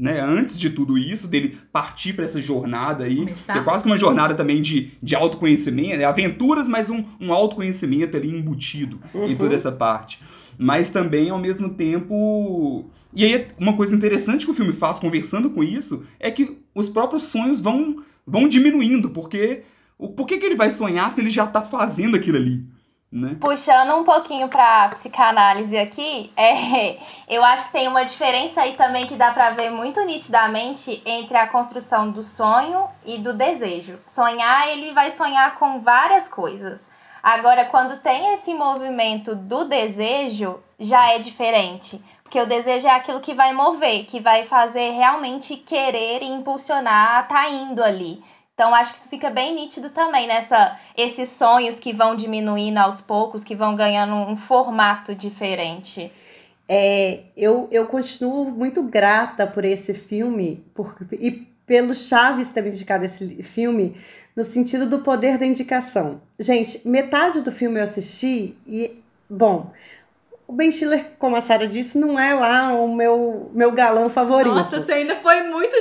né, 0.00 0.18
antes 0.18 0.58
de 0.58 0.70
tudo 0.70 0.96
isso, 0.96 1.28
dele 1.28 1.58
partir 1.70 2.14
para 2.14 2.24
essa 2.24 2.40
jornada 2.40 3.04
aí. 3.04 3.18
Começar. 3.18 3.58
É 3.58 3.62
quase 3.62 3.84
que 3.84 3.90
uma 3.90 3.98
jornada 3.98 4.34
também 4.34 4.62
de, 4.62 4.92
de 5.02 5.14
autoconhecimento, 5.14 6.00
é 6.00 6.04
aventuras, 6.04 6.66
mas 6.66 6.88
um, 6.88 7.04
um 7.20 7.30
autoconhecimento 7.34 8.16
ali 8.16 8.34
embutido 8.34 8.98
uhum. 9.12 9.28
em 9.28 9.36
toda 9.36 9.54
essa 9.54 9.70
parte. 9.70 10.18
Mas 10.58 10.88
também, 10.88 11.28
ao 11.28 11.38
mesmo 11.38 11.70
tempo. 11.70 12.90
E 13.14 13.24
aí, 13.24 13.46
uma 13.58 13.74
coisa 13.74 13.94
interessante 13.94 14.46
que 14.46 14.50
o 14.50 14.54
filme 14.54 14.72
faz, 14.72 14.98
conversando 14.98 15.50
com 15.50 15.62
isso, 15.62 16.04
é 16.18 16.30
que 16.30 16.58
os 16.74 16.88
próprios 16.88 17.24
sonhos 17.24 17.60
vão, 17.60 18.02
vão 18.26 18.48
diminuindo, 18.48 19.10
porque. 19.10 19.62
O, 19.98 20.08
por 20.08 20.26
que, 20.26 20.38
que 20.38 20.46
ele 20.46 20.54
vai 20.54 20.70
sonhar 20.70 21.10
se 21.10 21.20
ele 21.20 21.28
já 21.28 21.46
tá 21.46 21.60
fazendo 21.60 22.16
aquilo 22.16 22.38
ali? 22.38 22.64
Né? 23.12 23.36
Puxando 23.40 23.96
um 23.96 24.04
pouquinho 24.04 24.48
pra 24.48 24.90
psicanálise 24.90 25.76
aqui, 25.76 26.32
é, 26.36 26.96
eu 27.28 27.42
acho 27.44 27.66
que 27.66 27.72
tem 27.72 27.88
uma 27.88 28.04
diferença 28.04 28.60
aí 28.60 28.74
também 28.74 29.06
que 29.06 29.16
dá 29.16 29.32
pra 29.32 29.50
ver 29.50 29.68
muito 29.70 30.00
nitidamente 30.04 31.02
entre 31.04 31.36
a 31.36 31.48
construção 31.48 32.10
do 32.10 32.22
sonho 32.22 32.88
e 33.04 33.18
do 33.18 33.32
desejo. 33.32 33.98
Sonhar, 34.00 34.68
ele 34.68 34.92
vai 34.92 35.10
sonhar 35.10 35.56
com 35.56 35.80
várias 35.80 36.28
coisas. 36.28 36.86
Agora, 37.20 37.64
quando 37.64 38.00
tem 38.00 38.32
esse 38.32 38.54
movimento 38.54 39.34
do 39.34 39.64
desejo, 39.64 40.62
já 40.78 41.12
é 41.12 41.18
diferente. 41.18 42.02
Porque 42.22 42.40
o 42.40 42.46
desejo 42.46 42.86
é 42.86 42.92
aquilo 42.92 43.18
que 43.18 43.34
vai 43.34 43.52
mover, 43.52 44.06
que 44.06 44.20
vai 44.20 44.44
fazer 44.44 44.92
realmente 44.92 45.56
querer 45.56 46.22
e 46.22 46.26
impulsionar 46.26 47.26
tá 47.26 47.48
indo 47.48 47.82
ali. 47.82 48.22
Então 48.60 48.74
acho 48.74 48.92
que 48.92 48.98
isso 48.98 49.08
fica 49.08 49.30
bem 49.30 49.54
nítido 49.54 49.88
também 49.88 50.26
nessa 50.26 50.78
esses 50.94 51.30
sonhos 51.30 51.80
que 51.80 51.94
vão 51.94 52.14
diminuindo 52.14 52.76
aos 52.76 53.00
poucos, 53.00 53.42
que 53.42 53.56
vão 53.56 53.74
ganhando 53.74 54.14
um 54.14 54.36
formato 54.36 55.14
diferente. 55.14 56.12
É, 56.68 57.20
eu, 57.34 57.68
eu 57.72 57.86
continuo 57.86 58.50
muito 58.50 58.82
grata 58.82 59.46
por 59.46 59.64
esse 59.64 59.94
filme 59.94 60.62
por, 60.74 60.94
e 61.12 61.30
pelo 61.64 61.94
Chaves 61.94 62.50
ter 62.50 62.66
indicado 62.66 63.06
esse 63.06 63.42
filme, 63.42 63.96
no 64.36 64.44
sentido 64.44 64.84
do 64.84 64.98
poder 64.98 65.38
da 65.38 65.46
indicação. 65.46 66.20
Gente, 66.38 66.86
metade 66.86 67.40
do 67.40 67.50
filme 67.50 67.80
eu 67.80 67.84
assisti 67.84 68.54
e, 68.66 69.00
bom, 69.30 69.72
o 70.50 70.52
Ben 70.52 70.68
Stiller, 70.72 71.12
como 71.16 71.36
a 71.36 71.40
Sarah 71.40 71.64
disse, 71.64 71.96
não 71.96 72.18
é 72.18 72.34
lá 72.34 72.72
o 72.72 72.92
meu, 72.92 73.52
meu 73.54 73.70
galão 73.70 74.10
favorito. 74.10 74.52
Nossa, 74.52 74.80
você 74.80 74.94
ainda 74.94 75.14
foi 75.14 75.44
muito 75.44 75.76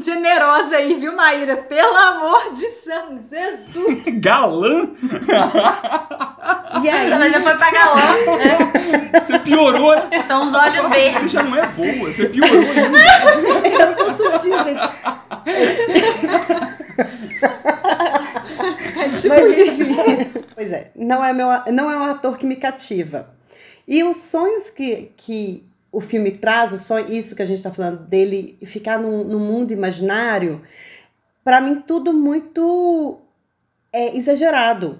generosa 0.00 0.76
aí, 0.76 0.94
viu, 0.94 1.14
Maíra? 1.14 1.58
Pelo 1.58 1.94
amor 1.94 2.50
de 2.54 2.66
São 2.70 3.18
Jesus! 3.20 4.02
galã? 4.16 4.88
e 6.82 6.88
aí? 6.88 7.12
Ela 7.12 7.26
ainda 7.26 7.42
foi 7.42 7.54
pra 7.54 7.70
galã. 7.70 8.00
É. 9.12 9.20
Você 9.20 9.38
piorou. 9.40 9.92
São 10.26 10.42
os 10.42 10.54
olhos 10.54 10.88
verdes. 10.88 11.30
Já 11.30 11.42
não 11.42 11.56
é 11.56 11.66
boa, 11.66 12.10
você 12.10 12.26
piorou 12.26 12.58
ainda. 12.58 13.68
eu 13.68 13.94
sou 13.94 14.10
sutil, 14.10 14.64
gente. 14.64 14.84
É 18.96 19.08
tipo 19.10 19.28
Mas, 19.28 19.58
isso. 19.58 19.84
Pois 20.54 20.72
é, 20.72 20.90
não 20.96 21.24
é, 21.24 21.32
meu, 21.32 21.46
não 21.72 21.90
é 21.90 21.96
um 21.96 22.04
ator 22.10 22.38
que 22.38 22.46
me 22.46 22.56
cativa. 22.56 23.34
E 23.86 24.02
os 24.02 24.16
sonhos 24.16 24.70
que, 24.70 25.12
que 25.16 25.64
o 25.92 26.00
filme 26.00 26.32
traz, 26.32 26.72
o 26.72 26.78
sonho, 26.78 27.12
isso 27.12 27.36
que 27.36 27.42
a 27.42 27.44
gente 27.44 27.58
está 27.58 27.70
falando 27.70 28.06
dele 28.06 28.58
ficar 28.64 28.98
no, 28.98 29.24
no 29.24 29.38
mundo 29.38 29.72
imaginário, 29.72 30.60
para 31.44 31.60
mim 31.60 31.82
tudo 31.86 32.12
muito 32.12 33.18
é, 33.92 34.16
exagerado. 34.16 34.98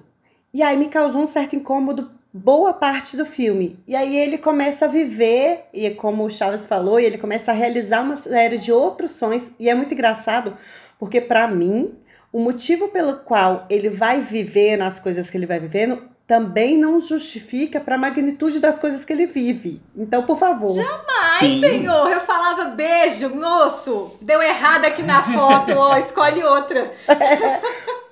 E 0.53 0.63
aí 0.63 0.77
me 0.77 0.89
causou 0.89 1.23
um 1.23 1.27
certo 1.27 1.57
incômodo 1.57 2.11
boa 2.33 2.73
parte 2.73 3.17
do 3.17 3.25
filme. 3.25 3.79
E 3.87 3.95
aí 3.95 4.17
ele 4.17 4.39
começa 4.39 4.85
a 4.85 4.89
viver, 4.89 5.65
e 5.73 5.91
como 5.91 6.25
o 6.25 6.31
Chaves 6.31 6.65
falou, 6.65 7.01
ele 7.01 7.17
começa 7.19 7.51
a 7.51 7.55
realizar 7.55 8.03
uma 8.03 8.17
série 8.17 8.59
de 8.59 8.71
outros 8.71 9.13
sonhos, 9.13 9.53
e 9.59 9.69
é 9.69 9.75
muito 9.75 9.95
engraçado, 9.95 10.57
porque 10.99 11.21
para 11.21 11.49
mim, 11.49 11.95
o 12.33 12.41
motivo 12.41 12.89
pelo 12.89 13.19
qual 13.19 13.67
ele 13.71 13.89
vai 13.89 14.21
viver 14.21 14.77
nas 14.77 14.99
coisas 14.99 15.31
que 15.31 15.37
ele 15.37 15.47
vai 15.47 15.61
vivendo 15.61 16.14
também 16.27 16.79
não 16.79 16.99
justifica 16.99 17.81
para 17.81 17.97
a 17.97 17.99
magnitude 17.99 18.59
das 18.59 18.79
coisas 18.79 19.05
que 19.05 19.13
ele 19.13 19.27
vive. 19.27 19.81
Então, 19.95 20.23
por 20.23 20.39
favor. 20.39 20.75
Jamais, 20.75 21.39
Sim. 21.39 21.61
senhor. 21.61 22.11
Eu 22.11 22.21
falava 22.23 22.67
beijo, 22.71 23.35
moço. 23.35 24.13
Deu 24.21 24.41
errado 24.43 24.87
aqui 24.87 25.03
na 25.03 25.23
foto, 25.23 25.73
ó, 25.77 25.97
escolhe 25.99 26.43
outra. 26.43 26.93
É. 27.09 27.61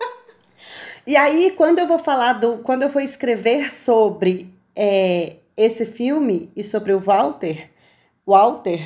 E 1.05 1.17
aí, 1.17 1.53
quando 1.57 1.81
eu 1.81 1.87
vou 1.89 1.99
falar 1.99 2.35
do. 2.35 2.59
Quando 2.59 2.83
eu 2.83 2.89
for 2.89 3.03
escrever 3.03 3.73
sobre 3.73 4.55
é, 4.77 5.35
esse 5.57 5.85
filme 5.85 6.49
e 6.55 6.63
sobre 6.63 6.93
o 6.93 7.01
Walter, 7.01 7.71
Walter, 8.25 8.81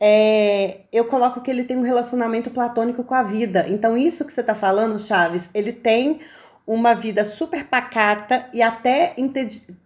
é, 0.00 0.78
eu 0.90 1.04
coloco 1.04 1.42
que 1.42 1.50
ele 1.50 1.64
tem 1.64 1.76
um 1.76 1.82
relacionamento 1.82 2.50
platônico 2.50 3.04
com 3.04 3.14
a 3.14 3.22
vida. 3.22 3.66
Então, 3.68 3.98
isso 3.98 4.24
que 4.24 4.32
você 4.32 4.40
está 4.40 4.54
falando, 4.54 4.98
Chaves, 4.98 5.50
ele 5.52 5.72
tem 5.72 6.20
uma 6.68 6.94
vida 6.94 7.24
super 7.24 7.64
pacata 7.64 8.46
e 8.52 8.60
até 8.60 9.14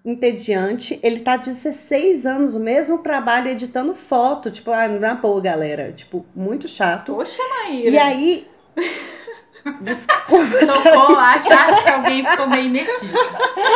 entediante. 0.05 0.99
Ele 1.01 1.21
tá 1.21 1.37
16 1.37 2.27
anos, 2.27 2.57
o 2.57 2.61
mesmo 2.61 2.99
trabalho, 2.99 3.49
editando 3.49 3.95
foto. 3.95 4.51
Tipo, 4.51 4.73
ah, 4.73 4.89
na 4.89 5.15
boa, 5.15 5.41
galera. 5.41 5.93
Tipo, 5.93 6.27
muito 6.35 6.67
chato. 6.67 7.15
Poxa, 7.15 7.41
Maíra. 7.49 7.89
E 7.89 7.99
aí. 7.99 8.49
Desculpa. 9.81 10.59
Tocou, 10.67 11.17
acho, 11.17 11.53
acho 11.53 11.85
que 11.85 11.89
alguém 11.89 12.27
ficou 12.27 12.49
meio 12.49 12.69
mexido. 12.69 13.13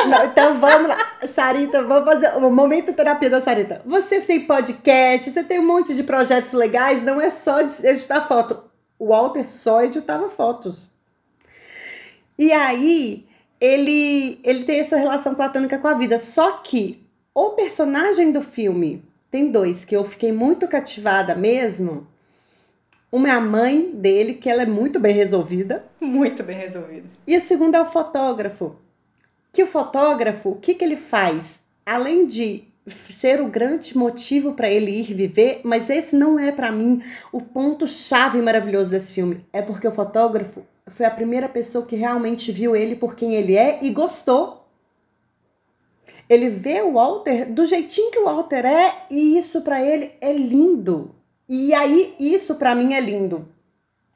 Não, 0.08 0.24
então 0.24 0.58
vamos 0.58 0.88
lá. 0.88 0.98
Sarita, 1.32 1.84
vamos 1.84 2.12
fazer 2.12 2.34
o 2.34 2.48
um 2.48 2.52
momento 2.52 2.92
terapia 2.92 3.30
da 3.30 3.40
Sarita. 3.40 3.82
Você 3.86 4.20
tem 4.20 4.40
podcast, 4.40 5.30
você 5.30 5.44
tem 5.44 5.60
um 5.60 5.66
monte 5.66 5.94
de 5.94 6.02
projetos 6.02 6.52
legais, 6.54 7.04
não 7.04 7.20
é 7.20 7.30
só 7.30 7.60
editar 7.60 8.22
foto. 8.22 8.64
O 8.98 9.10
Walter 9.10 9.46
só 9.46 9.84
editava 9.84 10.28
fotos. 10.28 10.95
E 12.38 12.52
aí, 12.52 13.26
ele, 13.60 14.38
ele 14.44 14.64
tem 14.64 14.80
essa 14.80 14.96
relação 14.96 15.34
platônica 15.34 15.78
com 15.78 15.88
a 15.88 15.94
vida. 15.94 16.18
Só 16.18 16.58
que 16.58 17.02
o 17.34 17.50
personagem 17.50 18.30
do 18.32 18.40
filme 18.40 19.02
tem 19.30 19.50
dois 19.50 19.84
que 19.84 19.96
eu 19.96 20.04
fiquei 20.04 20.32
muito 20.32 20.68
cativada 20.68 21.34
mesmo. 21.34 22.06
Uma 23.10 23.28
é 23.28 23.32
a 23.32 23.40
mãe 23.40 23.90
dele, 23.92 24.34
que 24.34 24.50
ela 24.50 24.62
é 24.62 24.66
muito 24.66 24.98
bem 24.98 25.14
resolvida. 25.14 25.84
Muito 26.00 26.42
bem 26.42 26.58
resolvida. 26.58 27.06
E 27.26 27.36
o 27.36 27.40
segundo 27.40 27.74
é 27.74 27.80
o 27.80 27.86
fotógrafo. 27.86 28.76
Que 29.52 29.62
o 29.62 29.66
fotógrafo, 29.66 30.50
o 30.50 30.56
que, 30.56 30.74
que 30.74 30.84
ele 30.84 30.96
faz? 30.96 31.44
Além 31.84 32.26
de 32.26 32.64
ser 32.86 33.40
o 33.40 33.48
grande 33.48 33.96
motivo 33.96 34.52
para 34.52 34.70
ele 34.70 34.90
ir 34.90 35.14
viver, 35.14 35.60
mas 35.64 35.88
esse 35.88 36.14
não 36.14 36.38
é 36.38 36.52
para 36.52 36.70
mim 36.70 37.02
o 37.32 37.40
ponto 37.40 37.86
chave 37.86 38.40
maravilhoso 38.42 38.90
desse 38.90 39.12
filme. 39.12 39.44
É 39.52 39.62
porque 39.62 39.88
o 39.88 39.92
fotógrafo 39.92 40.62
foi 40.88 41.04
a 41.04 41.10
primeira 41.10 41.48
pessoa 41.48 41.84
que 41.84 41.96
realmente 41.96 42.52
viu 42.52 42.76
ele 42.76 42.94
por 42.94 43.14
quem 43.16 43.34
ele 43.34 43.56
é 43.56 43.78
e 43.82 43.90
gostou. 43.90 44.66
Ele 46.28 46.48
vê 46.48 46.82
o 46.82 46.92
Walter 46.92 47.52
do 47.52 47.64
jeitinho 47.64 48.10
que 48.10 48.18
o 48.18 48.24
Walter 48.24 48.64
é 48.64 49.06
e 49.10 49.38
isso 49.38 49.62
para 49.62 49.84
ele 49.84 50.12
é 50.20 50.32
lindo. 50.32 51.14
E 51.48 51.74
aí 51.74 52.14
isso 52.18 52.54
para 52.54 52.74
mim 52.74 52.94
é 52.94 53.00
lindo. 53.00 53.48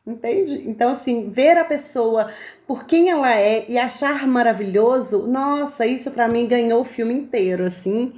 Entende? 0.06 0.64
Então, 0.66 0.90
assim, 0.90 1.28
ver 1.28 1.58
a 1.58 1.64
pessoa 1.64 2.32
por 2.66 2.84
quem 2.84 3.10
ela 3.10 3.32
é 3.36 3.64
e 3.68 3.78
achar 3.78 4.26
maravilhoso, 4.26 5.26
nossa, 5.26 5.86
isso 5.86 6.10
para 6.10 6.26
mim 6.26 6.46
ganhou 6.48 6.80
o 6.80 6.84
filme 6.84 7.12
inteiro, 7.12 7.64
assim, 7.64 8.12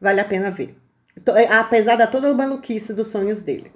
vale 0.00 0.20
a 0.20 0.24
pena 0.24 0.50
ver. 0.50 0.74
Apesar 1.50 1.96
da 1.96 2.06
toda 2.06 2.30
a 2.30 2.34
maluquice 2.34 2.92
dos 2.94 3.08
sonhos 3.08 3.42
dele. 3.42 3.70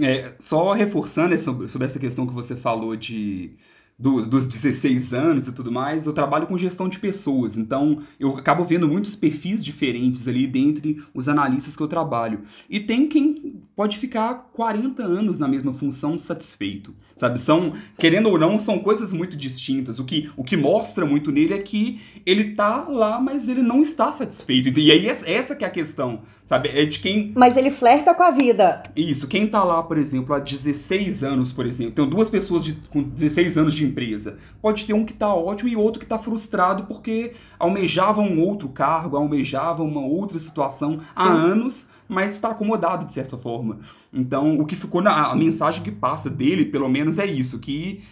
É, 0.00 0.34
só 0.38 0.72
reforçando 0.72 1.38
sobre, 1.38 1.68
sobre 1.68 1.86
essa 1.86 1.98
questão 1.98 2.26
que 2.26 2.32
você 2.32 2.56
falou 2.56 2.96
de 2.96 3.52
do, 4.00 4.24
dos 4.24 4.46
16 4.46 5.12
anos 5.12 5.46
e 5.46 5.52
tudo 5.52 5.70
mais, 5.70 6.06
eu 6.06 6.12
trabalho 6.14 6.46
com 6.46 6.56
gestão 6.56 6.88
de 6.88 6.98
pessoas, 6.98 7.58
então 7.58 7.98
eu 8.18 8.34
acabo 8.34 8.64
vendo 8.64 8.88
muitos 8.88 9.14
perfis 9.14 9.62
diferentes 9.62 10.26
ali 10.26 10.46
dentre 10.46 11.02
os 11.12 11.28
analistas 11.28 11.76
que 11.76 11.82
eu 11.82 11.88
trabalho. 11.88 12.40
E 12.68 12.80
tem 12.80 13.06
quem 13.06 13.60
pode 13.76 13.98
ficar 13.98 14.50
40 14.52 15.02
anos 15.02 15.38
na 15.38 15.46
mesma 15.46 15.74
função 15.74 16.18
satisfeito, 16.18 16.94
sabe? 17.14 17.38
São, 17.38 17.74
querendo 17.98 18.30
ou 18.30 18.38
não, 18.38 18.58
são 18.58 18.78
coisas 18.78 19.12
muito 19.12 19.36
distintas. 19.36 19.98
O 19.98 20.04
que, 20.04 20.30
o 20.34 20.42
que 20.42 20.56
mostra 20.56 21.04
muito 21.04 21.30
nele 21.30 21.52
é 21.52 21.58
que 21.58 22.00
ele 22.24 22.54
tá 22.54 22.84
lá, 22.88 23.20
mas 23.20 23.48
ele 23.48 23.62
não 23.62 23.82
está 23.82 24.10
satisfeito. 24.12 24.78
E 24.78 24.90
aí 24.90 25.06
essa 25.06 25.54
que 25.54 25.64
é 25.64 25.68
a 25.68 25.70
questão, 25.70 26.22
sabe? 26.44 26.70
É 26.70 26.86
de 26.86 26.98
quem... 27.00 27.32
Mas 27.36 27.56
ele 27.56 27.70
flerta 27.70 28.14
com 28.14 28.22
a 28.22 28.30
vida. 28.30 28.82
Isso, 28.96 29.28
quem 29.28 29.46
tá 29.46 29.62
lá, 29.62 29.82
por 29.82 29.98
exemplo, 29.98 30.34
há 30.34 30.38
16 30.38 31.22
anos, 31.22 31.52
por 31.52 31.66
exemplo, 31.66 31.92
tem 31.92 32.08
duas 32.08 32.30
pessoas 32.30 32.64
de, 32.64 32.74
com 32.90 33.02
16 33.02 33.58
anos 33.58 33.74
de 33.74 33.89
empresa. 33.90 34.38
Pode 34.62 34.84
ter 34.84 34.94
um 34.94 35.04
que 35.04 35.12
está 35.12 35.32
ótimo 35.34 35.68
e 35.68 35.76
outro 35.76 35.98
que 35.98 36.06
está 36.06 36.18
frustrado 36.18 36.84
porque 36.84 37.32
almejava 37.58 38.20
um 38.20 38.40
outro 38.40 38.68
cargo, 38.68 39.16
almejava 39.16 39.82
uma 39.82 40.00
outra 40.00 40.38
situação 40.38 40.98
Sim. 41.00 41.06
há 41.14 41.28
anos, 41.28 41.88
mas 42.08 42.32
está 42.32 42.50
acomodado 42.50 43.04
de 43.04 43.12
certa 43.12 43.36
forma. 43.36 43.80
Então, 44.12 44.58
o 44.58 44.64
que 44.64 44.74
ficou 44.74 45.02
na 45.02 45.26
a 45.26 45.34
mensagem 45.34 45.82
que 45.82 45.90
passa 45.90 46.30
dele, 46.30 46.64
pelo 46.64 46.88
menos, 46.88 47.18
é 47.18 47.26
isso: 47.26 47.58
que 47.58 48.02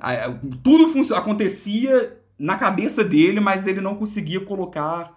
a, 0.00 0.30
tudo 0.62 1.14
acontecia 1.14 2.18
na 2.38 2.56
cabeça 2.56 3.02
dele, 3.02 3.40
mas 3.40 3.66
ele 3.66 3.80
não 3.80 3.94
conseguia 3.94 4.40
colocar 4.40 5.16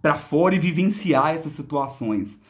para 0.00 0.14
fora 0.14 0.54
e 0.54 0.58
vivenciar 0.58 1.34
essas 1.34 1.52
situações 1.52 2.42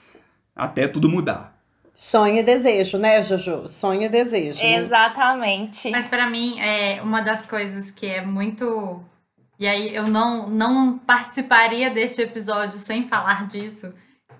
até 0.54 0.86
tudo 0.86 1.08
mudar. 1.08 1.59
Sonho 2.00 2.38
e 2.38 2.42
desejo, 2.42 2.96
né, 2.96 3.22
Jojo? 3.22 3.68
Sonho 3.68 4.04
e 4.04 4.08
desejo. 4.08 4.58
Né? 4.58 4.76
Exatamente. 4.76 5.90
Mas 5.90 6.06
para 6.06 6.30
mim, 6.30 6.58
é 6.58 7.02
uma 7.02 7.20
das 7.20 7.44
coisas 7.44 7.90
que 7.90 8.06
é 8.06 8.24
muito. 8.24 9.04
E 9.58 9.68
aí 9.68 9.94
eu 9.94 10.04
não, 10.04 10.48
não 10.48 10.96
participaria 10.96 11.90
deste 11.90 12.22
episódio 12.22 12.78
sem 12.78 13.06
falar 13.06 13.46
disso, 13.46 13.92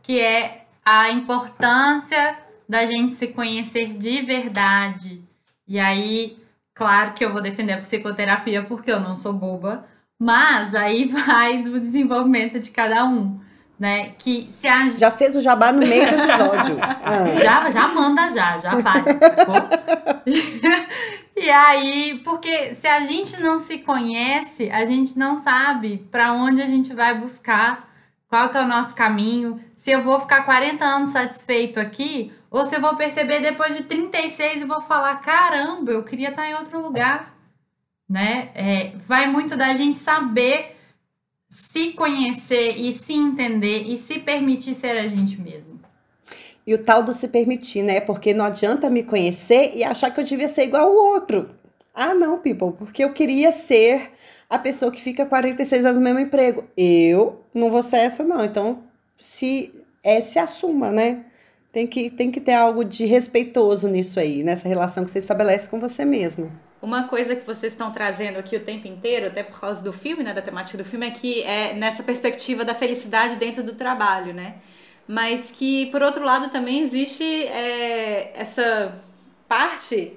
que 0.03 0.19
é 0.19 0.63
a 0.83 1.11
importância 1.11 2.39
da 2.67 2.87
gente 2.87 3.13
se 3.13 3.27
conhecer 3.27 3.91
de 3.91 4.23
verdade. 4.23 5.23
E 5.69 5.79
aí, 5.79 6.39
claro 6.73 7.13
que 7.13 7.23
eu 7.23 7.31
vou 7.31 7.43
defender 7.43 7.75
a 7.75 7.81
psicoterapia 7.81 8.65
porque 8.65 8.91
eu 8.91 9.01
não 9.01 9.15
sou 9.15 9.35
boba, 9.35 9.85
mas 10.19 10.75
aí 10.75 11.09
vai 11.13 11.63
do 11.63 11.79
desenvolvimento 11.79 12.59
de 12.59 12.71
cada 12.71 13.05
um 13.05 13.39
né? 13.81 14.13
Que 14.19 14.47
se 14.51 14.69
a... 14.69 14.91
Já 14.91 15.11
fez 15.11 15.35
o 15.35 15.41
jabá 15.41 15.73
no 15.73 15.79
meio 15.79 16.07
do 16.07 16.23
episódio. 16.23 16.79
ah. 16.83 17.25
já, 17.43 17.71
já 17.71 17.89
manda 17.89 18.29
já, 18.29 18.59
já 18.59 18.77
vai. 18.77 19.03
e 21.35 21.49
aí, 21.49 22.21
porque 22.23 22.75
se 22.75 22.87
a 22.87 23.03
gente 23.07 23.41
não 23.41 23.59
se 23.59 23.79
conhece, 23.79 24.71
a 24.71 24.85
gente 24.85 25.19
não 25.19 25.39
sabe 25.39 26.07
para 26.11 26.35
onde 26.35 26.61
a 26.61 26.67
gente 26.67 26.93
vai 26.93 27.19
buscar 27.19 27.89
qual 28.29 28.51
que 28.51 28.59
é 28.59 28.61
o 28.61 28.69
nosso 28.69 28.95
caminho, 28.95 29.59
se 29.75 29.91
eu 29.91 30.05
vou 30.05 30.21
ficar 30.21 30.45
40 30.45 30.85
anos 30.85 31.11
satisfeito 31.11 31.81
aqui, 31.81 32.33
ou 32.51 32.65
se 32.65 32.77
eu 32.77 32.81
vou 32.81 32.95
perceber 32.97 33.41
depois 33.41 33.77
de 33.77 33.85
36 33.85 34.63
e 34.63 34.67
vou 34.67 34.83
falar, 34.83 35.17
caramba, 35.17 35.91
eu 35.91 36.05
queria 36.05 36.29
estar 36.29 36.47
em 36.47 36.55
outro 36.55 36.81
lugar, 36.81 37.35
né? 38.09 38.51
É, 38.55 38.93
vai 39.07 39.27
muito 39.27 39.57
da 39.57 39.75
gente 39.75 39.99
saber 39.99 40.80
se 41.51 41.95
conhecer 41.95 42.77
e 42.79 42.93
se 42.93 43.13
entender 43.13 43.83
e 43.83 43.97
se 43.97 44.21
permitir 44.21 44.73
ser 44.73 44.97
a 44.97 45.09
gente 45.09 45.41
mesmo. 45.41 45.81
E 46.65 46.73
o 46.73 46.79
tal 46.79 47.03
do 47.03 47.13
se 47.13 47.27
permitir, 47.27 47.83
né? 47.83 48.01
Porque 48.01 48.33
não 48.33 48.45
adianta 48.45 48.89
me 48.89 49.03
conhecer 49.03 49.73
e 49.75 49.83
achar 49.83 50.13
que 50.13 50.21
eu 50.21 50.25
devia 50.25 50.47
ser 50.47 50.63
igual 50.63 50.87
ao 50.87 50.95
outro. 50.95 51.51
Ah, 51.93 52.15
não, 52.15 52.39
people, 52.39 52.73
porque 52.79 53.03
eu 53.03 53.13
queria 53.13 53.51
ser 53.51 54.13
a 54.49 54.59
pessoa 54.59 54.93
que 54.93 55.03
fica 55.03 55.27
46 55.27 55.85
anos 55.85 55.99
no 55.99 56.05
mesmo 56.05 56.21
emprego. 56.21 56.65
Eu 56.77 57.41
não 57.53 57.69
vou 57.69 57.83
ser 57.83 57.97
essa, 57.97 58.23
não. 58.23 58.45
Então, 58.45 58.85
se 59.19 59.75
é, 60.05 60.21
se 60.21 60.39
assuma, 60.39 60.93
né? 60.93 61.25
Tem 61.73 61.87
que, 61.87 62.11
tem 62.11 62.31
que 62.31 62.41
ter 62.41 62.53
algo 62.53 62.85
de 62.85 63.05
respeitoso 63.05 63.89
nisso 63.89 64.21
aí, 64.21 64.45
nessa 64.45 64.69
relação 64.69 65.05
que 65.05 65.11
você 65.11 65.19
estabelece 65.19 65.69
com 65.69 65.81
você 65.81 66.05
mesmo. 66.05 66.51
Uma 66.83 67.09
coisa 67.09 67.37
que 67.37 67.47
vocês 67.47 67.73
estão 67.73 67.93
trazendo 67.93 68.39
aqui 68.39 68.57
o 68.57 68.65
tempo 68.65 68.89
inteiro, 68.89 69.27
até 69.27 69.43
por 69.43 69.61
causa 69.61 69.83
do 69.85 69.93
filme, 69.93 70.25
né, 70.25 70.33
da 70.33 70.41
temática 70.41 70.79
do 70.79 70.85
filme, 70.85 71.07
é 71.07 71.11
que 71.11 71.43
é 71.43 71.75
nessa 71.75 72.03
perspectiva 72.03 72.65
da 72.65 72.75
felicidade 72.75 73.37
dentro 73.37 73.63
do 73.63 73.75
trabalho, 73.75 74.33
né? 74.33 74.57
Mas 75.07 75.51
que, 75.51 75.87
por 75.87 76.03
outro 76.03 76.25
lado, 76.25 76.51
também 76.51 76.81
existe 76.81 77.25
é, 77.25 78.33
essa 78.35 78.99
parte 79.47 80.17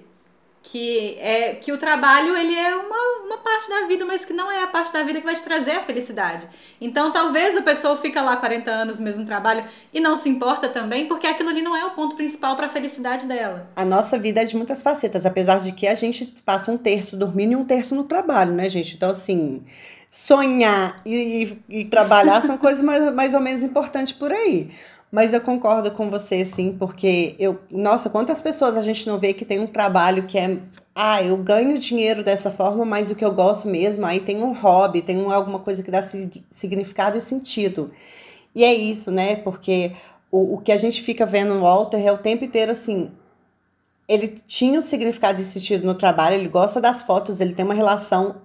que 0.63 1.17
é 1.19 1.55
que 1.55 1.73
o 1.73 1.77
trabalho 1.77 2.37
ele 2.37 2.55
é 2.55 2.73
uma, 2.73 3.25
uma 3.25 3.37
parte 3.37 3.69
da 3.69 3.85
vida, 3.85 4.05
mas 4.05 4.23
que 4.23 4.31
não 4.31 4.49
é 4.49 4.63
a 4.63 4.67
parte 4.67 4.93
da 4.93 5.03
vida 5.03 5.19
que 5.19 5.25
vai 5.25 5.35
te 5.35 5.43
trazer 5.43 5.71
a 5.71 5.83
felicidade. 5.83 6.47
Então, 6.79 7.11
talvez 7.11 7.57
a 7.57 7.61
pessoa 7.61 7.97
fica 7.97 8.21
lá 8.21 8.37
40 8.37 8.71
anos 8.71 8.97
no 8.97 9.03
mesmo 9.03 9.25
trabalho 9.25 9.65
e 9.93 9.99
não 9.99 10.15
se 10.15 10.29
importa 10.29 10.69
também, 10.69 11.05
porque 11.05 11.27
aquilo 11.27 11.49
ali 11.49 11.61
não 11.61 11.75
é 11.75 11.85
o 11.85 11.91
ponto 11.91 12.15
principal 12.15 12.55
para 12.55 12.67
a 12.67 12.69
felicidade 12.69 13.27
dela. 13.27 13.69
A 13.75 13.83
nossa 13.83 14.17
vida 14.17 14.41
é 14.41 14.45
de 14.45 14.55
muitas 14.55 14.81
facetas, 14.81 15.25
apesar 15.25 15.59
de 15.59 15.73
que 15.73 15.85
a 15.85 15.95
gente 15.95 16.25
passa 16.45 16.71
um 16.71 16.77
terço 16.77 17.17
dormindo 17.17 17.51
e 17.51 17.55
um 17.57 17.65
terço 17.65 17.93
no 17.93 18.05
trabalho, 18.05 18.53
né, 18.53 18.69
gente? 18.69 18.95
Então, 18.95 19.09
assim, 19.09 19.61
sonhar 20.09 21.01
e, 21.05 21.59
e, 21.69 21.81
e 21.81 21.85
trabalhar 21.85 22.41
são 22.41 22.57
coisas 22.57 22.81
mais, 22.81 23.13
mais 23.13 23.33
ou 23.33 23.41
menos 23.41 23.63
importantes 23.63 24.13
por 24.13 24.31
aí. 24.31 24.71
Mas 25.13 25.31
eu 25.31 25.39
concordo 25.41 25.91
com 25.91 26.09
você, 26.09 26.43
sim, 26.43 26.75
porque 26.75 27.35
eu. 27.37 27.59
Nossa, 27.69 28.09
quantas 28.09 28.41
pessoas 28.41 28.75
a 28.75 28.81
gente 28.81 29.05
não 29.05 29.19
vê 29.19 29.31
que 29.31 29.45
tem 29.45 29.59
um 29.59 29.67
trabalho 29.67 30.25
que 30.25 30.39
é. 30.39 30.57
Ah, 30.95 31.21
eu 31.21 31.37
ganho 31.37 31.77
dinheiro 31.77 32.23
dessa 32.23 32.49
forma, 32.49 32.83
mas 32.83 33.11
o 33.11 33.15
que 33.15 33.23
eu 33.23 33.31
gosto 33.31 33.67
mesmo, 33.67 34.07
aí 34.07 34.19
tem 34.19 34.41
um 34.41 34.53
hobby, 34.53 35.03
tem 35.03 35.23
alguma 35.31 35.59
coisa 35.59 35.83
que 35.83 35.91
dá 35.91 36.01
significado 36.49 37.15
e 37.15 37.21
sentido. 37.21 37.91
E 38.55 38.63
é 38.63 38.73
isso, 38.73 39.11
né? 39.11 39.35
Porque 39.35 39.95
o, 40.31 40.55
o 40.55 40.57
que 40.57 40.71
a 40.71 40.77
gente 40.77 41.03
fica 41.03 41.27
vendo 41.27 41.53
no 41.53 41.61
Walter 41.61 42.03
é 42.03 42.11
o 42.11 42.17
tempo 42.17 42.43
inteiro 42.43 42.71
assim. 42.71 43.11
Ele 44.07 44.41
tinha 44.47 44.79
um 44.79 44.81
significado 44.81 45.39
e 45.39 45.45
sentido 45.45 45.85
no 45.85 45.93
trabalho, 45.93 46.37
ele 46.37 46.49
gosta 46.49 46.81
das 46.81 47.03
fotos, 47.03 47.39
ele 47.39 47.53
tem 47.53 47.63
uma 47.63 47.75
relação 47.75 48.37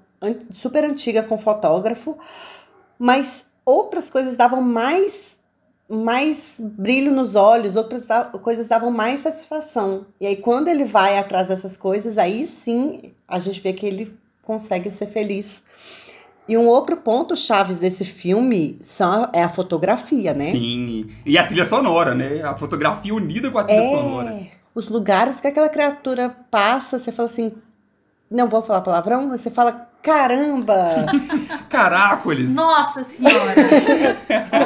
super 0.53 0.85
antiga 0.85 1.23
com 1.23 1.39
fotógrafo, 1.39 2.19
mas 2.99 3.43
outras 3.65 4.11
coisas 4.11 4.37
davam 4.37 4.61
mais 4.61 5.38
mais 5.89 6.57
brilho 6.61 7.11
nos 7.11 7.35
olhos, 7.35 7.75
outras 7.75 8.07
coisas 8.43 8.69
davam 8.69 8.91
mais 8.91 9.21
satisfação. 9.21 10.07
E 10.21 10.27
aí, 10.27 10.37
quando 10.37 10.69
ele 10.69 10.85
vai 10.85 11.19
atrás 11.19 11.49
dessas 11.49 11.77
coisas, 11.77 12.19
aí 12.19 12.47
sim 12.47 13.13
a 13.27 13.39
gente 13.39 13.61
vê 13.61 13.73
que 13.73 13.87
ele 13.87 14.15
consegue 14.43 14.91
ser 14.91 15.07
feliz. 15.07 15.63
E 16.47 16.57
um 16.57 16.67
outro 16.67 16.97
ponto 16.97 17.37
chaves 17.37 17.79
desse 17.79 18.05
filme 18.05 18.79
são, 18.81 19.29
é 19.33 19.43
a 19.43 19.49
fotografia, 19.51 20.33
né? 20.33 20.41
Sim, 20.41 21.09
e 21.25 21.37
a 21.37 21.47
trilha 21.47 21.67
sonora, 21.67 22.15
né? 22.15 22.43
A 22.43 22.57
fotografia 22.57 23.15
unida 23.15 23.51
com 23.51 23.59
a 23.59 23.65
trilha 23.65 23.81
é, 23.81 23.91
sonora. 23.91 24.47
Os 24.75 24.89
lugares 24.89 25.41
que 25.41 25.47
aquela 25.47 25.69
criatura 25.69 26.35
passa, 26.51 26.99
você 26.99 27.13
fala 27.13 27.29
assim, 27.29 27.53
não 28.31 28.49
vou 28.49 28.63
falar 28.63 28.81
palavrão, 28.81 29.29
você 29.29 29.51
fala 29.51 29.88
caramba! 30.03 31.07
Caracoles! 31.69 32.55
Nossa 32.55 33.03
senhora! 33.05 33.55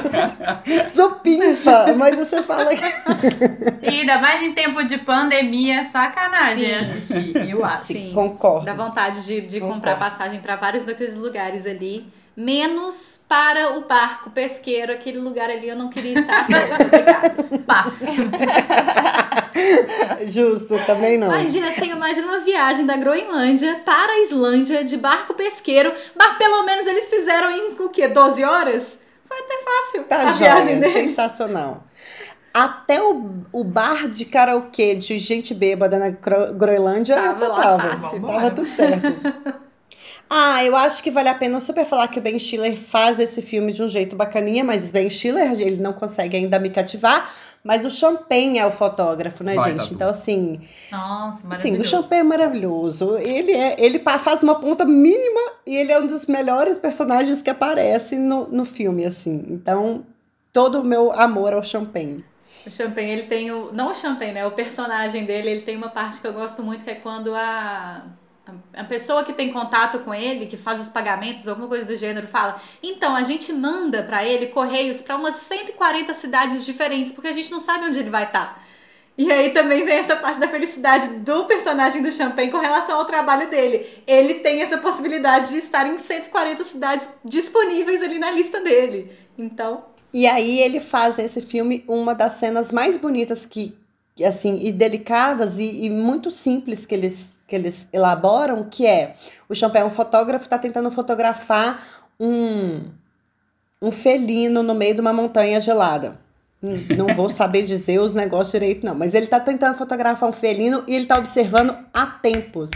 Supimpa! 0.88 1.94
Mas 1.96 2.16
você 2.16 2.42
fala. 2.42 2.70
e 2.74 3.88
ainda 3.88 4.18
mais 4.18 4.42
em 4.42 4.52
tempo 4.52 4.84
de 4.84 4.98
pandemia, 4.98 5.84
sacanagem 5.84 6.66
Sim. 6.66 6.74
assistir, 6.74 7.48
eu 7.48 7.64
acho. 7.64 7.86
Sim, 7.86 8.12
concordo. 8.14 8.64
Dá 8.64 8.74
vontade 8.74 9.24
de, 9.24 9.40
de 9.40 9.60
comprar 9.60 9.98
passagem 9.98 10.40
para 10.40 10.56
vários 10.56 10.84
daqueles 10.84 11.16
lugares 11.16 11.66
ali 11.66 12.12
menos 12.36 13.20
para 13.28 13.76
o 13.76 13.82
barco 13.82 14.30
pesqueiro, 14.30 14.92
aquele 14.92 15.18
lugar 15.18 15.50
ali 15.50 15.68
eu 15.68 15.76
não 15.76 15.88
queria 15.88 16.20
estar. 16.20 16.46
Passo. 17.66 18.06
Justo, 20.26 20.78
também 20.86 21.18
não. 21.18 21.28
Imagina, 21.28 21.72
você 21.72 21.84
imagina 21.86 22.26
uma 22.26 22.38
viagem 22.38 22.86
da 22.86 22.96
Groenlândia 22.96 23.80
para 23.84 24.12
a 24.12 24.20
Islândia 24.20 24.84
de 24.84 24.96
barco 24.96 25.34
pesqueiro, 25.34 25.92
mas 26.14 26.38
pelo 26.38 26.62
menos 26.64 26.86
eles 26.86 27.08
fizeram 27.08 27.50
em 27.50 27.74
o 27.78 27.88
quê? 27.88 28.08
12 28.08 28.44
horas? 28.44 28.98
Foi 29.24 29.38
até 29.38 29.58
fácil 29.62 30.04
tá 30.04 30.16
a 30.16 30.32
joia, 30.32 30.36
viagem 30.36 30.80
deles. 30.80 30.94
Sensacional. 30.94 31.84
Até 32.52 33.02
o, 33.02 33.30
o 33.50 33.64
bar 33.64 34.08
de 34.08 34.26
karaokê 34.26 34.94
de 34.94 35.18
gente 35.18 35.54
bêbada 35.54 35.98
na 35.98 36.10
Groenlândia 36.10 37.16
tava, 37.16 37.48
lá 37.48 37.78
fácil. 37.78 38.20
Tava 38.20 38.50
tudo 38.50 38.68
certo. 38.68 39.62
Ah, 40.34 40.64
eu 40.64 40.74
acho 40.74 41.02
que 41.02 41.10
vale 41.10 41.28
a 41.28 41.34
pena 41.34 41.60
super 41.60 41.84
falar 41.84 42.08
que 42.08 42.18
o 42.18 42.22
Ben 42.22 42.38
Stiller 42.38 42.74
faz 42.74 43.20
esse 43.20 43.42
filme 43.42 43.70
de 43.70 43.82
um 43.82 43.88
jeito 43.88 44.16
bacaninha, 44.16 44.64
mas 44.64 44.90
Ben 44.90 45.10
Stiller, 45.10 45.52
ele 45.60 45.76
não 45.76 45.92
consegue 45.92 46.38
ainda 46.38 46.58
me 46.58 46.70
cativar, 46.70 47.30
mas 47.62 47.84
o 47.84 47.90
Champagne 47.90 48.58
é 48.58 48.64
o 48.64 48.70
fotógrafo, 48.70 49.44
né, 49.44 49.54
Vai, 49.54 49.72
gente? 49.72 49.90
Tá 49.90 49.94
então, 49.94 50.08
assim. 50.08 50.58
Nossa, 50.90 51.46
maravilhoso. 51.46 51.60
Sim, 51.60 51.78
o 51.78 51.84
Champagne 51.84 52.20
é 52.20 52.22
maravilhoso. 52.22 53.18
Ele, 53.18 53.52
é, 53.52 53.76
ele 53.78 53.98
faz 53.98 54.42
uma 54.42 54.54
ponta 54.54 54.86
mínima 54.86 55.52
e 55.66 55.76
ele 55.76 55.92
é 55.92 56.00
um 56.00 56.06
dos 56.06 56.24
melhores 56.24 56.78
personagens 56.78 57.42
que 57.42 57.50
aparece 57.50 58.16
no, 58.16 58.48
no 58.48 58.64
filme, 58.64 59.04
assim. 59.04 59.44
Então, 59.50 60.02
todo 60.50 60.80
o 60.80 60.84
meu 60.84 61.12
amor 61.12 61.52
ao 61.52 61.62
Champagne. 61.62 62.24
O 62.66 62.70
Champagne, 62.70 63.10
ele 63.10 63.22
tem 63.24 63.52
o. 63.52 63.70
Não 63.70 63.90
o 63.90 63.94
Champagne, 63.94 64.32
né? 64.32 64.46
O 64.46 64.52
personagem 64.52 65.26
dele, 65.26 65.50
ele 65.50 65.60
tem 65.60 65.76
uma 65.76 65.90
parte 65.90 66.22
que 66.22 66.26
eu 66.26 66.32
gosto 66.32 66.62
muito, 66.62 66.84
que 66.84 66.90
é 66.90 66.94
quando 66.94 67.34
a 67.34 68.02
a 68.72 68.84
pessoa 68.84 69.24
que 69.24 69.32
tem 69.32 69.52
contato 69.52 70.00
com 70.00 70.14
ele, 70.14 70.46
que 70.46 70.56
faz 70.56 70.80
os 70.80 70.88
pagamentos, 70.88 71.46
alguma 71.46 71.68
coisa 71.68 71.86
do 71.86 71.96
gênero, 71.96 72.26
fala: 72.26 72.60
então 72.82 73.14
a 73.14 73.22
gente 73.22 73.52
manda 73.52 74.02
para 74.02 74.24
ele 74.24 74.46
correios 74.46 75.02
para 75.02 75.16
umas 75.16 75.36
140 75.36 76.14
cidades 76.14 76.64
diferentes, 76.64 77.12
porque 77.12 77.28
a 77.28 77.32
gente 77.32 77.50
não 77.50 77.60
sabe 77.60 77.86
onde 77.86 77.98
ele 77.98 78.10
vai 78.10 78.24
estar. 78.24 78.54
Tá. 78.54 78.62
E 79.16 79.30
aí 79.30 79.50
também 79.50 79.84
vem 79.84 79.98
essa 79.98 80.16
parte 80.16 80.40
da 80.40 80.48
felicidade 80.48 81.20
do 81.20 81.44
personagem 81.44 82.02
do 82.02 82.10
Champagne 82.10 82.50
com 82.50 82.58
relação 82.58 82.98
ao 82.98 83.04
trabalho 83.04 83.48
dele. 83.48 83.86
Ele 84.06 84.34
tem 84.34 84.62
essa 84.62 84.78
possibilidade 84.78 85.50
de 85.50 85.58
estar 85.58 85.86
em 85.86 85.98
140 85.98 86.64
cidades 86.64 87.08
disponíveis 87.24 88.02
ali 88.02 88.18
na 88.18 88.30
lista 88.30 88.60
dele. 88.60 89.12
Então. 89.36 89.84
E 90.12 90.26
aí 90.26 90.60
ele 90.60 90.80
faz 90.80 91.16
nesse 91.16 91.42
filme 91.42 91.84
uma 91.86 92.14
das 92.14 92.34
cenas 92.34 92.72
mais 92.72 92.96
bonitas 92.96 93.44
que, 93.44 93.76
assim, 94.24 94.58
e 94.62 94.72
delicadas 94.72 95.58
e, 95.58 95.84
e 95.84 95.90
muito 95.90 96.30
simples 96.30 96.86
que 96.86 96.94
eles 96.94 97.26
que 97.52 97.56
eles 97.56 97.86
elaboram, 97.92 98.64
que 98.64 98.86
é 98.86 99.14
o 99.46 99.54
Champagne, 99.54 99.86
um 99.86 99.90
fotógrafo, 99.90 100.46
está 100.46 100.56
tentando 100.56 100.90
fotografar 100.90 101.86
um, 102.18 102.80
um 103.82 103.92
felino 103.92 104.62
no 104.62 104.74
meio 104.74 104.94
de 104.94 105.02
uma 105.02 105.12
montanha 105.12 105.60
gelada. 105.60 106.18
Hum, 106.62 106.86
não 106.96 107.08
vou 107.14 107.28
saber 107.30 107.64
dizer 107.64 107.98
os 107.98 108.14
negócios 108.14 108.52
direito, 108.52 108.86
não. 108.86 108.94
Mas 108.94 109.12
ele 109.12 109.26
está 109.26 109.38
tentando 109.38 109.76
fotografar 109.76 110.30
um 110.30 110.32
felino 110.32 110.82
e 110.88 110.94
ele 110.94 111.04
está 111.04 111.18
observando 111.18 111.76
há 111.92 112.06
tempos. 112.06 112.70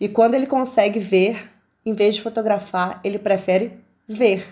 E 0.00 0.08
quando 0.08 0.34
ele 0.34 0.46
consegue 0.46 0.98
ver, 0.98 1.50
em 1.84 1.92
vez 1.92 2.14
de 2.14 2.22
fotografar, 2.22 2.98
ele 3.04 3.18
prefere 3.18 3.78
ver. 4.08 4.46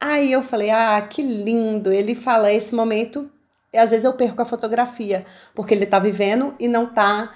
Aí 0.00 0.32
eu 0.32 0.42
falei, 0.42 0.70
ah, 0.70 1.00
que 1.08 1.22
lindo. 1.22 1.92
Ele 1.92 2.16
fala 2.16 2.52
esse 2.52 2.74
momento, 2.74 3.30
e 3.72 3.78
às 3.78 3.90
vezes 3.90 4.04
eu 4.04 4.12
perco 4.14 4.42
a 4.42 4.44
fotografia, 4.44 5.24
porque 5.54 5.72
ele 5.72 5.84
está 5.84 6.00
vivendo 6.00 6.52
e 6.58 6.66
não 6.66 6.86
está 6.86 7.32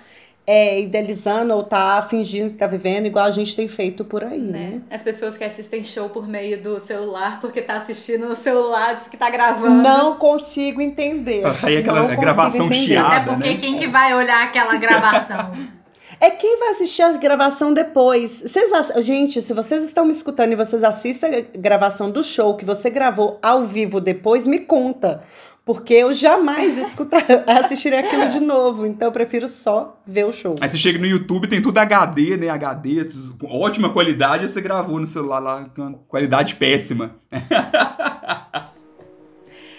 é, 0.50 0.80
idealizando 0.80 1.54
ou 1.54 1.62
tá 1.62 2.02
fingindo 2.02 2.50
que 2.50 2.56
tá 2.56 2.66
vivendo, 2.66 3.06
igual 3.06 3.24
a 3.24 3.30
gente 3.30 3.54
tem 3.54 3.68
feito 3.68 4.04
por 4.04 4.24
aí, 4.24 4.40
né? 4.40 4.58
né? 4.58 4.80
As 4.90 5.00
pessoas 5.00 5.36
que 5.36 5.44
assistem 5.44 5.84
show 5.84 6.08
por 6.08 6.26
meio 6.26 6.60
do 6.60 6.80
celular, 6.80 7.40
porque 7.40 7.62
tá 7.62 7.74
assistindo 7.76 8.26
no 8.26 8.34
celular, 8.34 8.98
que 9.08 9.16
tá 9.16 9.30
gravando. 9.30 9.80
Não 9.80 10.16
consigo 10.16 10.80
entender. 10.80 11.42
Pra 11.42 11.54
sair 11.54 11.76
aquela 11.76 12.02
gravação 12.16 12.72
chiada, 12.72 13.30
É 13.30 13.34
porque 13.34 13.50
né? 13.50 13.58
quem 13.58 13.76
que 13.76 13.86
vai 13.86 14.12
olhar 14.12 14.42
aquela 14.42 14.74
gravação? 14.76 15.52
É 16.22 16.28
quem 16.28 16.58
vai 16.58 16.72
assistir 16.72 17.00
a 17.00 17.12
gravação 17.12 17.72
depois. 17.72 18.42
Vocês, 18.42 18.70
gente, 19.02 19.40
se 19.40 19.54
vocês 19.54 19.82
estão 19.82 20.04
me 20.04 20.12
escutando 20.12 20.52
e 20.52 20.54
vocês 20.54 20.84
assistem 20.84 21.34
a 21.34 21.58
gravação 21.58 22.10
do 22.10 22.22
show 22.22 22.58
que 22.58 22.64
você 22.64 22.90
gravou 22.90 23.38
ao 23.42 23.62
vivo 23.62 24.02
depois, 24.02 24.46
me 24.46 24.58
conta. 24.58 25.22
Porque 25.64 25.94
eu 25.94 26.12
jamais 26.12 26.76
escutar, 26.78 27.22
assistiria 27.46 28.00
aquilo 28.00 28.28
de 28.28 28.40
novo. 28.40 28.86
Então 28.86 29.08
eu 29.08 29.12
prefiro 29.12 29.48
só 29.48 30.00
ver 30.06 30.24
o 30.24 30.32
show. 30.32 30.56
Aí 30.60 30.68
você 30.68 30.78
chega 30.78 30.98
no 30.98 31.06
YouTube, 31.06 31.48
tem 31.48 31.62
tudo 31.62 31.78
HD, 31.78 32.36
né? 32.36 32.48
HD, 32.48 33.06
ótima 33.44 33.92
qualidade, 33.92 34.48
você 34.48 34.60
gravou 34.60 34.98
no 34.98 35.06
celular 35.06 35.38
lá 35.38 35.66
com 35.74 35.94
qualidade 36.08 36.56
péssima. 36.56 37.16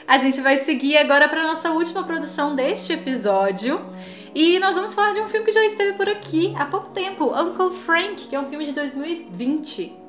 A 0.08 0.18
gente 0.18 0.42
vai 0.42 0.58
seguir 0.58 0.98
agora 0.98 1.30
para 1.30 1.48
nossa 1.48 1.72
última 1.72 2.04
produção 2.04 2.54
deste 2.54 2.92
episódio. 2.92 3.80
E 4.36 4.60
nós 4.60 4.76
vamos 4.76 4.94
falar 4.94 5.14
de 5.14 5.22
um 5.22 5.30
filme 5.30 5.46
que 5.46 5.54
já 5.54 5.64
esteve 5.64 5.94
por 5.94 6.10
aqui 6.10 6.54
há 6.58 6.66
pouco 6.66 6.90
tempo, 6.90 7.34
Uncle 7.34 7.74
Frank, 7.78 8.28
que 8.28 8.36
é 8.36 8.40
um 8.40 8.50
filme 8.50 8.66
de 8.66 8.74
2020. 8.74 10.01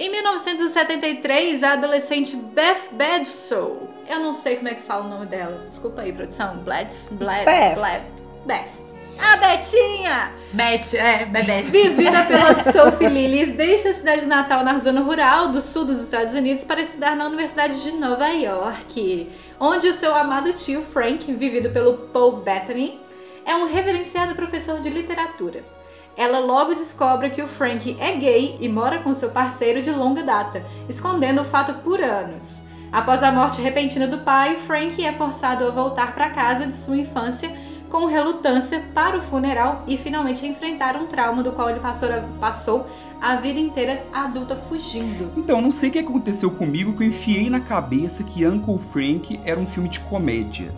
Em 0.00 0.10
1973, 0.10 1.62
a 1.62 1.72
adolescente 1.74 2.34
Beth 2.34 2.88
Bledsoe, 2.90 3.86
eu 4.08 4.18
não 4.18 4.32
sei 4.32 4.56
como 4.56 4.68
é 4.68 4.74
que 4.74 4.80
fala 4.80 5.04
o 5.04 5.08
nome 5.10 5.26
dela, 5.26 5.66
desculpa 5.68 6.00
aí, 6.00 6.10
produção, 6.10 6.56
Bledsoe, 6.56 7.18
Bled, 7.18 7.44
Beth. 7.44 7.74
Bled, 7.74 8.06
Beth. 8.46 8.70
A 9.18 9.36
Betinha! 9.36 10.32
Beth, 10.54 10.94
é, 10.94 11.26
Bebete. 11.26 11.68
Vivida 11.68 12.24
pela 12.24 12.54
Sophie 12.72 13.10
Lillis, 13.10 13.54
deixa 13.54 13.90
a 13.90 13.92
cidade 13.92 14.24
natal 14.24 14.64
na 14.64 14.78
zona 14.78 15.02
rural 15.02 15.48
do 15.48 15.60
sul 15.60 15.84
dos 15.84 16.00
Estados 16.00 16.32
Unidos 16.32 16.64
para 16.64 16.80
estudar 16.80 17.14
na 17.14 17.26
Universidade 17.26 17.82
de 17.82 17.92
Nova 17.92 18.30
York, 18.30 19.30
onde 19.60 19.86
o 19.86 19.92
seu 19.92 20.14
amado 20.14 20.54
tio 20.54 20.82
Frank, 20.94 21.30
vivido 21.30 21.68
pelo 21.68 22.08
Paul 22.08 22.38
Bettany, 22.38 22.98
é 23.44 23.54
um 23.54 23.66
reverenciado 23.66 24.34
professor 24.34 24.80
de 24.80 24.88
literatura. 24.88 25.62
Ela 26.20 26.38
logo 26.38 26.74
descobre 26.74 27.30
que 27.30 27.40
o 27.40 27.48
Frank 27.48 27.96
é 27.98 28.14
gay 28.14 28.58
e 28.60 28.68
mora 28.68 28.98
com 28.98 29.14
seu 29.14 29.30
parceiro 29.30 29.80
de 29.80 29.90
longa 29.90 30.22
data, 30.22 30.62
escondendo 30.86 31.40
o 31.40 31.46
fato 31.46 31.80
por 31.82 31.98
anos. 31.98 32.60
Após 32.92 33.22
a 33.22 33.32
morte 33.32 33.62
repentina 33.62 34.06
do 34.06 34.18
pai, 34.18 34.58
Frank 34.66 35.02
é 35.02 35.14
forçado 35.14 35.66
a 35.66 35.70
voltar 35.70 36.14
para 36.14 36.28
casa 36.28 36.66
de 36.66 36.76
sua 36.76 36.98
infância 36.98 37.50
com 37.88 38.04
relutância 38.04 38.86
para 38.94 39.16
o 39.16 39.22
funeral 39.22 39.82
e 39.88 39.96
finalmente 39.96 40.46
enfrentar 40.46 40.94
um 40.94 41.06
trauma 41.06 41.42
do 41.42 41.52
qual 41.52 41.70
ele 41.70 41.80
passou 41.80 42.10
a, 42.10 42.20
passou 42.38 42.86
a 43.18 43.36
vida 43.36 43.58
inteira 43.58 44.04
adulta 44.12 44.54
fugindo. 44.54 45.32
Então, 45.38 45.62
não 45.62 45.70
sei 45.70 45.88
o 45.88 45.92
que 45.92 45.98
aconteceu 46.00 46.50
comigo 46.50 46.94
que 46.94 47.02
eu 47.02 47.08
enfiei 47.08 47.48
na 47.48 47.60
cabeça 47.60 48.22
que 48.22 48.46
Uncle 48.46 48.78
Frank 48.92 49.40
era 49.42 49.58
um 49.58 49.66
filme 49.66 49.88
de 49.88 50.00
comédia. 50.00 50.70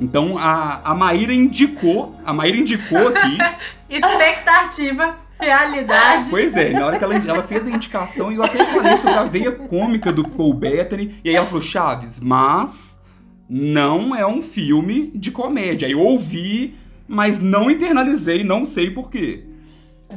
Então, 0.00 0.36
a, 0.38 0.80
a 0.84 0.94
Maíra 0.94 1.32
indicou, 1.32 2.16
a 2.24 2.32
Maíra 2.32 2.56
indicou 2.56 3.08
aqui, 3.08 3.38
Expectativa, 3.88 5.16
realidade. 5.38 6.30
pois 6.30 6.56
é, 6.56 6.72
na 6.72 6.86
hora 6.86 6.98
que 6.98 7.04
ela, 7.04 7.14
ela 7.14 7.42
fez 7.42 7.66
a 7.66 7.70
indicação, 7.70 8.32
eu 8.32 8.42
até 8.42 8.64
falei 8.64 8.96
sobre 8.96 9.18
a 9.18 9.24
veia 9.24 9.52
cômica 9.52 10.12
do 10.12 10.26
Paul 10.28 10.54
Bettany, 10.54 11.14
e 11.24 11.28
aí 11.28 11.36
ela 11.36 11.46
falou, 11.46 11.60
Chaves, 11.60 12.18
mas 12.18 13.00
não 13.48 14.14
é 14.14 14.26
um 14.26 14.42
filme 14.42 15.12
de 15.14 15.30
comédia. 15.30 15.86
Eu 15.86 16.00
ouvi, 16.00 16.74
mas 17.06 17.40
não 17.40 17.70
internalizei, 17.70 18.42
não 18.42 18.64
sei 18.64 18.90
porquê. 18.90 19.44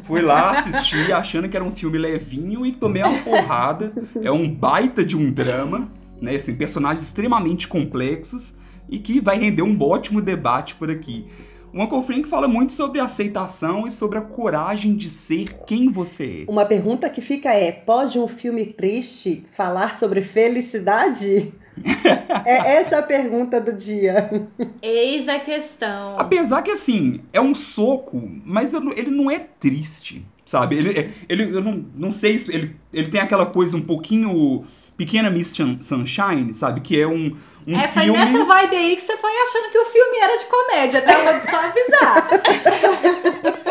Fui 0.03 0.21
lá 0.21 0.51
assistir 0.51 1.11
achando 1.11 1.49
que 1.49 1.57
era 1.57 1.65
um 1.65 1.71
filme 1.71 1.97
levinho 1.97 2.65
e 2.65 2.71
tomei 2.71 3.03
uma 3.03 3.19
porrada. 3.19 3.93
É 4.21 4.31
um 4.31 4.49
baita 4.49 5.03
de 5.03 5.17
um 5.17 5.31
drama, 5.31 5.91
né? 6.21 6.35
Assim, 6.35 6.55
personagens 6.55 7.05
extremamente 7.05 7.67
complexos 7.67 8.55
e 8.89 8.99
que 8.99 9.19
vai 9.19 9.37
render 9.37 9.63
um 9.63 9.77
ótimo 9.81 10.21
debate 10.21 10.75
por 10.75 10.89
aqui. 10.89 11.25
O 11.73 11.83
Uncle 11.83 12.03
Frank 12.03 12.27
fala 12.27 12.47
muito 12.47 12.73
sobre 12.73 12.99
aceitação 12.99 13.85
e 13.85 13.91
sobre 13.91 14.17
a 14.17 14.21
coragem 14.21 14.95
de 14.95 15.09
ser 15.09 15.53
quem 15.65 15.91
você 15.91 16.45
é. 16.47 16.51
Uma 16.51 16.65
pergunta 16.65 17.09
que 17.09 17.21
fica 17.21 17.53
é: 17.53 17.71
pode 17.71 18.17
um 18.17 18.27
filme 18.27 18.65
triste 18.65 19.45
falar 19.51 19.93
sobre 19.95 20.21
felicidade? 20.21 21.53
é 22.45 22.77
essa 22.77 22.99
a 22.99 23.03
pergunta 23.03 23.59
do 23.61 23.73
dia. 23.73 24.47
Eis 24.81 25.27
a 25.27 25.39
questão. 25.39 26.15
Apesar 26.17 26.61
que, 26.61 26.71
assim, 26.71 27.21
é 27.31 27.39
um 27.39 27.53
soco, 27.53 28.21
mas 28.45 28.73
eu 28.73 28.81
ele 28.95 29.11
não 29.11 29.29
é 29.29 29.39
triste, 29.39 30.25
sabe? 30.45 30.77
Ele, 30.77 31.11
ele 31.29 31.43
eu 31.43 31.61
não, 31.61 31.85
não 31.95 32.11
sei 32.11 32.39
se 32.39 32.51
ele, 32.51 32.75
ele 32.91 33.09
tem 33.09 33.21
aquela 33.21 33.45
coisa 33.45 33.77
um 33.77 33.81
pouquinho 33.81 34.65
pequena 34.97 35.29
Miss 35.29 35.49
Sun- 35.49 35.79
Sunshine, 35.81 36.53
sabe? 36.53 36.81
Que 36.81 36.99
é 36.99 37.07
um, 37.07 37.35
um 37.65 37.79
é, 37.79 37.87
foi 37.87 38.03
filme... 38.03 38.19
nessa 38.19 38.43
vibe 38.43 38.75
aí 38.75 38.95
que 38.95 39.01
você 39.03 39.15
foi 39.17 39.31
achando 39.31 39.71
que 39.71 39.77
o 39.77 39.85
filme 39.85 40.17
era 40.17 40.35
de 40.37 40.45
comédia, 40.45 41.01
tá? 41.01 41.13
Vou 41.13 41.41
só 41.49 41.65
avisar. 41.65 42.27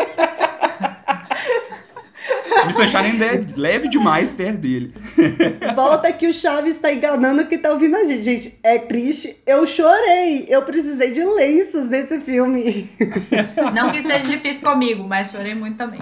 Miss 2.65 2.75
Sunshine 2.75 3.11
ainda 3.11 3.25
é 3.25 3.41
leve 3.55 3.87
demais 3.87 4.33
perto 4.33 4.57
dele. 4.57 4.91
Volta 5.75 6.11
que 6.11 6.27
o 6.27 6.33
Chaves 6.33 6.77
tá 6.77 6.91
enganando 6.91 7.45
que 7.45 7.57
tá 7.57 7.71
ouvindo 7.71 7.95
a 7.95 8.03
gente. 8.03 8.23
Gente, 8.23 8.59
é 8.63 8.79
triste. 8.79 9.37
Eu 9.45 9.65
chorei. 9.67 10.45
Eu 10.49 10.63
precisei 10.63 11.11
de 11.11 11.23
lenços 11.23 11.87
nesse 11.87 12.19
filme. 12.19 12.89
Não 13.73 13.91
que 13.91 14.01
seja 14.01 14.27
difícil 14.27 14.67
comigo, 14.67 15.03
mas 15.03 15.31
chorei 15.31 15.53
muito 15.55 15.77
também. 15.77 15.99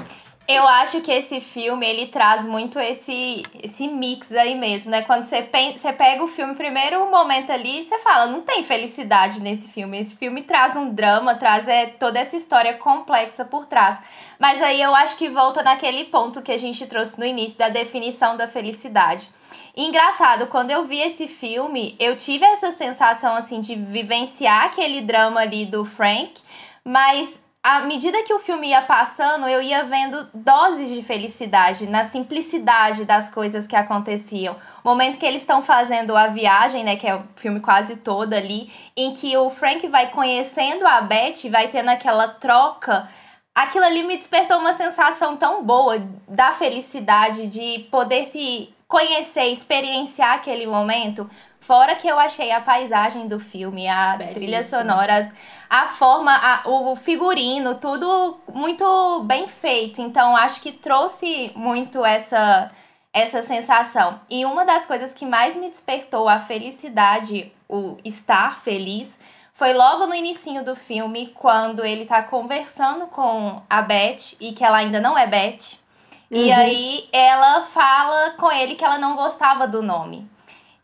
Eu 0.48 0.68
acho 0.68 1.02
que 1.02 1.12
esse 1.12 1.42
filme, 1.42 1.88
ele 1.88 2.06
traz 2.06 2.46
muito 2.46 2.80
esse, 2.80 3.44
esse 3.64 3.88
mix 3.88 4.32
aí 4.32 4.54
mesmo, 4.54 4.92
né? 4.92 5.02
Quando 5.02 5.26
você, 5.26 5.42
você 5.76 5.92
pega 5.92 6.24
o 6.24 6.28
filme, 6.28 6.54
primeiro 6.54 7.10
momento 7.10 7.52
ali, 7.52 7.82
você 7.82 7.98
fala, 7.98 8.28
não 8.28 8.42
tem 8.42 8.62
felicidade 8.62 9.42
nesse 9.42 9.68
filme. 9.68 10.00
Esse 10.00 10.16
filme 10.16 10.44
traz 10.44 10.76
um 10.76 10.94
drama, 10.94 11.34
traz 11.34 11.68
é, 11.68 11.88
toda 11.88 12.20
essa 12.20 12.36
história 12.36 12.76
complexa 12.76 13.44
por 13.44 13.66
trás. 13.66 14.00
Mas 14.38 14.62
aí 14.62 14.80
eu 14.80 14.94
acho 14.94 15.18
que 15.18 15.30
volta 15.30 15.64
naquele 15.64 16.06
ponto 16.06 16.44
que 16.44 16.52
a 16.52 16.60
gente 16.60 16.86
trouxe 16.86 17.18
no 17.18 17.26
início, 17.26 17.58
da 17.58 17.70
definição 17.70 18.38
da 18.38 18.48
felicidade. 18.48 19.28
E 19.76 19.84
engraçado, 19.84 20.46
quando 20.46 20.70
eu 20.70 20.86
vi 20.86 21.02
esse 21.02 21.28
filme, 21.28 21.96
eu 22.00 22.16
tive 22.16 22.46
essa 22.46 22.72
sensação, 22.72 23.36
assim, 23.36 23.60
de 23.62 23.74
vivenciar 23.74 24.66
aquele 24.66 25.02
drama 25.02 25.42
ali 25.42 25.66
do 25.66 25.84
Frank, 25.84 26.34
mas 26.84 27.40
à 27.66 27.80
medida 27.80 28.22
que 28.22 28.32
o 28.32 28.38
filme 28.38 28.68
ia 28.68 28.84
passando, 28.84 29.48
eu 29.48 29.60
ia 29.60 29.84
vendo 29.84 30.30
doses 30.36 30.88
de 30.88 31.02
felicidade 31.02 31.88
na 31.88 32.04
simplicidade 32.04 33.06
das 33.06 33.28
coisas 33.28 33.66
que 33.66 33.76
aconteciam. 33.76 34.56
O 34.84 34.88
momento 34.88 35.18
que 35.18 35.26
eles 35.26 35.42
estão 35.42 35.64
fazendo 35.64 36.16
a 36.16 36.28
viagem, 36.28 36.84
né, 36.84 36.96
que 36.96 37.08
é 37.08 37.16
o 37.16 37.24
filme 37.36 37.60
quase 37.60 37.96
todo 37.96 38.34
ali, 38.34 38.72
em 38.96 39.14
que 39.16 39.36
o 39.36 39.50
Frank 39.50 39.88
vai 39.88 40.12
conhecendo 40.12 40.86
a 40.86 41.02
Beth, 41.02 41.50
vai 41.50 41.70
tendo 41.70 41.90
aquela 41.90 42.28
troca. 42.28 43.10
Aquilo 43.56 43.86
ali 43.86 44.04
me 44.04 44.16
despertou 44.16 44.60
uma 44.60 44.74
sensação 44.74 45.36
tão 45.36 45.64
boa 45.64 45.98
da 46.28 46.52
felicidade, 46.52 47.48
de 47.48 47.88
poder 47.90 48.26
se 48.26 48.75
conhecer, 48.88 49.46
experienciar 49.48 50.34
aquele 50.36 50.66
momento. 50.68 51.30
Fora 51.60 51.96
que 51.96 52.08
eu 52.08 52.20
achei 52.20 52.52
a 52.52 52.62
paisagem 52.62 53.28
do 53.28 53.40
filme, 53.40 53.88
a 53.88 54.12
Belíssimo. 54.18 54.34
trilha 54.36 54.64
sonora, 54.64 55.34
a 55.70 55.88
forma, 55.88 56.32
a- 56.32 56.62
o 56.70 56.96
figurino, 56.96 57.76
tudo 57.76 58.40
muito 58.54 59.24
bem 59.26 59.48
feito. 59.48 60.00
Então, 60.00 60.36
acho 60.36 60.62
que 60.62 60.72
trouxe 60.72 61.52
muito 61.56 62.06
essa, 62.06 62.72
essa 63.12 63.42
sensação. 63.42 64.20
E 64.30 64.46
uma 64.46 64.64
das 64.64 64.86
coisas 64.86 65.14
que 65.14 65.26
mais 65.26 65.56
me 65.56 65.68
despertou 65.68 66.30
a 66.30 66.38
felicidade, 66.40 67.52
o 67.68 67.98
estar 68.06 68.60
feliz, 68.62 69.18
foi 69.52 69.74
logo 69.74 70.06
no 70.06 70.14
inicinho 70.14 70.64
do 70.64 70.76
filme, 70.76 71.32
quando 71.34 71.84
ele 71.84 72.06
tá 72.06 72.22
conversando 72.22 73.08
com 73.08 73.62
a 73.68 73.82
Beth, 73.82 74.36
e 74.40 74.52
que 74.54 74.64
ela 74.64 74.78
ainda 74.78 75.00
não 75.02 75.18
é 75.18 75.26
Beth. 75.26 75.80
E 76.36 76.52
aí 76.52 77.08
ela 77.14 77.62
fala 77.62 78.32
com 78.32 78.52
ele 78.52 78.76
que 78.76 78.84
ela 78.84 78.98
não 78.98 79.16
gostava 79.16 79.68
do 79.68 79.82
nome. 79.82 80.30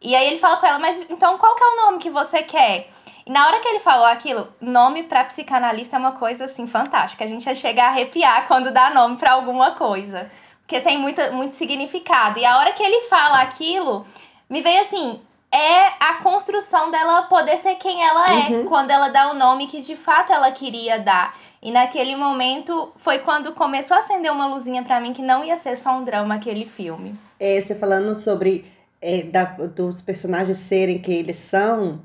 E 0.01 0.15
aí 0.15 0.27
ele 0.27 0.39
fala 0.39 0.57
com 0.57 0.65
ela, 0.65 0.79
mas 0.79 1.05
então 1.09 1.37
qual 1.37 1.55
que 1.55 1.63
é 1.63 1.67
o 1.67 1.85
nome 1.85 1.99
que 1.99 2.09
você 2.09 2.41
quer? 2.41 2.89
E 3.25 3.31
na 3.31 3.45
hora 3.45 3.59
que 3.59 3.67
ele 3.67 3.79
falou 3.79 4.05
aquilo, 4.05 4.47
nome 4.59 5.03
pra 5.03 5.25
psicanalista 5.25 5.95
é 5.95 5.99
uma 5.99 6.13
coisa 6.13 6.45
assim 6.45 6.65
fantástica. 6.65 7.23
A 7.23 7.27
gente 7.27 7.45
ia 7.45 7.53
chegar 7.53 7.85
a 7.85 7.89
arrepiar 7.89 8.47
quando 8.47 8.71
dá 8.71 8.89
nome 8.91 9.17
pra 9.17 9.33
alguma 9.33 9.71
coisa. 9.71 10.31
Porque 10.61 10.79
tem 10.79 10.97
muita, 10.97 11.31
muito 11.31 11.55
significado. 11.55 12.39
E 12.39 12.45
a 12.45 12.57
hora 12.57 12.71
que 12.71 12.81
ele 12.81 13.01
fala 13.09 13.41
aquilo, 13.41 14.05
me 14.49 14.61
veio 14.61 14.81
assim, 14.81 15.21
é 15.51 15.87
a 15.99 16.13
construção 16.23 16.89
dela 16.89 17.23
poder 17.23 17.57
ser 17.57 17.75
quem 17.75 18.01
ela 18.01 18.25
é, 18.25 18.63
quando 18.63 18.89
ela 18.89 19.09
dá 19.09 19.29
o 19.29 19.33
nome 19.33 19.67
que 19.67 19.81
de 19.81 19.97
fato 19.97 20.31
ela 20.31 20.49
queria 20.51 20.97
dar. 20.97 21.37
E 21.61 21.71
naquele 21.71 22.15
momento 22.15 22.91
foi 22.95 23.19
quando 23.19 23.53
começou 23.53 23.95
a 23.95 23.99
acender 23.99 24.31
uma 24.31 24.47
luzinha 24.47 24.83
pra 24.83 24.99
mim 24.99 25.13
que 25.13 25.21
não 25.21 25.43
ia 25.43 25.55
ser 25.55 25.75
só 25.77 25.97
um 25.97 26.03
drama 26.03 26.35
aquele 26.35 26.65
filme. 26.65 27.13
É, 27.39 27.61
você 27.61 27.75
falando 27.75 28.15
sobre 28.15 28.65
é, 28.99 29.23
da- 29.23 29.43
dos 29.45 30.01
personagens 30.01 30.57
serem 30.57 30.99
quem 30.99 31.17
eles 31.19 31.37
são, 31.37 32.01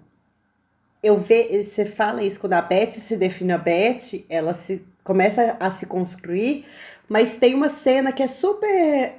eu 1.03 1.17
ve, 1.17 1.63
você 1.63 1.87
fala 1.87 2.23
isso 2.23 2.41
quando 2.41 2.55
a 2.55 2.63
Beth 2.63 2.91
se 2.93 3.17
define 3.17 3.53
a 3.53 3.59
Beth, 3.59 4.25
ela 4.29 4.53
se 4.53 4.85
começa 5.05 5.57
a 5.61 5.71
se 5.71 5.87
construir, 5.87 6.67
mas 7.09 7.37
tem 7.37 7.55
uma 7.55 7.69
cena 7.69 8.13
que 8.13 8.23
é 8.23 8.29
super 8.29 9.15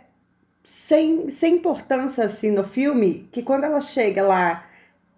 sem, 0.63 1.29
sem 1.29 1.55
importância 1.55 2.25
assim 2.25 2.51
no 2.51 2.63
filme, 2.63 3.27
que 3.31 3.41
quando 3.41 3.63
ela 3.63 3.79
chega 3.79 4.21
lá 4.21 4.65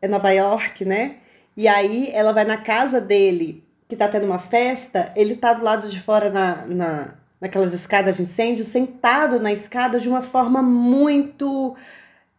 em 0.02 0.08
Nova 0.08 0.32
York, 0.32 0.86
né? 0.86 1.16
E 1.58 1.68
aí 1.68 2.10
ela 2.14 2.32
vai 2.32 2.46
na 2.46 2.58
casa 2.58 3.02
dele, 3.02 3.64
que 3.90 3.96
tá 3.96 4.08
tendo 4.08 4.26
uma 4.28 4.40
festa, 4.40 5.12
ele 5.16 5.36
tá 5.36 5.54
do 5.54 5.64
lado 5.64 5.90
de 5.90 6.00
fora 6.00 6.30
na, 6.30 6.66
na, 6.68 7.16
naquelas 7.42 7.74
escadas 7.74 8.18
de 8.18 8.24
incêndio, 8.24 8.64
sentado 8.64 9.40
na 9.40 9.52
escada 9.52 10.00
de 10.00 10.08
uma 10.08 10.22
forma 10.22 10.62
muito 10.62 11.76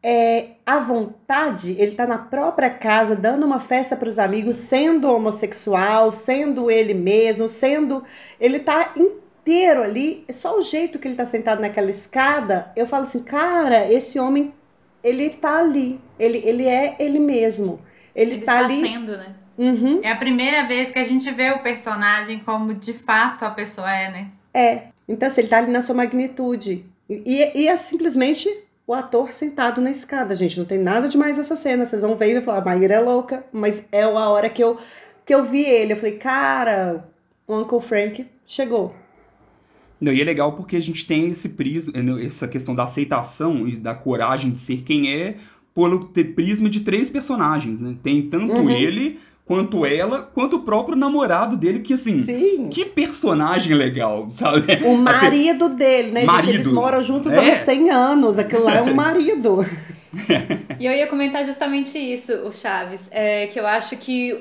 é, 0.03 0.51
à 0.65 0.79
vontade. 0.79 1.73
Ele 1.79 1.97
tá 1.97 2.07
na 2.07 2.19
própria 2.19 2.71
casa, 2.71 3.17
dando 3.17 3.45
uma 3.45 3.61
festa 3.61 3.97
para 3.97 4.09
os 4.09 4.19
amigos, 4.19 4.57
sendo 4.57 5.11
homossexual, 5.13 6.13
sendo 6.13 6.71
ele 6.71 6.95
mesmo, 6.95 7.49
sendo. 7.49 8.05
Ele 8.39 8.61
tá 8.61 8.93
inteiro 8.97 9.83
ali. 9.83 10.25
É 10.29 10.33
só 10.33 10.57
o 10.57 10.63
jeito 10.63 11.01
que 11.01 11.09
ele 11.09 11.17
tá 11.17 11.27
sentado 11.27 11.61
naquela 11.61 11.91
escada. 11.91 12.71
Eu 12.77 12.87
falo 12.87 13.05
assim, 13.05 13.25
cara, 13.25 13.91
esse 13.93 14.21
homem, 14.21 14.55
ele 15.03 15.31
tá 15.31 15.59
ali. 15.59 16.01
Ele, 16.19 16.39
ele 16.45 16.67
é 16.67 16.97
ele 17.01 17.19
mesmo. 17.19 17.81
Ele, 18.15 18.37
Ele 18.37 18.43
tá 18.43 18.63
está 18.63 18.65
ali. 18.65 18.81
sendo, 18.81 19.17
né? 19.17 19.35
Uhum, 19.63 20.01
É 20.03 20.11
a 20.11 20.17
primeira 20.17 20.67
vez 20.67 20.91
que 20.91 20.99
a 20.99 21.05
gente 21.05 21.31
vê 21.31 21.51
o 21.51 21.59
personagem 21.59 22.39
como 22.39 22.73
de 22.75 22.95
fato 22.95 23.45
a 23.45 23.51
pessoa 23.51 23.95
é, 23.95 24.11
né? 24.11 24.27
é. 24.55 24.85
Então, 25.07 25.29
assim, 25.29 25.41
ele 25.43 25.49
tá 25.49 25.59
ali 25.59 25.71
na 25.71 25.83
sua 25.83 25.95
magnitude. 25.95 26.85
E, 27.09 27.51
e 27.55 27.69
é 27.69 27.77
simplesmente 27.77 28.49
o 28.87 28.95
ator 28.95 29.33
sentado 29.33 29.81
na 29.81 29.91
escada, 29.91 30.35
gente. 30.37 30.57
Não 30.59 30.65
tem 30.65 30.79
nada 30.79 31.09
demais 31.09 31.37
nessa 31.37 31.57
cena. 31.57 31.85
Vocês 31.85 32.01
vão 32.03 32.15
ver 32.17 32.31
e 32.31 32.35
vão 32.35 32.43
falar, 32.45 32.65
Maíra 32.65 32.95
é 32.95 33.01
louca. 33.01 33.45
Mas 33.53 33.83
é 33.93 34.03
a 34.03 34.09
hora 34.09 34.49
que 34.49 34.63
eu, 34.63 34.79
que 35.27 35.35
eu 35.35 35.43
vi 35.45 35.63
ele. 35.65 35.93
Eu 35.93 35.97
falei, 35.97 36.13
cara, 36.17 37.05
o 37.47 37.59
Uncle 37.59 37.81
Frank 37.81 38.25
chegou. 38.47 38.95
Não, 40.01 40.13
e 40.13 40.21
é 40.21 40.25
legal 40.25 40.53
porque 40.53 40.77
a 40.77 40.81
gente 40.81 41.05
tem 41.05 41.27
esse 41.29 41.51
prisma, 41.51 41.93
essa 42.25 42.49
questão 42.49 42.75
da 42.75 42.85
aceitação 42.85 43.67
e 43.69 43.77
da 43.77 43.95
coragem 43.95 44.51
de 44.53 44.59
ser 44.61 44.83
quem 44.83 45.13
é, 45.13 45.35
pelo 45.75 46.07
prisma 46.07 46.69
de 46.71 46.81
três 46.81 47.11
personagens, 47.11 47.81
né? 47.81 47.97
Tem 48.03 48.23
tanto 48.23 48.55
Uhum. 48.55 48.71
ele, 48.71 49.19
quanto 49.51 49.85
ela, 49.85 50.31
quanto 50.33 50.59
o 50.59 50.63
próprio 50.63 50.95
namorado 50.97 51.57
dele, 51.57 51.81
que 51.81 51.95
assim, 51.95 52.25
Sim. 52.25 52.69
que 52.71 52.85
personagem 52.85 53.75
legal, 53.75 54.31
sabe? 54.31 54.79
O 54.85 54.95
marido 54.97 55.71
dele, 55.71 56.13
né, 56.13 56.21
gente? 56.21 56.31
Eles 56.31 56.47
marido. 56.59 56.73
moram 56.73 57.03
juntos 57.03 57.33
É. 57.33 57.37
há 57.37 57.43
uns 57.43 57.57
100 57.57 57.91
anos. 57.91 58.39
Aquilo 58.39 58.63
lá 58.63 58.77
é 58.77 58.83
um 58.83 58.95
marido. 58.95 59.67
E 60.79 60.87
eu 60.87 60.93
ia 60.93 61.09
comentar 61.09 61.45
justamente 61.45 61.99
isso, 61.99 62.33
o 62.47 62.53
Chaves, 62.53 63.09
é, 63.11 63.49
que 63.49 63.59
eu 63.59 63.67
acho 63.67 63.97
que 63.97 64.39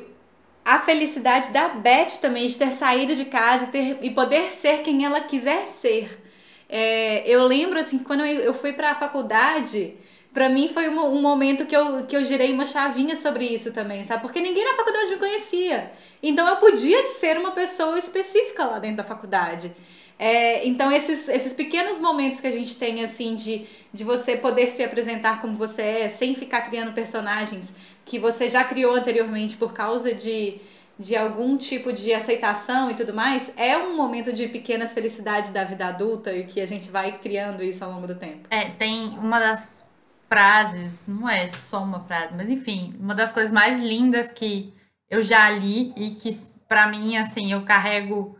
a 0.63 0.77
felicidade 0.77 1.51
da 1.51 1.69
Beth 1.69 2.19
também 2.21 2.45
de 2.47 2.55
ter 2.55 2.69
saído 2.73 3.15
de 3.15 3.25
casa 3.25 3.63
e, 3.63 3.67
ter, 3.69 3.97
e 4.03 4.11
poder 4.11 4.51
ser 4.51 4.83
quem 4.83 5.05
ela 5.05 5.21
quiser 5.21 5.69
ser. 5.81 6.23
É, 6.69 7.27
eu 7.27 7.47
lembro 7.47 7.79
assim, 7.79 7.97
que 7.97 8.05
quando 8.05 8.23
eu, 8.23 8.41
eu 8.41 8.53
fui 8.53 8.73
para 8.73 8.91
a 8.91 8.95
faculdade, 8.95 9.95
pra 10.33 10.49
mim 10.49 10.67
foi 10.67 10.89
um, 10.89 10.99
um 10.99 11.21
momento 11.21 11.65
que 11.65 11.75
eu, 11.75 12.05
que 12.05 12.15
eu 12.15 12.23
girei 12.23 12.51
uma 12.53 12.65
chavinha 12.65 13.15
sobre 13.15 13.45
isso 13.45 13.73
também, 13.73 14.03
sabe? 14.03 14.21
Porque 14.21 14.39
ninguém 14.39 14.63
na 14.63 14.75
faculdade 14.75 15.11
me 15.11 15.17
conhecia. 15.17 15.91
Então 16.21 16.47
eu 16.47 16.57
podia 16.57 17.07
ser 17.07 17.37
uma 17.37 17.51
pessoa 17.51 17.97
específica 17.97 18.65
lá 18.65 18.79
dentro 18.79 18.97
da 18.97 19.03
faculdade. 19.03 19.73
É, 20.19 20.67
então, 20.67 20.91
esses, 20.91 21.29
esses 21.29 21.53
pequenos 21.53 21.97
momentos 21.97 22.41
que 22.41 22.47
a 22.47 22.51
gente 22.51 22.75
tem, 22.75 23.01
assim, 23.01 23.35
de, 23.35 23.65
de 23.93 24.03
você 24.03 24.35
poder 24.35 24.69
se 24.69 24.83
apresentar 24.83 25.39
como 25.39 25.53
você 25.53 25.81
é, 25.81 26.09
sem 26.09 26.35
ficar 26.35 26.63
criando 26.63 26.91
personagens 26.91 27.73
que 28.03 28.19
você 28.19 28.49
já 28.49 28.65
criou 28.65 28.95
anteriormente 28.95 29.55
por 29.55 29.71
causa 29.71 30.13
de, 30.13 30.59
de 30.97 31.15
algum 31.15 31.55
tipo 31.55 31.93
de 31.93 32.13
aceitação 32.13 32.91
e 32.91 32.95
tudo 32.95 33.13
mais, 33.13 33.53
é 33.55 33.77
um 33.77 33.95
momento 33.95 34.33
de 34.33 34.49
pequenas 34.49 34.93
felicidades 34.93 35.51
da 35.51 35.63
vida 35.63 35.87
adulta 35.87 36.33
e 36.33 36.43
que 36.43 36.59
a 36.59 36.65
gente 36.65 36.89
vai 36.89 37.17
criando 37.19 37.63
isso 37.63 37.85
ao 37.85 37.91
longo 37.91 38.07
do 38.07 38.15
tempo. 38.15 38.47
É, 38.49 38.71
tem 38.71 39.17
uma 39.19 39.39
das 39.39 39.87
frases, 40.29 41.01
não 41.07 41.27
é 41.27 41.47
só 41.49 41.83
uma 41.83 42.01
frase, 42.05 42.33
mas 42.33 42.49
enfim, 42.49 42.95
uma 42.99 43.15
das 43.15 43.31
coisas 43.31 43.51
mais 43.51 43.81
lindas 43.81 44.31
que 44.31 44.73
eu 45.09 45.21
já 45.21 45.49
li 45.49 45.91
e 45.97 46.11
que 46.11 46.29
pra 46.67 46.87
mim, 46.87 47.17
assim, 47.17 47.51
eu 47.51 47.65
carrego 47.65 48.37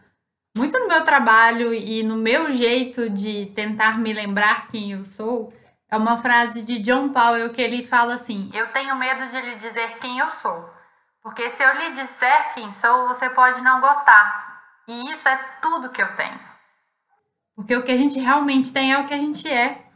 muito 0.56 0.78
no 0.80 0.88
meu 0.88 1.04
trabalho 1.04 1.74
e 1.74 2.04
no 2.04 2.16
meu 2.16 2.52
jeito 2.52 3.10
de 3.10 3.48
tentar 3.48 3.98
me 3.98 4.14
lembrar 4.14 4.68
quem 4.68 4.92
eu 4.92 5.04
sou, 5.04 5.52
é 5.90 5.98
uma 5.98 6.18
frase 6.18 6.62
de 6.62 6.80
John 6.80 7.10
Powell 7.10 7.52
que 7.52 7.62
ele 7.62 7.86
fala 7.86 8.14
assim: 8.14 8.52
Eu 8.54 8.68
tenho 8.68 8.96
medo 8.96 9.28
de 9.28 9.42
lhe 9.42 9.56
dizer 9.56 9.98
quem 9.98 10.20
eu 10.20 10.30
sou. 10.30 10.70
Porque 11.22 11.50
se 11.50 11.64
eu 11.64 11.74
lhe 11.76 11.92
disser 11.92 12.54
quem 12.54 12.72
sou, 12.72 13.08
você 13.08 13.30
pode 13.30 13.62
não 13.62 13.82
gostar. 13.82 14.62
E 14.88 15.12
isso 15.12 15.28
é 15.28 15.38
tudo 15.62 15.90
que 15.90 16.02
eu 16.02 16.16
tenho. 16.16 16.40
Porque 17.56 17.76
o 17.76 17.84
que 17.84 17.92
a 17.92 17.98
gente 17.98 18.20
realmente 18.20 18.72
tem 18.72 18.94
é 18.94 19.00
o 19.00 19.06
que 19.06 19.14
a 19.14 19.18
gente 19.18 19.48
é, 19.48 19.89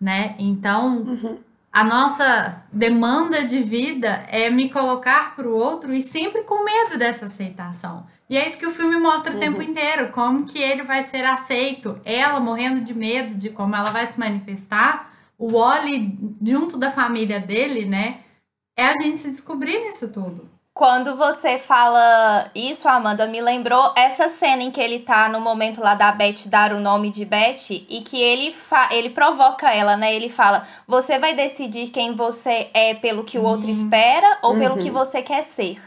né? 0.00 0.34
Então, 0.38 1.38
a 1.72 1.84
nossa 1.84 2.62
demanda 2.72 3.44
de 3.44 3.60
vida 3.62 4.24
é 4.28 4.50
me 4.50 4.70
colocar 4.70 5.36
pro 5.36 5.54
outro 5.54 5.92
e 5.92 6.00
sempre 6.00 6.42
com 6.42 6.64
medo 6.64 6.98
dessa 6.98 7.26
aceitação. 7.26 8.06
E 8.28 8.36
é 8.36 8.46
isso 8.46 8.58
que 8.58 8.66
o 8.66 8.70
filme 8.70 8.96
mostra 8.98 9.34
o 9.34 9.38
tempo 9.38 9.62
inteiro, 9.62 10.10
como 10.10 10.44
que 10.44 10.58
ele 10.58 10.82
vai 10.82 11.02
ser 11.02 11.24
aceito, 11.24 11.98
ela 12.04 12.40
morrendo 12.40 12.84
de 12.84 12.94
medo 12.94 13.34
de 13.34 13.48
como 13.50 13.74
ela 13.74 13.90
vai 13.90 14.06
se 14.06 14.18
manifestar, 14.18 15.12
o 15.38 15.52
Wally 15.52 16.36
junto 16.42 16.76
da 16.76 16.90
família 16.90 17.40
dele, 17.40 17.86
né? 17.86 18.20
É 18.76 18.86
a 18.86 18.92
gente 19.02 19.18
se 19.18 19.30
descobrir 19.30 19.80
nisso 19.80 20.12
tudo. 20.12 20.48
Quando 20.78 21.16
você 21.16 21.58
fala 21.58 22.52
isso, 22.54 22.88
Amanda, 22.88 23.26
me 23.26 23.40
lembrou 23.40 23.92
essa 23.96 24.28
cena 24.28 24.62
em 24.62 24.70
que 24.70 24.80
ele 24.80 25.00
tá 25.00 25.28
no 25.28 25.40
momento 25.40 25.80
lá 25.80 25.94
da 25.94 26.12
Beth 26.12 26.46
dar 26.46 26.72
o 26.72 26.78
nome 26.78 27.10
de 27.10 27.24
Beth 27.24 27.68
e 27.68 28.00
que 28.02 28.22
ele, 28.22 28.52
fa 28.52 28.88
ele 28.92 29.10
provoca 29.10 29.74
ela, 29.74 29.96
né? 29.96 30.14
Ele 30.14 30.28
fala: 30.28 30.64
Você 30.86 31.18
vai 31.18 31.34
decidir 31.34 31.88
quem 31.88 32.12
você 32.14 32.70
é 32.72 32.94
pelo 32.94 33.24
que 33.24 33.36
o 33.36 33.42
outro 33.42 33.68
espera 33.68 34.38
ou 34.40 34.56
pelo 34.56 34.78
que 34.78 34.88
você 34.88 35.20
quer 35.20 35.42
ser. 35.42 35.82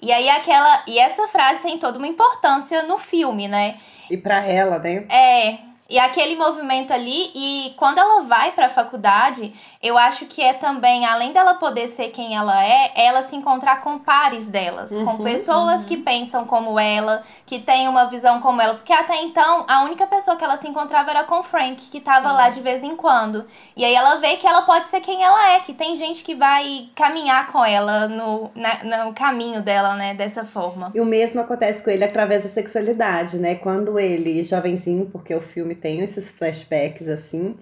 E 0.00 0.12
aí 0.12 0.28
aquela. 0.28 0.84
E 0.86 1.00
essa 1.00 1.26
frase 1.26 1.60
tem 1.60 1.76
toda 1.76 1.98
uma 1.98 2.06
importância 2.06 2.84
no 2.84 2.96
filme, 2.96 3.48
né? 3.48 3.74
E 4.08 4.16
pra 4.16 4.44
ela, 4.44 4.78
né? 4.78 5.04
É, 5.10 5.58
e 5.88 5.98
aquele 5.98 6.36
movimento 6.36 6.92
ali, 6.92 7.30
e 7.34 7.74
quando 7.76 7.98
ela 7.98 8.22
vai 8.22 8.52
pra 8.52 8.68
faculdade, 8.68 9.54
eu 9.82 9.96
acho 9.96 10.26
que 10.26 10.42
é 10.42 10.52
também, 10.52 11.06
além 11.06 11.32
dela 11.32 11.54
poder 11.54 11.88
ser 11.88 12.08
quem 12.08 12.36
ela 12.36 12.62
é, 12.64 12.92
ela 12.94 13.22
se 13.22 13.34
encontrar 13.34 13.80
com 13.80 13.98
pares 13.98 14.48
delas, 14.48 14.90
com 14.90 15.18
pessoas 15.18 15.84
que 15.84 15.96
pensam 15.96 16.44
como 16.44 16.78
ela, 16.78 17.22
que 17.46 17.58
têm 17.58 17.88
uma 17.88 18.04
visão 18.04 18.40
como 18.40 18.60
ela, 18.60 18.74
porque 18.74 18.92
até 18.92 19.22
então 19.22 19.64
a 19.68 19.82
única 19.84 20.06
pessoa 20.06 20.36
que 20.36 20.44
ela 20.44 20.56
se 20.56 20.68
encontrava 20.68 21.10
era 21.10 21.24
com 21.24 21.36
o 21.40 21.42
Frank, 21.42 21.76
que 21.90 22.00
tava 22.00 22.32
lá 22.32 22.50
de 22.50 22.60
vez 22.60 22.82
em 22.82 22.94
quando. 22.94 23.46
E 23.76 23.84
aí 23.84 23.94
ela 23.94 24.16
vê 24.16 24.36
que 24.36 24.46
ela 24.46 24.62
pode 24.62 24.88
ser 24.88 25.00
quem 25.00 25.22
ela 25.24 25.52
é, 25.52 25.60
que 25.60 25.72
tem 25.72 25.96
gente 25.96 26.22
que 26.22 26.34
vai 26.34 26.88
caminhar 26.94 27.46
com 27.50 27.64
ela 27.64 28.08
no, 28.08 28.50
na- 28.54 29.04
no 29.04 29.14
caminho 29.14 29.62
dela, 29.62 29.94
né, 29.94 30.12
dessa 30.12 30.44
forma. 30.44 30.90
E 30.94 31.00
o 31.00 31.04
mesmo 31.06 31.40
acontece 31.40 31.82
com 31.82 31.88
ele 31.90 32.04
através 32.04 32.42
da 32.42 32.48
sexualidade, 32.50 33.38
né? 33.38 33.54
Quando 33.54 33.98
ele, 33.98 34.42
jovenzinho, 34.44 35.06
porque 35.06 35.34
o 35.34 35.40
filme 35.40 35.77
tem 35.78 36.00
esses 36.00 36.28
flashbacks 36.28 37.08
assim, 37.08 37.54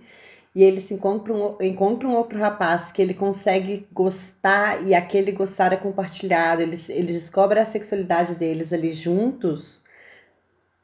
e 0.56 0.64
ele 0.64 0.80
se 0.80 0.94
encontra 0.94 1.34
um, 1.34 1.56
encontra 1.60 2.08
um 2.08 2.16
outro 2.16 2.38
rapaz 2.38 2.90
que 2.90 3.02
ele 3.02 3.12
consegue 3.12 3.86
gostar 3.92 4.86
e 4.86 4.94
aquele 4.94 5.30
gostar 5.30 5.74
é 5.74 5.76
compartilhado, 5.76 6.62
eles, 6.62 6.88
eles 6.88 7.12
descobrem 7.12 7.62
a 7.62 7.66
sexualidade 7.66 8.36
deles 8.36 8.72
ali 8.72 8.90
juntos. 8.90 9.84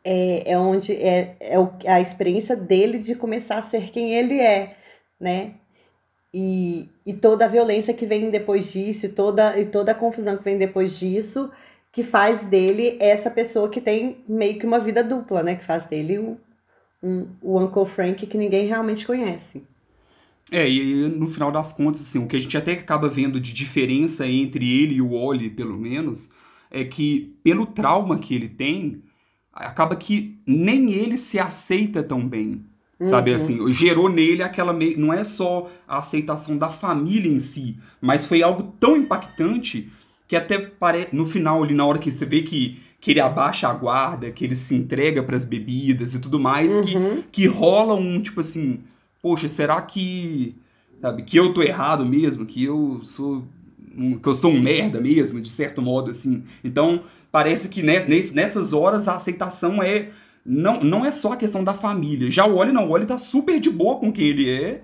É, 0.04 0.52
é 0.52 0.58
onde 0.58 0.92
é, 0.92 1.36
é 1.40 1.90
a 1.90 2.00
experiência 2.02 2.54
dele 2.56 2.98
de 2.98 3.14
começar 3.14 3.56
a 3.56 3.62
ser 3.62 3.90
quem 3.90 4.12
ele 4.12 4.40
é, 4.40 4.76
né? 5.18 5.54
E, 6.34 6.90
e 7.06 7.14
toda 7.14 7.44
a 7.46 7.48
violência 7.48 7.94
que 7.94 8.04
vem 8.04 8.28
depois 8.30 8.70
disso, 8.72 9.06
e 9.06 9.08
toda, 9.08 9.58
e 9.58 9.64
toda 9.64 9.92
a 9.92 9.94
confusão 9.94 10.36
que 10.36 10.44
vem 10.44 10.58
depois 10.58 10.98
disso, 10.98 11.50
que 11.92 12.02
faz 12.02 12.44
dele 12.44 12.96
essa 13.00 13.30
pessoa 13.30 13.70
que 13.70 13.80
tem 13.80 14.24
meio 14.28 14.58
que 14.58 14.66
uma 14.66 14.78
vida 14.80 15.04
dupla, 15.04 15.42
né? 15.42 15.54
Que 15.56 15.64
faz 15.64 15.84
dele 15.84 16.18
o, 16.18 16.38
um, 17.02 17.26
o 17.42 17.58
Uncle 17.58 17.86
Frank 17.86 18.26
que 18.26 18.38
ninguém 18.38 18.66
realmente 18.66 19.06
conhece. 19.06 19.62
É, 20.50 20.68
e 20.68 21.08
no 21.08 21.26
final 21.28 21.50
das 21.50 21.72
contas, 21.72 22.02
assim, 22.02 22.18
o 22.18 22.26
que 22.26 22.36
a 22.36 22.40
gente 22.40 22.56
até 22.56 22.72
acaba 22.72 23.08
vendo 23.08 23.40
de 23.40 23.52
diferença 23.54 24.26
entre 24.26 24.70
ele 24.82 24.96
e 24.96 25.02
o 25.02 25.12
Wally, 25.12 25.48
pelo 25.50 25.78
menos, 25.78 26.30
é 26.70 26.84
que 26.84 27.34
pelo 27.42 27.64
trauma 27.66 28.18
que 28.18 28.34
ele 28.34 28.48
tem, 28.48 29.02
acaba 29.52 29.96
que 29.96 30.38
nem 30.46 30.92
ele 30.92 31.16
se 31.16 31.38
aceita 31.38 32.02
tão 32.02 32.26
bem. 32.26 32.64
Sabe 33.02 33.30
Uhum. 33.30 33.36
assim, 33.36 33.72
gerou 33.72 34.08
nele 34.08 34.42
aquela. 34.42 34.72
mei- 34.72 34.96
Não 34.96 35.12
é 35.12 35.24
só 35.24 35.68
a 35.88 35.98
aceitação 35.98 36.56
da 36.56 36.68
família 36.70 37.30
em 37.30 37.40
si, 37.40 37.76
mas 38.00 38.24
foi 38.26 38.42
algo 38.42 38.74
tão 38.78 38.96
impactante 38.96 39.90
que 40.28 40.36
até 40.36 40.58
pare... 40.58 41.08
no 41.12 41.26
final, 41.26 41.62
ali, 41.62 41.74
na 41.74 41.84
hora 41.84 41.98
que 41.98 42.12
você 42.12 42.24
vê 42.24 42.42
que, 42.42 42.78
que 43.02 43.10
ele 43.10 43.20
abaixa 43.20 43.66
a 43.68 43.72
guarda, 43.74 44.30
que 44.30 44.44
ele 44.44 44.54
se 44.54 44.76
entrega 44.76 45.22
pras 45.24 45.44
bebidas 45.44 46.14
e 46.14 46.20
tudo 46.20 46.38
mais, 46.38 46.78
que, 46.78 46.96
Uhum. 46.96 47.22
que 47.32 47.46
rola 47.48 47.94
um 47.94 48.20
tipo 48.22 48.40
assim, 48.40 48.78
poxa, 49.20 49.48
será 49.48 49.82
que 49.82 50.54
sabe, 51.00 51.24
que 51.24 51.36
eu 51.36 51.52
tô 51.52 51.62
errado 51.64 52.06
mesmo, 52.06 52.46
que 52.46 52.62
eu 52.62 53.00
sou 53.02 53.42
um, 53.98 54.16
que 54.18 54.26
eu 54.28 54.34
sou 54.36 54.52
um 54.52 54.60
merda 54.60 55.00
mesmo, 55.00 55.40
de 55.40 55.50
certo 55.50 55.82
modo 55.82 56.12
assim. 56.12 56.44
Então, 56.62 57.02
parece 57.32 57.68
que 57.68 57.82
ne- 57.82 58.04
ness- 58.04 58.32
nessas 58.32 58.72
horas 58.72 59.08
a 59.08 59.16
aceitação 59.16 59.82
é 59.82 60.10
não, 60.46 60.80
não 60.80 61.04
é 61.04 61.10
só 61.10 61.32
a 61.32 61.36
questão 61.36 61.62
da 61.64 61.74
família. 61.74 62.30
Já 62.30 62.46
o 62.46 62.54
Wally 62.56 62.72
não, 62.72 62.86
o 62.86 62.90
Wally 62.92 63.04
tá 63.06 63.18
super 63.18 63.58
de 63.60 63.68
boa 63.68 63.96
com 63.98 64.12
quem 64.12 64.26
ele 64.28 64.48
é. 64.48 64.80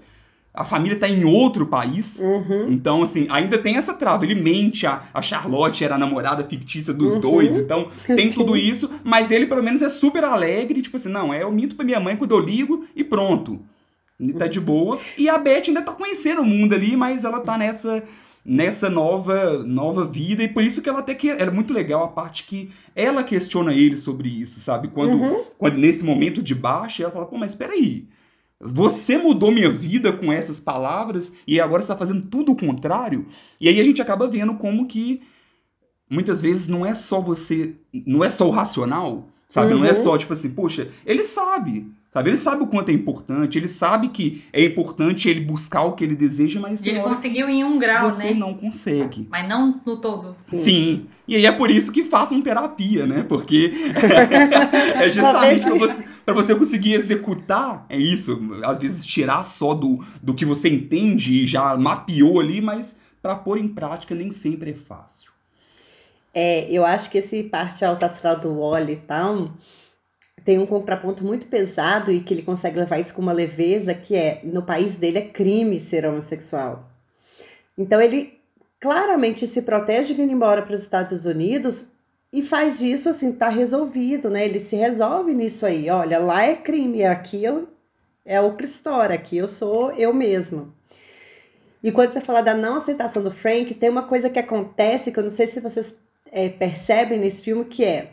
A 0.60 0.64
família 0.64 0.98
tá 0.98 1.08
em 1.08 1.24
outro 1.24 1.66
país. 1.66 2.18
Uhum. 2.20 2.66
Então, 2.70 3.02
assim, 3.02 3.26
ainda 3.30 3.56
tem 3.58 3.76
essa 3.76 3.94
trava. 3.94 4.24
Ele 4.24 4.34
mente, 4.34 4.86
a, 4.86 5.02
a 5.14 5.22
Charlotte 5.22 5.84
era 5.84 5.94
a 5.94 5.98
namorada 5.98 6.42
fictícia 6.44 6.92
dos 6.92 7.14
Uhum. 7.14 7.20
dois. 7.20 7.56
Então, 7.56 7.86
tem 8.06 8.28
Sim. 8.30 8.34
tudo 8.38 8.56
isso. 8.56 8.90
Mas 9.04 9.30
ele, 9.30 9.46
pelo 9.46 9.62
menos, 9.62 9.82
é 9.82 9.88
super 9.88 10.24
alegre. 10.24 10.82
Tipo 10.82 10.96
assim, 10.96 11.08
não, 11.10 11.32
é, 11.32 11.42
eu 11.42 11.52
minto 11.52 11.76
pra 11.76 11.84
minha 11.84 12.00
mãe 12.00 12.16
quando 12.16 12.32
eu 12.32 12.40
ligo 12.40 12.84
e 12.96 13.04
pronto. 13.04 13.60
Ele 14.18 14.32
tá 14.32 14.48
de 14.48 14.60
boa. 14.60 14.98
E 15.16 15.28
a 15.28 15.38
Beth 15.38 15.62
ainda 15.68 15.80
tá 15.82 15.92
conhecendo 15.92 16.40
o 16.42 16.44
mundo 16.44 16.74
ali, 16.74 16.96
mas 16.96 17.24
ela 17.24 17.38
tá 17.40 17.56
nessa 17.56 18.02
nessa 18.44 18.88
nova 18.88 19.62
nova 19.62 20.06
vida 20.06 20.42
e 20.42 20.48
por 20.48 20.62
isso 20.64 20.80
que 20.80 20.88
ela 20.88 21.00
até 21.00 21.14
que 21.14 21.28
era 21.28 21.50
muito 21.50 21.72
legal 21.74 22.02
a 22.04 22.08
parte 22.08 22.44
que 22.44 22.70
ela 22.96 23.22
questiona 23.22 23.74
ele 23.74 23.98
sobre 23.98 24.28
isso, 24.28 24.58
sabe? 24.58 24.88
Quando, 24.88 25.20
Uhum. 25.20 25.44
quando 25.58 25.76
nesse 25.76 26.02
momento 26.02 26.42
de 26.42 26.54
baixa, 26.54 27.02
ela 27.02 27.12
fala, 27.12 27.26
pô, 27.26 27.36
mas 27.36 27.50
espera 27.52 27.74
aí. 27.74 28.06
Você 28.60 29.16
mudou 29.16 29.52
minha 29.52 29.70
vida 29.70 30.12
com 30.12 30.32
essas 30.32 30.58
palavras 30.58 31.32
e 31.46 31.60
agora 31.60 31.80
está 31.80 31.96
fazendo 31.96 32.26
tudo 32.26 32.52
o 32.52 32.56
contrário. 32.56 33.26
E 33.60 33.68
aí 33.68 33.80
a 33.80 33.84
gente 33.84 34.02
acaba 34.02 34.26
vendo 34.26 34.54
como 34.54 34.86
que 34.86 35.20
muitas 36.10 36.40
vezes 36.40 36.66
não 36.66 36.84
é 36.84 36.94
só 36.94 37.20
você, 37.20 37.76
não 38.06 38.24
é 38.24 38.30
só 38.30 38.48
o 38.48 38.50
racional, 38.50 39.28
sabe? 39.48 39.74
Não 39.74 39.84
é 39.84 39.90
Uhum. 39.90 40.02
só 40.02 40.18
tipo 40.18 40.32
assim, 40.32 40.50
poxa, 40.50 40.88
ele 41.06 41.22
sabe, 41.22 41.86
sabe? 42.10 42.30
Ele 42.30 42.36
sabe 42.36 42.64
o 42.64 42.66
quanto 42.66 42.88
é 42.88 42.92
importante, 42.92 43.56
ele 43.58 43.68
sabe 43.68 44.08
que 44.08 44.42
é 44.52 44.64
importante 44.64 45.28
ele 45.28 45.40
buscar 45.40 45.82
o 45.82 45.92
que 45.92 46.02
ele 46.02 46.16
deseja, 46.16 46.58
mas 46.58 46.82
ele 46.82 46.98
hora 46.98 47.10
conseguiu 47.10 47.48
em 47.48 47.62
um 47.62 47.78
grau, 47.78 48.10
você 48.10 48.28
né? 48.30 48.34
não 48.34 48.54
consegue. 48.54 49.28
Mas 49.30 49.48
não 49.48 49.80
no 49.86 49.96
todo. 50.00 50.34
Sim. 50.42 51.06
E 51.28 51.36
aí 51.36 51.44
é 51.46 51.52
por 51.52 51.70
isso 51.70 51.92
que 51.92 52.02
façam 52.02 52.40
terapia, 52.40 53.06
né? 53.06 53.22
Porque 53.22 53.70
é 54.96 55.10
justamente 55.10 55.60
para 55.60 55.74
você, 55.74 56.04
pra 56.34 56.42
você 56.42 56.54
conseguir 56.54 56.92
executar, 56.92 57.86
é 57.88 57.96
isso. 57.96 58.38
Às 58.62 58.78
vezes 58.78 59.06
tirar 59.06 59.44
só 59.44 59.72
do, 59.72 60.04
do 60.22 60.34
que 60.34 60.44
você 60.44 60.68
entende 60.68 61.42
e 61.42 61.46
já 61.46 61.74
mapeou 61.74 62.38
ali, 62.38 62.60
mas 62.60 62.96
para 63.22 63.34
pôr 63.34 63.56
em 63.56 63.66
prática 63.66 64.14
nem 64.14 64.30
sempre 64.30 64.72
é 64.72 64.74
fácil. 64.74 65.32
É, 66.34 66.70
eu 66.70 66.84
acho 66.84 67.10
que 67.10 67.16
esse 67.16 67.42
parte 67.44 67.82
alta 67.82 68.04
astral 68.04 68.38
do 68.38 68.60
Wally 68.60 68.92
e 68.92 68.96
tal 68.96 69.50
tem 70.44 70.58
um 70.58 70.66
contraponto 70.66 71.24
muito 71.24 71.46
pesado 71.46 72.12
e 72.12 72.20
que 72.20 72.34
ele 72.34 72.42
consegue 72.42 72.78
levar 72.78 72.98
isso 72.98 73.14
com 73.14 73.22
uma 73.22 73.32
leveza 73.32 73.94
que 73.94 74.14
é 74.14 74.40
no 74.44 74.62
país 74.62 74.96
dele 74.96 75.18
é 75.18 75.22
crime 75.22 75.80
ser 75.80 76.04
homossexual. 76.04 76.90
Então 77.76 78.02
ele 78.02 78.38
claramente 78.78 79.46
se 79.46 79.62
protege 79.62 80.12
vindo 80.12 80.32
embora 80.32 80.60
para 80.60 80.74
os 80.74 80.82
Estados 80.82 81.24
Unidos 81.24 81.90
e 82.32 82.42
faz 82.42 82.78
disso 82.78 83.08
assim, 83.08 83.32
tá 83.32 83.48
resolvido, 83.48 84.28
né? 84.28 84.44
Ele 84.44 84.60
se 84.60 84.76
resolve 84.76 85.34
nisso 85.34 85.64
aí. 85.64 85.88
Olha, 85.88 86.18
lá 86.18 86.44
é 86.44 86.54
crime, 86.56 87.04
aqui 87.04 87.42
eu, 87.42 87.68
é 88.24 88.40
outra 88.40 88.66
história, 88.66 89.14
aqui 89.14 89.36
eu 89.36 89.48
sou 89.48 89.92
eu 89.92 90.12
mesma. 90.12 90.72
E 91.82 91.92
quando 91.92 92.12
você 92.12 92.20
fala 92.20 92.42
da 92.42 92.54
não 92.54 92.76
aceitação 92.76 93.22
do 93.22 93.30
Frank, 93.30 93.72
tem 93.74 93.88
uma 93.88 94.02
coisa 94.02 94.28
que 94.28 94.38
acontece 94.38 95.12
que 95.12 95.18
eu 95.18 95.22
não 95.22 95.30
sei 95.30 95.46
se 95.46 95.60
vocês 95.60 95.96
é, 96.30 96.48
percebem 96.48 97.18
nesse 97.18 97.42
filme, 97.42 97.64
que 97.64 97.84
é 97.84 98.12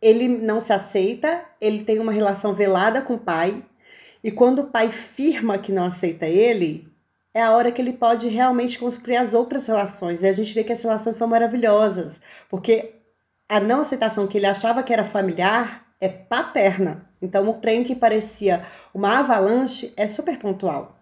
ele 0.00 0.28
não 0.28 0.60
se 0.60 0.72
aceita, 0.72 1.42
ele 1.60 1.84
tem 1.84 1.98
uma 1.98 2.12
relação 2.12 2.52
velada 2.54 3.02
com 3.02 3.14
o 3.14 3.18
pai, 3.18 3.62
e 4.22 4.30
quando 4.30 4.60
o 4.60 4.66
pai 4.66 4.90
firma 4.90 5.58
que 5.58 5.72
não 5.72 5.84
aceita 5.84 6.26
ele, 6.26 6.86
é 7.34 7.42
a 7.42 7.52
hora 7.52 7.70
que 7.70 7.82
ele 7.82 7.92
pode 7.92 8.28
realmente 8.28 8.78
construir 8.78 9.16
as 9.16 9.34
outras 9.34 9.66
relações. 9.66 10.22
E 10.22 10.26
a 10.26 10.32
gente 10.32 10.54
vê 10.54 10.64
que 10.64 10.72
as 10.72 10.82
relações 10.82 11.16
são 11.16 11.28
maravilhosas, 11.28 12.20
porque 12.48 12.94
a 13.48 13.60
não 13.60 13.80
aceitação 13.80 14.26
que 14.26 14.36
ele 14.38 14.46
achava 14.46 14.82
que 14.82 14.92
era 14.92 15.04
familiar 15.04 15.86
é 16.00 16.08
paterna. 16.08 17.06
Então 17.20 17.48
o 17.48 17.54
trem 17.54 17.84
que 17.84 17.94
parecia 17.94 18.62
uma 18.92 19.18
avalanche 19.18 19.92
é 19.96 20.06
super 20.06 20.38
pontual. 20.38 20.96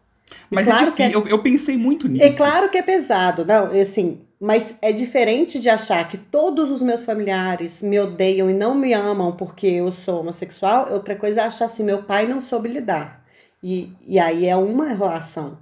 Mas 0.51 0.67
claro 0.67 0.89
é 0.89 0.91
que 0.93 1.03
é- 1.03 1.07
difícil, 1.09 1.27
eu, 1.27 1.39
eu 1.39 1.43
pensei 1.43 1.77
muito 1.77 2.09
nisso. 2.09 2.25
é 2.25 2.33
claro 2.33 2.69
que 2.69 2.79
é 2.79 2.83
pesado, 2.83 3.45
não, 3.45 3.67
assim, 3.67 4.23
mas 4.41 4.75
é 4.81 4.93
diferente 4.93 5.61
de 5.61 5.69
achar 5.69 6.09
que 6.09 6.17
todos 6.17 6.71
os 6.71 6.83
meus 6.83 7.05
familiares 7.05 7.83
me 7.83 7.99
odeiam 7.99 8.49
e 8.51 8.55
não 8.55 8.75
me 8.75 8.93
amam 8.93 9.33
porque 9.33 9.67
eu 9.67 9.91
sou 9.93 10.21
homossexual. 10.21 10.93
Outra 10.93 11.15
coisa 11.17 11.41
é 11.41 11.45
achar 11.45 11.67
assim, 11.67 11.83
meu 11.85 12.03
pai 12.03 12.27
não 12.27 12.41
soube 12.41 12.69
lidar. 12.69 13.25
E, 13.63 13.93
e 14.07 14.19
aí 14.19 14.47
é 14.47 14.57
uma 14.57 14.89
relação. 14.89 15.59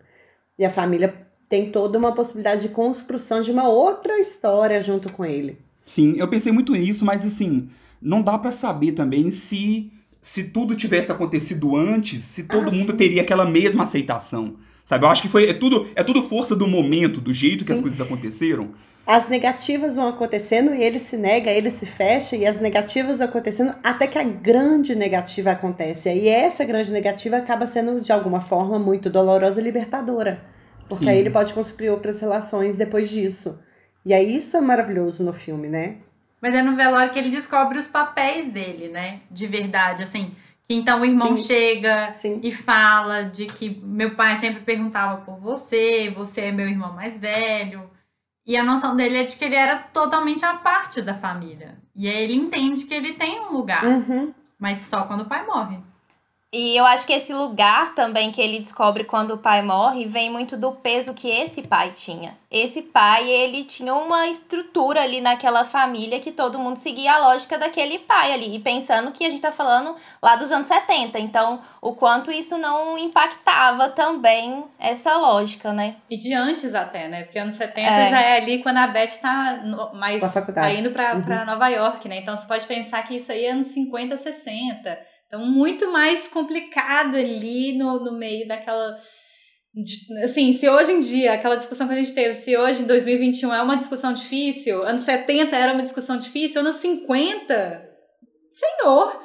E 0.59 0.65
a 0.65 0.71
família 0.71 1.15
tem 1.49 1.71
toda 1.71 1.99
uma 1.99 2.13
possibilidade 2.13 2.63
de 2.63 2.69
construção 2.71 3.41
de 3.41 3.53
uma 3.53 3.69
outra 3.69 4.19
história 4.19 4.83
junto 4.83 5.13
com 5.13 5.25
ele. 5.25 5.59
Sim, 5.85 6.15
eu 6.17 6.29
pensei 6.29 6.53
muito 6.53 6.73
nisso, 6.75 7.05
mas 7.05 7.27
assim, 7.27 7.69
não 8.01 8.23
dá 8.23 8.39
pra 8.39 8.53
saber 8.53 8.93
também 8.93 9.31
se 9.31 9.91
se 10.21 10.45
tudo 10.45 10.77
tivesse 10.77 11.11
acontecido 11.11 11.77
antes, 11.77 12.23
se 12.23 12.45
todo 12.45 12.69
Ah, 12.69 12.71
mundo 12.71 12.93
sim. 12.93 12.97
teria 12.97 13.23
aquela 13.23 13.45
mesma 13.45 13.83
aceitação. 13.83 14.55
Sabe? 14.85 15.05
Eu 15.05 15.11
acho 15.11 15.23
que 15.23 15.29
foi 15.29 15.49
é 15.49 15.53
tudo 15.55 15.89
é 15.97 16.03
tudo 16.05 16.23
força 16.23 16.55
do 16.55 16.69
momento, 16.69 17.21
do 17.21 17.35
jeito 17.35 17.65
que 17.65 17.73
as 17.73 17.79
Sim. 17.79 17.83
coisas 17.83 18.01
aconteceram. 18.01 18.71
As 19.05 19.29
negativas 19.29 19.97
vão 19.97 20.07
acontecendo 20.07 20.73
e 20.73 20.81
ele 20.81 21.01
se 21.01 21.17
nega, 21.17 21.51
ele 21.51 21.73
se 21.73 21.85
fecha 21.87 22.37
e 22.37 22.47
as 22.47 22.61
negativas 22.61 23.19
vão 23.19 23.27
acontecendo 23.27 23.75
até 23.83 24.07
que 24.07 24.17
a 24.17 24.23
grande 24.23 24.95
negativa 24.95 25.51
acontece. 25.51 26.09
E 26.09 26.29
essa 26.29 26.65
grande 26.65 26.93
negativa 26.93 27.37
acaba 27.37 27.67
sendo, 27.67 28.01
de 28.01 28.13
alguma 28.13 28.41
forma, 28.41 28.79
muito 28.79 29.11
dolorosa 29.11 29.61
e 29.61 29.65
libertadora. 29.65 30.45
Porque 30.89 31.05
Sim. 31.05 31.11
aí 31.11 31.19
ele 31.19 31.31
pode 31.31 31.53
construir 31.53 31.91
outras 31.91 32.21
relações 32.21 32.77
depois 32.77 33.11
disso. 33.11 33.59
E 34.05 34.13
aí 34.13 34.35
isso 34.37 34.57
é 34.57 34.61
maravilhoso 34.61 35.23
no 35.25 35.33
filme, 35.33 35.69
né? 35.69 35.97
Mas 36.41 36.55
é 36.55 36.63
no 36.63 36.75
velório 36.75 37.13
que 37.13 37.19
ele 37.19 37.31
descobre 37.31 37.79
os 37.79 37.87
papéis 37.87 38.49
dele, 38.53 38.89
né? 38.89 39.21
De 39.31 39.47
verdade, 39.47 40.03
assim. 40.03 40.35
Que 40.67 40.75
então 40.75 41.01
o 41.01 41.05
irmão 41.05 41.37
Sim. 41.37 41.43
chega 41.45 42.13
Sim. 42.15 42.41
e 42.43 42.53
fala 42.53 43.25
de 43.25 43.47
que 43.47 43.81
meu 43.83 44.15
pai 44.15 44.35
sempre 44.37 44.61
perguntava 44.63 45.21
por 45.23 45.37
você, 45.39 46.11
você 46.17 46.43
é 46.43 46.53
meu 46.53 46.67
irmão 46.69 46.93
mais 46.93 47.17
velho. 47.19 47.89
E 48.45 48.57
a 48.57 48.65
noção 48.65 48.97
dele 48.97 49.19
é 49.19 49.25
de 49.25 49.37
que 49.37 49.45
ele 49.45 49.55
era 49.55 49.77
totalmente 49.77 50.45
a 50.45 50.55
parte 50.55 51.01
da 51.01 51.15
família. 51.15 51.77
E 51.95 52.09
aí 52.09 52.25
ele 52.25 52.35
entende 52.35 52.85
que 52.87 52.95
ele 52.95 53.13
tem 53.13 53.41
um 53.41 53.53
lugar, 53.53 53.85
Uhum. 53.85 54.35
mas 54.59 54.79
só 54.79 55.03
quando 55.03 55.21
o 55.23 55.29
pai 55.29 55.47
morre. 55.47 55.79
E 56.55 56.77
eu 56.77 56.85
acho 56.85 57.07
que 57.07 57.15
esse 57.15 57.33
lugar 57.33 57.95
também 57.95 58.31
que 58.31 58.39
ele 58.39 58.59
descobre 58.59 59.05
quando 59.05 59.31
o 59.33 59.39
pai 59.39 59.63
morre 59.63 60.05
vem 60.05 60.29
muito 60.31 60.55
do 60.55 60.73
peso 60.73 61.15
que 61.15 61.31
esse 61.31 61.63
pai 61.63 61.93
tinha. 61.93 62.37
Esse 62.51 62.83
pai, 62.83 63.27
ele 63.31 63.65
tinha 63.65 63.95
uma 63.95 64.27
estrutura 64.29 65.01
ali 65.03 65.23
naquela 65.23 65.65
família 65.65 66.21
que 66.21 66.31
todo 66.31 66.59
mundo 66.59 66.77
seguia 66.77 67.15
a 67.15 67.19
lógica 67.19 67.57
daquele 67.57 68.01
pai 68.01 68.35
ali. 68.35 68.55
E 68.57 68.59
pensando 68.59 69.13
que 69.13 69.25
a 69.25 69.31
gente 69.31 69.41
tá 69.41 69.51
falando 69.51 69.97
lá 70.23 70.37
dos 70.37 70.53
anos 70.53 70.69
70. 70.69 71.19
Então, 71.19 71.63
o 71.81 71.95
quanto 71.95 72.31
isso 72.31 72.59
não 72.59 72.99
impactava 72.99 73.89
também 73.89 74.63
essa 74.79 75.17
lógica, 75.17 75.73
né? 75.73 75.97
E 76.11 76.19
de 76.19 76.35
antes 76.35 76.75
até, 76.75 77.09
né? 77.09 77.23
Porque 77.23 77.39
anos 77.39 77.55
70 77.55 77.89
É. 77.91 78.07
já 78.11 78.21
é 78.21 78.37
ali 78.37 78.63
quando 78.63 78.77
a 78.77 78.87
Beth 78.89 79.19
tá 79.23 79.61
no- 79.65 79.95
mais 79.95 80.21
tá 80.21 80.71
indo 80.71 80.91
pra, 80.91 81.15
Uhum. 81.15 81.23
pra 81.23 81.47
Nova 81.47 81.69
York, 81.69 82.07
né? 82.11 82.19
Então 82.19 82.37
você 82.37 82.47
pode 82.47 82.67
pensar 82.67 83.03
que 83.09 83.17
isso 83.17 83.33
aí 83.33 83.47
é 83.47 83.53
anos 83.53 83.69
50, 83.69 84.19
60. 84.19 84.99
Então, 85.33 85.47
muito 85.47 85.91
mais 85.91 86.29
complicado 86.29 87.17
ali 87.17 87.73
no, 87.73 87.99
no 88.05 88.13
meio 88.13 88.47
daquela. 88.47 88.99
assim, 90.23 90.53
se 90.53 90.69
hoje 90.69 90.93
em 90.93 91.01
dia, 91.01 91.33
aquela 91.33 91.57
discussão 91.57 91.89
que 91.89 91.95
a 91.95 91.97
gente 91.97 92.13
teve, 92.13 92.35
se 92.35 92.55
hoje 92.55 92.83
em 92.83 92.87
2021 92.87 93.55
é 93.55 93.63
uma 93.63 93.79
discussão 93.79 94.13
difícil, 94.13 94.83
anos 94.83 95.05
70 95.05 95.57
era 95.57 95.73
uma 95.73 95.81
discussão 95.81 96.19
difícil, 96.19 96.61
anos 96.61 96.75
50, 96.77 97.83
senhor, 98.51 99.23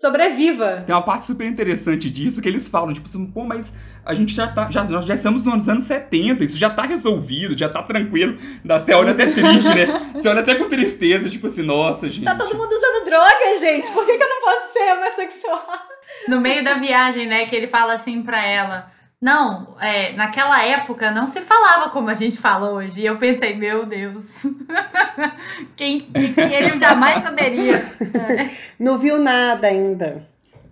sobreviva. 0.00 0.82
Tem 0.86 0.94
uma 0.94 1.02
parte 1.02 1.26
super 1.26 1.46
interessante 1.46 2.10
disso 2.10 2.40
que 2.40 2.48
eles 2.48 2.68
falam, 2.68 2.92
tipo 2.92 3.06
assim, 3.06 3.26
pô, 3.26 3.44
mas 3.44 3.74
a 4.04 4.14
gente 4.14 4.34
já 4.34 4.48
tá. 4.48 4.70
Já, 4.70 4.84
nós 4.84 5.04
já 5.04 5.14
estamos 5.14 5.42
nos 5.42 5.68
anos 5.68 5.84
70, 5.84 6.44
isso 6.44 6.58
já 6.58 6.70
tá 6.70 6.82
resolvido, 6.82 7.56
já 7.58 7.68
tá 7.68 7.82
tranquilo. 7.82 8.36
Dá- 8.64 8.78
Você 8.78 8.94
olha 8.94 9.12
até 9.12 9.26
triste, 9.26 9.68
né? 9.74 9.86
Você 10.14 10.28
olha 10.28 10.40
até 10.40 10.54
com 10.54 10.68
tristeza, 10.68 11.28
tipo 11.28 11.46
assim, 11.46 11.62
nossa, 11.62 12.08
gente. 12.08 12.24
Tá 12.24 12.34
todo 12.34 12.56
mundo 12.56 12.72
usando 12.72 13.04
droga, 13.04 13.58
gente. 13.60 13.90
Por 13.92 14.06
que, 14.06 14.16
que 14.16 14.22
eu 14.24 14.28
não 14.28 14.40
posso 14.40 14.72
ser 14.72 14.92
homossexual? 14.96 15.66
No 16.28 16.40
meio 16.40 16.64
da 16.64 16.74
viagem, 16.74 17.26
né, 17.26 17.46
que 17.46 17.54
ele 17.54 17.66
fala 17.66 17.92
assim 17.94 18.22
pra 18.22 18.44
ela. 18.44 18.90
Não, 19.20 19.76
é, 19.78 20.14
naquela 20.14 20.64
época 20.64 21.10
não 21.10 21.26
se 21.26 21.42
falava 21.42 21.90
como 21.90 22.08
a 22.08 22.14
gente 22.14 22.38
fala 22.38 22.70
hoje. 22.70 23.02
E 23.02 23.06
eu 23.06 23.18
pensei, 23.18 23.54
meu 23.54 23.84
Deus. 23.84 24.46
Quem, 25.76 26.00
quem 26.00 26.54
ele 26.54 26.78
jamais 26.78 27.22
saberia. 27.22 27.84
Não 28.78 28.98
viu 28.98 29.18
nada 29.18 29.66
ainda. 29.66 30.26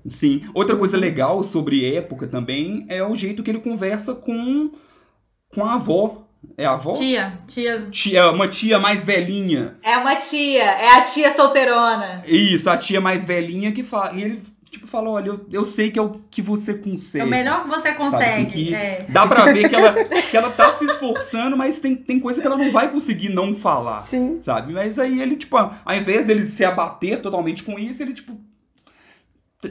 Sim. 0.07 0.43
Outra 0.55 0.77
coisa 0.77 0.97
legal 0.97 1.43
sobre 1.43 1.95
época 1.95 2.27
também 2.27 2.87
é 2.89 3.03
o 3.03 3.15
jeito 3.15 3.43
que 3.43 3.51
ele 3.51 3.61
conversa 3.61 4.15
com, 4.15 4.71
com 5.55 5.65
a 5.65 5.75
avó. 5.75 6.29
É 6.57 6.65
a 6.65 6.73
avó? 6.73 6.93
Tia, 6.93 7.39
tia. 7.47 7.83
Tia, 7.91 8.31
uma 8.31 8.49
tia 8.49 8.79
mais 8.79 9.05
velhinha. 9.05 9.77
É 9.83 9.97
uma 9.99 10.15
tia, 10.17 10.63
é 10.63 10.97
a 10.97 11.03
tia 11.03 11.35
solteirona. 11.35 12.23
Isso, 12.27 12.71
a 12.71 12.77
tia 12.77 13.01
mais 13.01 13.25
velhinha 13.25 13.73
que 13.73 13.83
fala. 13.83 14.15
E 14.15 14.23
ele, 14.23 14.43
tipo, 14.71 14.87
fala: 14.87 15.11
olha, 15.11 15.29
eu, 15.29 15.47
eu 15.53 15.65
sei 15.65 15.91
que 15.91 15.99
é 15.99 16.03
o 16.03 16.21
que 16.31 16.41
você 16.43 16.75
consegue. 16.75 17.23
É 17.23 17.27
o 17.27 17.31
melhor 17.31 17.63
que 17.65 17.69
você 17.71 17.89
assim, 17.89 17.97
consegue. 17.99 18.47
que 18.51 18.75
é. 18.75 19.07
Dá 19.09 19.27
pra 19.27 19.53
ver 19.53 19.69
que 19.69 19.75
ela, 19.75 19.93
que 20.05 20.37
ela 20.37 20.51
tá 20.51 20.71
se 20.73 20.85
esforçando, 20.85 21.57
mas 21.57 21.79
tem, 21.79 21.95
tem 21.97 22.19
coisa 22.21 22.41
que 22.41 22.47
ela 22.47 22.57
não 22.57 22.71
vai 22.73 22.91
conseguir 22.91 23.29
não 23.29 23.55
falar. 23.55 24.07
Sim. 24.07 24.41
Sabe? 24.41 24.73
Mas 24.73 24.99
aí 24.99 25.21
ele, 25.21 25.37
tipo, 25.37 25.57
ao 25.57 25.95
invés 25.95 26.25
dele 26.25 26.41
se 26.45 26.65
abater 26.65 27.21
totalmente 27.21 27.63
com 27.63 27.79
isso, 27.79 28.03
ele, 28.03 28.13
tipo. 28.15 28.37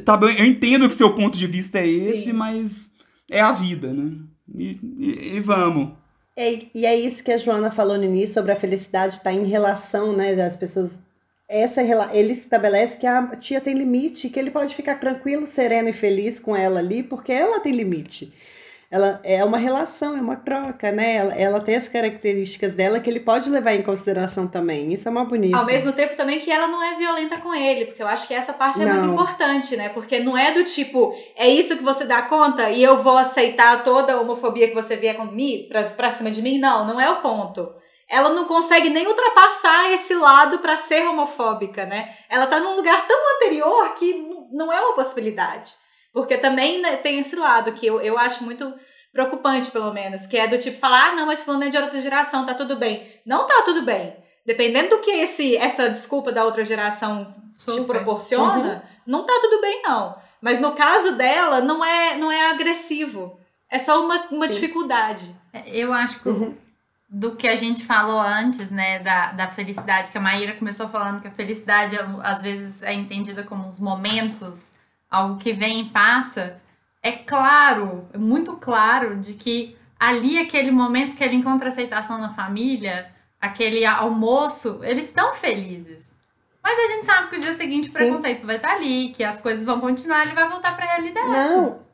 Tá 0.04 0.18
bem, 0.18 0.38
eu 0.38 0.46
entendo 0.46 0.88
que 0.90 0.96
seu 0.96 1.16
ponto 1.16 1.38
de 1.38 1.48
vista 1.48 1.80
é 1.80 1.88
esse, 1.88 2.26
Sim. 2.26 2.34
mas 2.34 2.92
é 3.30 3.40
a 3.40 3.52
vida, 3.54 3.94
né? 3.94 4.12
E, 4.54 4.80
e- 5.00 5.36
e 5.36 5.40
vamos. 5.40 5.92
É, 6.36 6.66
e 6.76 6.86
é 6.86 6.96
isso 6.96 7.24
que 7.24 7.32
a 7.32 7.38
Joana 7.38 7.72
falou 7.72 7.98
no 7.98 8.04
início 8.04 8.34
sobre 8.36 8.52
a 8.52 8.56
felicidade 8.56 9.14
estar 9.16 9.32
em 9.34 9.46
relação, 9.46 10.14
né, 10.16 10.36
das 10.36 10.56
pessoas. 10.56 11.00
Essa 11.50 11.82
ele 12.12 12.34
estabelece 12.34 12.98
que 12.98 13.08
a 13.08 13.26
tia 13.28 13.62
tem 13.62 13.74
limite, 13.74 14.30
que 14.30 14.38
ele 14.38 14.52
pode 14.52 14.76
ficar 14.76 15.00
tranquilo, 15.00 15.48
sereno 15.48 15.88
e 15.88 15.94
feliz 15.94 16.40
com 16.40 16.54
ela 16.56 16.80
ali, 16.80 17.04
porque 17.04 17.32
ela 17.32 17.62
tem 17.62 17.72
limite. 17.72 18.34
ela 18.90 19.20
é 19.24 19.44
uma 19.44 19.58
relação, 19.58 20.18
é 20.18 20.22
uma 20.22 20.38
troca, 20.38 20.92
né? 20.94 21.16
Ela, 21.16 21.34
ela 21.36 21.60
tem 21.60 21.76
as 21.76 21.90
características 21.90 22.74
dela 22.74 23.00
que 23.02 23.10
ele 23.10 23.20
pode 23.20 23.50
levar 23.50 23.74
em 23.74 23.82
consideração 23.82 24.48
também. 24.48 24.94
Isso 24.94 25.08
é 25.08 25.12
uma 25.12 25.26
bonita. 25.26 25.58
Ao 25.58 25.66
mesmo 25.66 25.92
tempo 25.92 26.16
também 26.16 26.40
que 26.40 26.50
ela 26.50 26.68
não 26.68 26.82
é 26.82 26.96
violenta 26.96 27.38
com 27.38 27.54
ele, 27.54 27.86
porque 27.86 28.02
eu 28.02 28.08
acho 28.08 28.26
que 28.28 28.34
essa 28.34 28.54
parte 28.54 28.82
é 28.82 28.86
Não. 28.86 28.94
muito 28.96 29.14
importante, 29.14 29.76
né? 29.76 29.90
Porque 29.90 30.20
não 30.20 30.38
é 30.38 30.54
do 30.54 30.64
tipo, 30.64 31.14
é 31.36 31.50
isso 31.50 31.76
que 31.78 31.84
você 31.84 32.06
dá 32.06 32.24
conta 32.24 32.70
e 32.70 32.82
eu 32.82 32.98
vou 33.04 33.18
aceitar 33.18 33.84
toda 33.84 34.14
a 34.14 34.22
homofobia 34.22 34.70
que 34.70 34.76
você 34.76 34.96
vier 34.96 35.18
comigo 35.18 35.68
pra, 35.68 35.84
pra 35.84 36.12
cima 36.12 36.32
de 36.32 36.42
mim. 36.42 36.58
Não, 36.58 36.86
não 36.88 37.00
é 37.00 37.10
o 37.10 37.22
ponto. 37.22 37.70
Ela 38.10 38.30
não 38.30 38.46
consegue 38.46 38.90
nem 38.90 39.06
ultrapassar 39.06 39.92
esse 39.92 40.14
lado 40.16 40.60
pra 40.60 40.78
ser 40.78 41.06
homofóbica, 41.08 41.86
né? 41.86 42.16
Ela 42.30 42.48
tá 42.48 42.60
num 42.60 42.76
lugar 42.76 43.06
tão 43.06 43.36
anterior 43.36 43.94
que 43.94 44.14
não 44.52 44.72
é 44.72 44.80
uma 44.80 44.96
possibilidade. 44.96 45.74
Porque 46.14 46.38
também 46.38 46.82
né, 46.82 46.96
tem 46.96 47.20
esse 47.20 47.36
lado 47.36 47.74
que 47.74 47.86
eu, 47.86 48.00
eu 48.02 48.18
acho 48.18 48.44
muito 48.44 48.74
preocupante, 49.12 49.72
pelo 49.72 49.94
menos, 49.94 50.26
que 50.26 50.38
é 50.38 50.48
do 50.48 50.58
tipo 50.58 50.80
falar, 50.80 51.10
ah, 51.10 51.16
não, 51.16 51.26
mas 51.26 51.44
fulano 51.44 51.66
é 51.66 51.70
de 51.70 51.78
outra 51.78 52.00
geração, 52.00 52.46
tá 52.46 52.54
tudo 52.54 52.76
bem. 52.76 53.20
Não 53.26 53.46
tá 53.46 53.62
tudo 53.64 53.82
bem. 53.82 54.16
Dependendo 54.46 54.90
do 54.90 55.00
que 55.00 55.12
esse, 55.12 55.58
essa 55.58 55.90
desculpa 55.90 56.32
da 56.32 56.46
outra 56.46 56.64
geração 56.64 57.34
te 57.54 57.72
Super. 57.72 57.98
proporciona, 57.98 58.84
não 59.06 59.26
tá 59.26 59.34
tudo 59.42 59.60
bem, 59.60 59.82
não. 59.84 60.16
Mas 60.42 60.62
no 60.62 60.72
caso 60.72 61.14
dela, 61.14 61.60
não 61.60 61.84
é, 61.84 62.16
não 62.16 62.32
é 62.32 62.52
agressivo. 62.52 63.38
É 63.70 63.78
só 63.80 64.02
uma, 64.06 64.28
uma 64.32 64.48
Sim. 64.48 64.54
dificuldade. 64.54 65.36
Eu 65.66 65.92
acho 65.92 66.22
que 66.22 66.30
Uhum. 66.30 66.56
Do 67.10 67.36
que 67.36 67.48
a 67.48 67.56
gente 67.56 67.86
falou 67.86 68.20
antes, 68.20 68.70
né, 68.70 69.00
da, 69.00 69.32
da 69.32 69.48
felicidade, 69.48 70.12
que 70.12 70.18
a 70.18 70.22
Maíra 70.22 70.54
começou 70.56 70.90
falando 70.90 71.22
que 71.22 71.28
a 71.28 71.32
felicidade 71.32 71.96
é, 71.96 72.06
às 72.22 72.42
vezes 72.42 72.84
é 72.84 72.94
entendida 72.94 73.44
como 73.44 73.66
os 73.66 73.80
momentos, 73.80 74.74
algo 75.10 75.38
que 75.38 75.54
vem 75.54 75.82
e 75.82 75.90
passa. 75.90 76.60
É 77.02 77.12
claro, 77.14 78.08
é 78.14 78.18
muito 78.18 78.58
claro 78.58 79.16
de 79.16 79.34
que 79.36 79.78
ali, 79.98 80.38
aquele 80.38 80.70
momento 80.70 81.16
que 81.16 81.24
ele 81.24 81.36
encontra 81.36 81.70
aceitação 81.70 82.18
na 82.18 82.30
família, 82.30 83.10
aquele 83.40 83.86
almoço, 83.86 84.82
eles 84.84 85.08
estão 85.08 85.34
felizes. 85.34 86.16
Mas 86.62 86.78
a 86.78 86.94
gente 86.94 87.06
sabe 87.06 87.30
que 87.30 87.38
o 87.38 87.40
dia 87.40 87.54
seguinte 87.54 87.88
o 87.88 87.92
Sim. 87.92 87.98
preconceito 87.98 88.46
vai 88.46 88.58
estar 88.58 88.74
ali, 88.74 89.14
que 89.16 89.24
as 89.24 89.40
coisas 89.40 89.64
vão 89.64 89.80
continuar, 89.80 90.26
ele 90.26 90.36
vai 90.36 90.50
voltar 90.50 90.76
pra 90.76 90.86
realidade. 90.86 91.30
Não. 91.30 91.87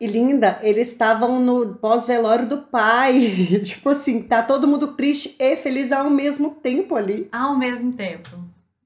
E 0.00 0.06
linda, 0.06 0.58
eles 0.62 0.88
estavam 0.88 1.38
no 1.38 1.74
pós-velório 1.74 2.46
do 2.46 2.58
pai. 2.58 3.20
tipo 3.62 3.90
assim, 3.90 4.22
tá 4.22 4.42
todo 4.42 4.66
mundo 4.66 4.94
triste 4.94 5.36
e 5.38 5.56
feliz 5.56 5.92
ao 5.92 6.08
mesmo 6.08 6.52
tempo 6.52 6.96
ali. 6.96 7.28
Ao 7.30 7.54
mesmo 7.58 7.92
tempo. 7.92 8.30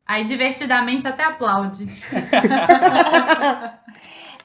Aí, 0.05 0.25
divertidamente, 0.25 1.07
até 1.07 1.23
aplaude. 1.23 1.87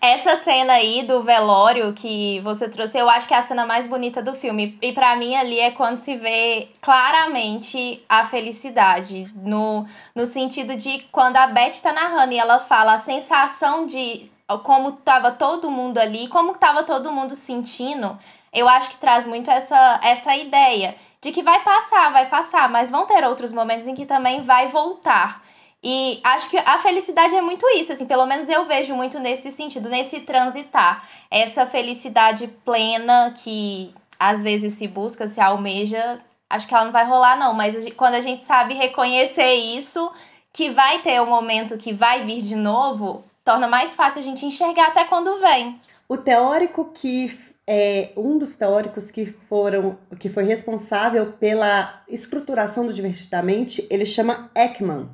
Essa 0.01 0.38
cena 0.38 0.74
aí 0.74 1.03
do 1.03 1.22
velório 1.24 1.91
que 1.91 2.39
você 2.39 2.70
trouxe, 2.70 2.97
eu 2.97 3.09
acho 3.09 3.28
que 3.28 3.34
é 3.34 3.38
a 3.38 3.41
cena 3.41 3.65
mais 3.65 3.86
bonita 3.86 4.22
do 4.22 4.34
filme. 4.34 4.78
E 4.82 4.93
pra 4.93 5.15
mim 5.17 5.36
ali 5.36 5.59
é 5.59 5.72
quando 5.72 5.97
se 5.97 6.15
vê 6.15 6.70
claramente 6.80 8.01
a 8.07 8.26
felicidade. 8.26 9.30
No, 9.36 9.86
no 10.15 10.26
sentido 10.26 10.78
de 10.78 10.99
quando 11.11 11.36
a 11.36 11.47
Beth 11.47 11.82
tá 11.82 11.91
narrando 11.91 12.32
e 12.34 12.38
ela 12.38 12.59
fala 12.59 12.93
a 12.93 12.97
sensação 12.97 13.86
de 13.86 14.32
como 14.57 14.93
tava 14.93 15.31
todo 15.31 15.69
mundo 15.69 15.99
ali, 15.99 16.27
como 16.27 16.55
tava 16.55 16.83
todo 16.83 17.11
mundo 17.11 17.35
sentindo. 17.35 18.17
Eu 18.51 18.67
acho 18.67 18.89
que 18.89 18.97
traz 18.97 19.25
muito 19.27 19.49
essa, 19.49 19.99
essa 20.03 20.35
ideia 20.35 20.95
de 21.21 21.31
que 21.31 21.43
vai 21.43 21.59
passar, 21.61 22.11
vai 22.11 22.25
passar, 22.27 22.67
mas 22.69 22.89
vão 22.89 23.05
ter 23.05 23.23
outros 23.23 23.51
momentos 23.51 23.85
em 23.85 23.93
que 23.93 24.05
também 24.05 24.41
vai 24.41 24.67
voltar. 24.67 25.43
E 25.83 26.19
acho 26.23 26.49
que 26.49 26.57
a 26.57 26.77
felicidade 26.79 27.35
é 27.35 27.41
muito 27.41 27.65
isso, 27.69 27.93
assim, 27.93 28.05
pelo 28.05 28.25
menos 28.25 28.49
eu 28.49 28.65
vejo 28.65 28.93
muito 28.95 29.19
nesse 29.19 29.51
sentido, 29.51 29.87
nesse 29.87 30.21
transitar. 30.21 31.07
Essa 31.31 31.65
felicidade 31.65 32.47
plena 32.65 33.33
que 33.37 33.93
às 34.19 34.43
vezes 34.43 34.73
se 34.73 34.87
busca, 34.87 35.27
se 35.27 35.39
almeja, 35.39 36.19
acho 36.49 36.67
que 36.67 36.73
ela 36.73 36.85
não 36.85 36.91
vai 36.91 37.05
rolar, 37.05 37.37
não. 37.37 37.53
Mas 37.53 37.75
a 37.75 37.79
gente- 37.79 37.95
quando 37.95 38.15
a 38.15 38.21
gente 38.21 38.43
sabe 38.43 38.73
reconhecer 38.73 39.53
isso, 39.53 40.11
que 40.51 40.69
vai 40.69 40.99
ter 40.99 41.21
um 41.21 41.27
momento 41.27 41.77
que 41.77 41.93
vai 41.93 42.23
vir 42.25 42.41
de 42.41 42.55
novo, 42.55 43.23
torna 43.49 43.67
mais 43.67 43.95
fácil 43.95 44.19
a 44.19 44.23
gente 44.23 44.45
enxergar 44.45 44.89
até 44.89 45.05
quando 45.05 45.39
vem. 45.39 45.81
O 46.07 46.15
teórico 46.15 46.91
que 46.93 47.35
é 47.65 48.11
um 48.15 48.37
dos 48.37 48.53
teóricos 48.53 49.09
que 49.09 49.25
foram 49.25 49.97
que 50.19 50.29
foi 50.29 50.43
responsável 50.43 51.33
pela 51.33 52.03
estruturação 52.07 52.85
do 52.85 52.93
divertidamente, 52.93 53.87
ele 53.89 54.05
chama 54.05 54.51
Ekman. 54.53 55.09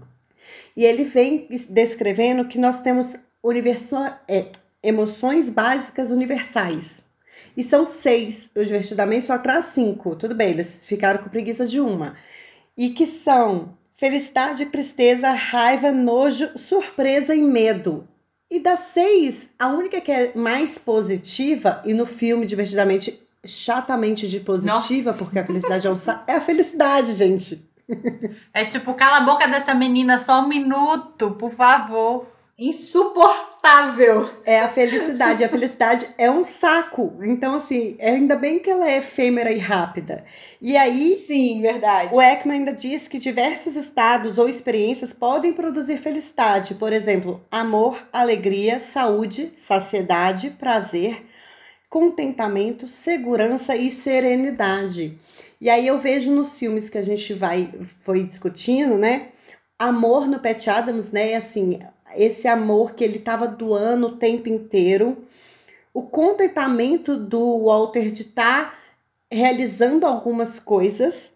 E 0.75 0.83
ele 0.83 1.05
vem 1.05 1.47
descrevendo 1.69 2.43
que 2.43 2.59
nós 2.59 2.81
temos 2.81 3.15
universo, 3.41 3.95
é, 4.27 4.47
emoções 4.83 5.49
básicas 5.49 6.11
universais. 6.11 7.01
E 7.55 7.63
são 7.63 7.85
seis. 7.85 8.49
O 8.53 8.61
divertidamente 8.61 9.27
só 9.27 9.37
traz 9.37 9.67
cinco. 9.67 10.13
Tudo 10.13 10.35
bem, 10.35 10.49
eles 10.49 10.85
ficaram 10.85 11.23
com 11.23 11.29
preguiça 11.29 11.65
de 11.65 11.79
uma. 11.79 12.17
E 12.75 12.89
que 12.89 13.07
são 13.07 13.77
felicidade, 13.93 14.65
tristeza, 14.65 15.29
raiva, 15.29 15.89
nojo, 15.93 16.57
surpresa 16.57 17.33
e 17.33 17.41
medo. 17.41 18.05
E 18.49 18.59
das 18.59 18.79
seis, 18.79 19.49
a 19.57 19.67
única 19.67 19.99
que 19.99 20.11
é 20.11 20.31
mais 20.35 20.77
positiva, 20.77 21.81
e 21.83 21.93
no 21.93 22.05
filme, 22.05 22.45
divertidamente, 22.45 23.19
chatamente 23.43 24.27
de 24.27 24.39
positiva, 24.39 25.11
Nossa. 25.11 25.17
porque 25.23 25.39
a 25.39 25.45
felicidade 25.45 25.87
é, 25.87 25.89
um 25.89 25.95
é 26.27 26.35
a 26.35 26.41
felicidade, 26.41 27.13
gente. 27.13 27.63
É 28.53 28.65
tipo, 28.65 28.93
cala 28.93 29.17
a 29.17 29.25
boca 29.25 29.47
dessa 29.47 29.73
menina 29.73 30.17
só 30.17 30.41
um 30.41 30.47
minuto, 30.47 31.31
por 31.31 31.51
favor. 31.51 32.27
Insuportável. 32.57 34.29
É 34.45 34.61
a 34.61 34.69
felicidade. 34.69 35.43
A 35.43 35.49
felicidade 35.49 36.07
é 36.17 36.31
um 36.31 36.45
saco. 36.45 37.13
Então, 37.21 37.55
assim, 37.55 37.97
é 37.99 38.11
ainda 38.11 38.37
bem 38.37 38.59
que 38.59 38.69
ela 38.69 38.89
é 38.89 38.99
efêmera 38.99 39.51
e 39.51 39.57
rápida. 39.57 40.23
E 40.61 40.77
aí, 40.77 41.15
Sim, 41.15 41.61
verdade. 41.61 42.15
o 42.15 42.21
Ekman 42.21 42.59
ainda 42.59 42.71
diz 42.71 43.09
que 43.09 43.19
diversos 43.19 43.75
estados 43.75 44.37
ou 44.37 44.47
experiências 44.47 45.11
podem 45.11 45.51
produzir 45.51 45.97
felicidade. 45.97 46.75
Por 46.75 46.93
exemplo, 46.93 47.43
amor, 47.51 48.01
alegria, 48.13 48.79
saúde, 48.79 49.51
saciedade, 49.57 50.51
prazer, 50.51 51.25
contentamento, 51.89 52.87
segurança 52.87 53.75
e 53.75 53.91
serenidade. 53.91 55.19
E 55.59 55.69
aí 55.69 55.85
eu 55.85 55.97
vejo 55.97 56.31
nos 56.31 56.57
filmes 56.57 56.87
que 56.87 56.97
a 56.97 57.01
gente 57.01 57.33
vai 57.33 57.69
foi 57.99 58.23
discutindo, 58.23 58.97
né? 58.97 59.29
Amor 59.77 60.25
no 60.25 60.39
Pat 60.39 60.67
Adams, 60.69 61.11
né? 61.11 61.35
Assim, 61.35 61.79
esse 62.17 62.47
amor 62.47 62.93
que 62.93 63.03
ele 63.03 63.19
tava 63.19 63.47
doando 63.47 64.07
o 64.07 64.17
tempo 64.17 64.49
inteiro. 64.49 65.17
O 65.93 66.03
contentamento 66.03 67.15
do 67.15 67.65
Walter 67.65 68.11
de 68.11 68.23
estar 68.23 68.77
realizando 69.31 70.05
algumas 70.05 70.59
coisas. 70.59 71.31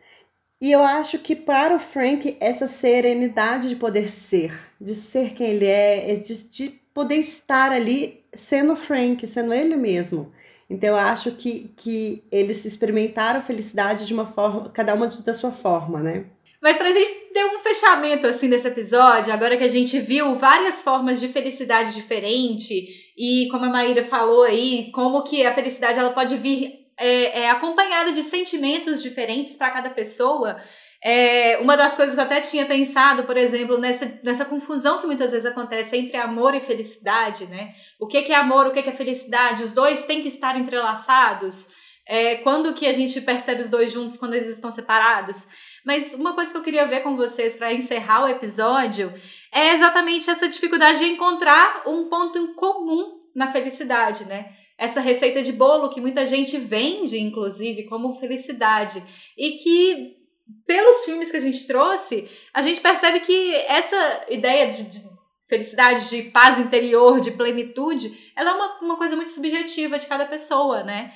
E 0.61 0.71
eu 0.71 0.83
acho 0.83 1.19
que 1.19 1.35
para 1.35 1.75
o 1.75 1.79
Frank, 1.79 2.35
essa 2.39 2.67
serenidade 2.67 3.69
de 3.69 3.75
poder 3.75 4.09
ser, 4.09 4.53
de 4.79 4.93
ser 4.93 5.33
quem 5.33 5.47
ele 5.47 5.65
é, 5.65 6.11
é 6.11 6.15
de, 6.15 6.43
de 6.49 6.69
poder 6.93 7.15
estar 7.15 7.71
ali 7.71 8.23
sendo 8.33 8.75
Frank, 8.75 9.25
sendo 9.25 9.53
ele 9.53 9.77
mesmo. 9.77 10.31
Então 10.69 10.89
eu 10.89 10.97
acho 10.97 11.31
que, 11.31 11.71
que 11.75 12.23
eles 12.31 12.63
experimentaram 12.65 13.41
felicidade 13.41 14.05
de 14.05 14.13
uma 14.13 14.25
forma, 14.25 14.69
cada 14.69 14.93
uma 14.93 15.07
da 15.07 15.33
sua 15.33 15.51
forma, 15.51 15.99
né? 15.99 16.25
Mas 16.61 16.77
pra 16.77 16.91
gente 16.91 17.09
ter 17.33 17.45
um 17.45 17.59
fechamento 17.59 18.27
assim 18.27 18.49
desse 18.49 18.67
episódio, 18.67 19.31
agora 19.31 19.55
que 19.55 19.63
a 19.63 19.69
gente 19.69 19.99
viu 19.99 20.35
várias 20.35 20.81
formas 20.81 21.19
de 21.19 21.29
felicidade 21.29 21.93
diferente 21.93 22.85
e 23.17 23.47
como 23.49 23.65
a 23.65 23.69
Maíra 23.69 24.03
falou 24.03 24.43
aí, 24.43 24.91
como 24.93 25.23
que 25.23 25.45
a 25.45 25.53
felicidade 25.53 25.99
ela 25.99 26.11
pode 26.11 26.35
vir 26.35 26.79
é, 26.97 27.43
é, 27.43 27.49
acompanhada 27.49 28.11
de 28.11 28.21
sentimentos 28.21 29.01
diferentes 29.01 29.53
para 29.55 29.71
cada 29.71 29.89
pessoa. 29.89 30.61
É, 31.01 31.57
uma 31.59 31.77
das 31.77 31.95
coisas 31.95 32.13
que 32.13 32.19
eu 32.19 32.25
até 32.25 32.41
tinha 32.41 32.65
pensado, 32.65 33.23
por 33.23 33.37
exemplo, 33.37 33.77
nessa, 33.77 34.19
nessa 34.21 34.43
confusão 34.43 34.99
que 34.99 35.07
muitas 35.07 35.31
vezes 35.31 35.45
acontece 35.45 35.95
entre 35.95 36.17
amor 36.17 36.53
e 36.53 36.59
felicidade, 36.59 37.45
né? 37.45 37.73
O 37.97 38.05
que, 38.05 38.21
que 38.21 38.33
é 38.33 38.35
amor, 38.35 38.67
o 38.67 38.71
que, 38.71 38.83
que 38.83 38.89
é 38.89 38.93
felicidade? 38.93 39.63
Os 39.63 39.71
dois 39.71 40.05
têm 40.05 40.21
que 40.21 40.27
estar 40.27 40.59
entrelaçados. 40.59 41.69
É, 42.05 42.35
quando 42.37 42.73
que 42.73 42.85
a 42.85 42.91
gente 42.91 43.21
percebe 43.21 43.61
os 43.61 43.69
dois 43.69 43.93
juntos 43.93 44.17
quando 44.17 44.33
eles 44.33 44.49
estão 44.49 44.69
separados? 44.69 45.47
Mas 45.85 46.13
uma 46.13 46.33
coisa 46.33 46.51
que 46.51 46.57
eu 46.57 46.63
queria 46.63 46.85
ver 46.85 47.01
com 47.01 47.15
vocês 47.15 47.55
para 47.55 47.73
encerrar 47.73 48.23
o 48.23 48.27
episódio 48.27 49.13
é 49.51 49.73
exatamente 49.73 50.29
essa 50.29 50.47
dificuldade 50.47 50.99
de 50.99 51.05
encontrar 51.05 51.83
um 51.87 52.09
ponto 52.09 52.37
em 52.37 52.53
comum 52.53 53.19
na 53.35 53.51
felicidade, 53.51 54.25
né? 54.25 54.53
Essa 54.77 54.99
receita 54.99 55.41
de 55.41 55.51
bolo 55.51 55.89
que 55.89 56.01
muita 56.01 56.25
gente 56.25 56.57
vende, 56.57 57.19
inclusive, 57.19 57.83
como 57.83 58.13
felicidade. 58.13 59.03
E 59.37 59.51
que, 59.51 60.17
pelos 60.65 61.05
filmes 61.05 61.31
que 61.31 61.37
a 61.37 61.41
gente 61.41 61.67
trouxe, 61.67 62.29
a 62.53 62.61
gente 62.61 62.79
percebe 62.79 63.19
que 63.19 63.55
essa 63.55 64.25
ideia 64.29 64.67
de, 64.67 64.83
de 64.83 65.01
felicidade, 65.49 66.09
de 66.09 66.23
paz 66.29 66.59
interior, 66.59 67.19
de 67.19 67.31
plenitude, 67.31 68.31
ela 68.35 68.51
é 68.51 68.53
uma, 68.53 68.79
uma 68.81 68.97
coisa 68.97 69.15
muito 69.15 69.31
subjetiva 69.31 69.97
de 69.97 70.05
cada 70.05 70.25
pessoa, 70.25 70.83
né? 70.83 71.11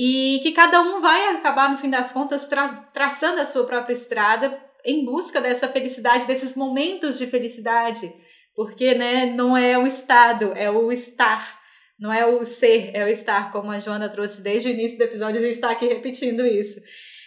E 0.00 0.38
que 0.44 0.52
cada 0.52 0.80
um 0.80 1.00
vai 1.00 1.30
acabar, 1.30 1.68
no 1.68 1.76
fim 1.76 1.90
das 1.90 2.12
contas, 2.12 2.46
tra 2.46 2.68
traçando 2.94 3.40
a 3.40 3.44
sua 3.44 3.64
própria 3.64 3.92
estrada 3.92 4.56
em 4.84 5.04
busca 5.04 5.40
dessa 5.40 5.66
felicidade, 5.66 6.24
desses 6.24 6.54
momentos 6.54 7.18
de 7.18 7.26
felicidade. 7.26 8.12
Porque, 8.54 8.94
né, 8.94 9.26
não 9.26 9.56
é 9.56 9.76
o 9.76 9.88
estado, 9.88 10.52
é 10.54 10.70
o 10.70 10.92
estar. 10.92 11.58
Não 11.98 12.12
é 12.12 12.24
o 12.24 12.44
ser, 12.44 12.92
é 12.94 13.04
o 13.04 13.08
estar, 13.08 13.50
como 13.50 13.72
a 13.72 13.80
Joana 13.80 14.08
trouxe 14.08 14.40
desde 14.40 14.68
o 14.68 14.70
início 14.70 14.96
do 14.98 15.02
episódio, 15.02 15.40
a 15.40 15.42
gente 15.42 15.54
está 15.54 15.70
aqui 15.72 15.88
repetindo 15.88 16.46
isso. 16.46 16.80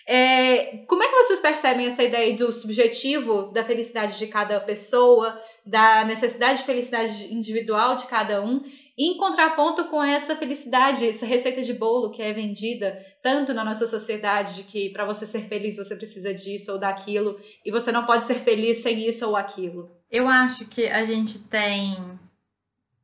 É, 0.07 0.85
como 0.87 1.03
é 1.03 1.09
que 1.09 1.15
vocês 1.15 1.41
percebem 1.41 1.87
essa 1.87 2.03
ideia 2.03 2.33
do 2.35 2.53
subjetivo 2.53 3.51
da 3.51 3.65
felicidade 3.65 4.17
de 4.17 4.27
cada 4.27 4.61
pessoa, 4.61 5.37
da 5.65 6.05
necessidade 6.05 6.59
de 6.59 6.65
felicidade 6.65 7.33
individual 7.33 7.97
de 7.97 8.07
cada 8.07 8.41
um, 8.41 8.63
em 9.03 9.17
contraponto 9.17 9.85
com 9.85 10.03
essa 10.03 10.35
felicidade, 10.35 11.07
essa 11.07 11.25
receita 11.25 11.61
de 11.61 11.73
bolo 11.73 12.11
que 12.11 12.21
é 12.21 12.33
vendida 12.33 13.03
tanto 13.23 13.53
na 13.53 13.63
nossa 13.63 13.87
sociedade 13.87 14.55
de 14.55 14.63
que 14.63 14.89
para 14.89 15.05
você 15.05 15.25
ser 15.25 15.47
feliz 15.47 15.77
você 15.77 15.95
precisa 15.95 16.33
disso 16.33 16.73
ou 16.73 16.77
daquilo 16.77 17.39
e 17.65 17.71
você 17.71 17.91
não 17.91 18.05
pode 18.05 18.25
ser 18.25 18.35
feliz 18.35 18.79
sem 18.79 19.07
isso 19.07 19.27
ou 19.27 19.35
aquilo? 19.35 19.89
Eu 20.09 20.27
acho 20.27 20.65
que 20.65 20.87
a 20.87 21.03
gente 21.03 21.39
tem, 21.47 21.97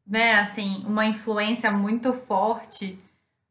né, 0.06 0.36
assim, 0.36 0.84
uma 0.86 1.06
influência 1.06 1.72
muito 1.72 2.14
forte 2.14 3.00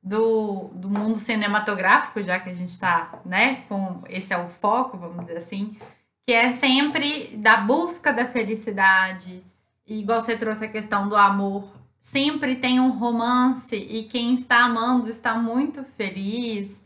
do, 0.02 0.68
do 0.74 0.88
mundo 0.88 1.18
cinematográfico, 1.18 2.22
já 2.22 2.38
que 2.38 2.50
a 2.50 2.54
gente 2.54 2.70
está, 2.70 3.20
né, 3.24 3.64
com 3.68 4.04
esse 4.08 4.32
é 4.32 4.38
o 4.38 4.48
foco, 4.48 4.96
vamos 4.98 5.20
dizer 5.22 5.38
assim, 5.38 5.76
que 6.24 6.32
é 6.32 6.50
sempre 6.50 7.36
da 7.36 7.56
busca 7.56 8.12
da 8.12 8.26
felicidade. 8.26 9.42
E 9.86 10.00
igual 10.00 10.20
você 10.20 10.36
trouxe 10.36 10.64
a 10.64 10.68
questão 10.68 11.08
do 11.08 11.16
amor, 11.16 11.68
sempre 12.06 12.54
tem 12.54 12.78
um 12.78 12.92
romance 12.92 13.74
e 13.74 14.04
quem 14.04 14.32
está 14.32 14.60
amando 14.60 15.10
está 15.10 15.34
muito 15.34 15.82
feliz. 15.82 16.84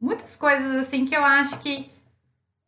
Muitas 0.00 0.36
coisas 0.36 0.76
assim 0.76 1.04
que 1.04 1.16
eu 1.16 1.24
acho 1.24 1.58
que 1.58 1.90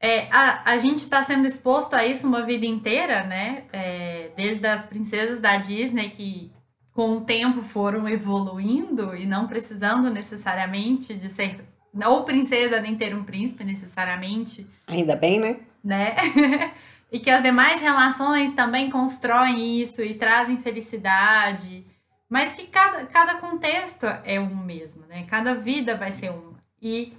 é, 0.01 0.27
a, 0.33 0.73
a 0.73 0.77
gente 0.79 0.99
está 0.99 1.23
sendo 1.23 1.47
exposto 1.47 1.95
a 1.95 2.05
isso 2.05 2.27
uma 2.27 2.43
vida 2.43 2.67
inteira, 2.67 3.23
né? 3.23 3.67
É, 3.73 4.33
desde 4.37 4.67
as 4.67 4.85
princesas 4.85 5.39
da 5.39 5.59
Disney 5.59 6.11
que 6.11 6.51
com 6.93 7.19
o 7.19 7.25
tempo 7.25 7.63
foram 7.63 8.09
evoluindo 8.09 9.15
e 9.15 9.25
não 9.25 9.47
precisando 9.47 10.11
necessariamente 10.11 11.15
de 11.15 11.29
ser 11.29 11.65
ou 12.05 12.25
princesa 12.25 12.81
nem 12.81 12.97
ter 12.97 13.15
um 13.15 13.23
príncipe 13.23 13.63
necessariamente. 13.63 14.67
Ainda 14.89 15.15
bem, 15.15 15.39
né? 15.39 15.61
Né? 15.85 16.17
e 17.11 17.21
que 17.21 17.31
as 17.31 17.43
demais 17.43 17.81
relações 17.81 18.55
também 18.55 18.91
constroem 18.91 19.81
isso 19.81 20.03
e 20.03 20.15
trazem 20.15 20.59
felicidade, 20.59 21.87
mas 22.29 22.55
que 22.55 22.67
cada, 22.67 23.07
cada 23.07 23.37
contexto 23.37 24.07
é 24.25 24.41
um 24.41 24.57
mesmo, 24.57 25.07
né? 25.07 25.25
Cada 25.25 25.55
vida 25.55 25.97
vai 25.97 26.11
ser 26.11 26.31
uma. 26.31 26.57
E 26.83 27.17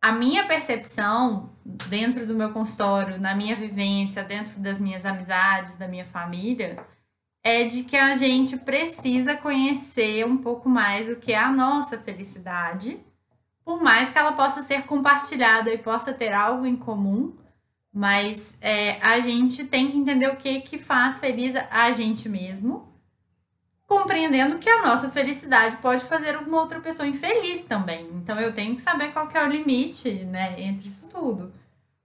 a 0.00 0.12
minha 0.12 0.46
percepção 0.46 1.50
dentro 1.64 2.26
do 2.26 2.34
meu 2.34 2.52
consultório, 2.52 3.20
na 3.20 3.34
minha 3.34 3.56
vivência, 3.56 4.22
dentro 4.22 4.58
das 4.60 4.80
minhas 4.80 5.04
amizades, 5.04 5.76
da 5.76 5.88
minha 5.88 6.04
família, 6.04 6.84
é 7.42 7.64
de 7.64 7.84
que 7.84 7.96
a 7.96 8.14
gente 8.14 8.56
precisa 8.58 9.36
conhecer 9.36 10.26
um 10.26 10.36
pouco 10.36 10.68
mais 10.68 11.08
o 11.08 11.16
que 11.16 11.32
é 11.32 11.38
a 11.38 11.50
nossa 11.50 11.98
felicidade, 11.98 12.98
por 13.64 13.82
mais 13.82 14.10
que 14.10 14.18
ela 14.18 14.32
possa 14.32 14.62
ser 14.62 14.84
compartilhada 14.84 15.72
e 15.72 15.78
possa 15.78 16.12
ter 16.12 16.32
algo 16.32 16.66
em 16.66 16.76
comum, 16.76 17.36
mas 17.92 18.56
é, 18.60 19.00
a 19.00 19.20
gente 19.20 19.64
tem 19.64 19.90
que 19.90 19.96
entender 19.96 20.28
o 20.28 20.36
que, 20.36 20.60
que 20.60 20.78
faz 20.78 21.18
feliz 21.18 21.54
a 21.56 21.90
gente 21.90 22.28
mesmo, 22.28 22.88
compreendendo 23.86 24.58
que 24.58 24.68
a 24.68 24.82
nossa 24.82 25.08
felicidade 25.08 25.76
pode 25.78 26.04
fazer 26.04 26.36
uma 26.36 26.60
outra 26.60 26.80
pessoa 26.80 27.08
infeliz 27.08 27.64
também. 27.64 28.08
Então 28.14 28.38
eu 28.38 28.52
tenho 28.52 28.74
que 28.74 28.80
saber 28.80 29.12
qual 29.12 29.26
que 29.26 29.36
é 29.36 29.44
o 29.44 29.48
limite 29.48 30.24
né, 30.24 30.60
entre 30.60 30.88
isso 30.88 31.08
tudo. 31.08 31.52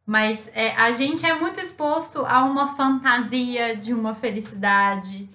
Mas 0.05 0.51
é, 0.53 0.75
a 0.75 0.91
gente 0.91 1.25
é 1.25 1.33
muito 1.33 1.59
exposto 1.59 2.25
a 2.25 2.43
uma 2.43 2.75
fantasia 2.75 3.75
de 3.75 3.93
uma 3.93 4.13
felicidade, 4.13 5.29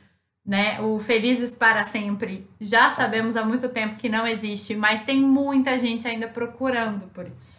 né? 0.45 0.81
O 0.81 0.99
felizes 0.99 1.55
para 1.55 1.85
sempre. 1.85 2.49
Já 2.61 2.91
sabemos 2.91 3.37
há 3.37 3.45
muito 3.45 3.69
tempo 3.69 3.97
que 3.97 4.09
não 4.09 4.27
existe, 4.27 4.75
mas 4.77 5.03
tem 5.03 5.21
muita 5.21 5.79
gente 5.79 6.07
ainda 6.07 6.29
procurando 6.29 7.07
por 7.09 7.27
isso. 7.27 7.58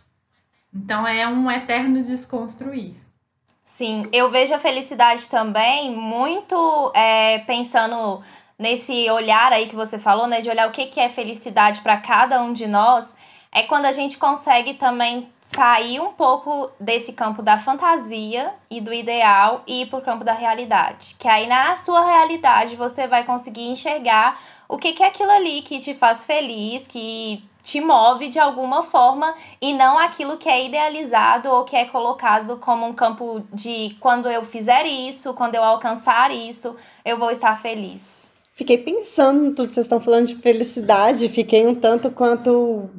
Então 0.73 1.07
é 1.07 1.27
um 1.27 1.49
eterno 1.49 2.01
desconstruir. 2.03 2.95
Sim, 3.63 4.07
eu 4.11 4.29
vejo 4.29 4.53
a 4.53 4.59
felicidade 4.59 5.29
também 5.29 5.95
muito 5.95 6.91
é, 6.93 7.39
pensando 7.39 8.21
nesse 8.57 9.09
olhar 9.09 9.53
aí 9.53 9.67
que 9.67 9.75
você 9.75 9.97
falou, 9.97 10.27
né? 10.27 10.41
De 10.41 10.49
olhar 10.49 10.67
o 10.67 10.71
que, 10.71 10.87
que 10.87 10.99
é 10.99 11.07
felicidade 11.07 11.81
para 11.81 11.97
cada 11.97 12.41
um 12.41 12.51
de 12.51 12.67
nós 12.67 13.15
é 13.51 13.63
quando 13.63 13.85
a 13.85 13.91
gente 13.91 14.17
consegue 14.17 14.75
também 14.75 15.27
sair 15.41 15.99
um 15.99 16.13
pouco 16.13 16.69
desse 16.79 17.13
campo 17.13 17.41
da 17.41 17.57
fantasia 17.57 18.53
e 18.69 18.79
do 18.79 18.93
ideal 18.93 19.63
e 19.65 19.81
ir 19.81 19.85
para 19.87 19.99
o 19.99 20.01
campo 20.01 20.23
da 20.23 20.33
realidade. 20.33 21.15
Que 21.17 21.27
aí 21.27 21.47
na 21.47 21.75
sua 21.75 22.05
realidade 22.05 22.75
você 22.75 23.07
vai 23.07 23.23
conseguir 23.23 23.67
enxergar 23.67 24.39
o 24.67 24.77
que, 24.77 24.93
que 24.93 25.01
é 25.01 25.07
aquilo 25.07 25.31
ali 25.31 25.63
que 25.63 25.79
te 25.79 25.95
faz 25.95 26.23
feliz, 26.25 26.85
que 26.85 27.43
te 27.69 27.79
move 27.79 28.29
de 28.29 28.39
alguma 28.39 28.81
forma 28.81 29.35
e 29.61 29.73
não 29.73 29.99
aquilo 29.99 30.37
que 30.37 30.49
é 30.49 30.65
idealizado 30.65 31.49
ou 31.49 31.63
que 31.63 31.75
é 31.75 31.85
colocado 31.85 32.57
como 32.57 32.87
um 32.87 32.93
campo 32.93 33.43
de 33.53 33.95
quando 33.99 34.27
eu 34.27 34.43
fizer 34.43 34.85
isso, 34.85 35.33
quando 35.33 35.53
eu 35.53 35.63
alcançar 35.63 36.31
isso, 36.31 36.75
eu 37.05 37.17
vou 37.17 37.29
estar 37.29 37.55
feliz. 37.61 38.17
Fiquei 38.53 38.77
pensando 38.77 39.45
em 39.45 39.53
tudo 39.53 39.67
que 39.67 39.73
vocês 39.75 39.85
estão 39.85 39.99
falando 39.99 40.27
de 40.27 40.35
felicidade, 40.35 41.29
fiquei 41.29 41.65
um 41.65 41.75
tanto 41.75 42.09
quanto 42.09 42.89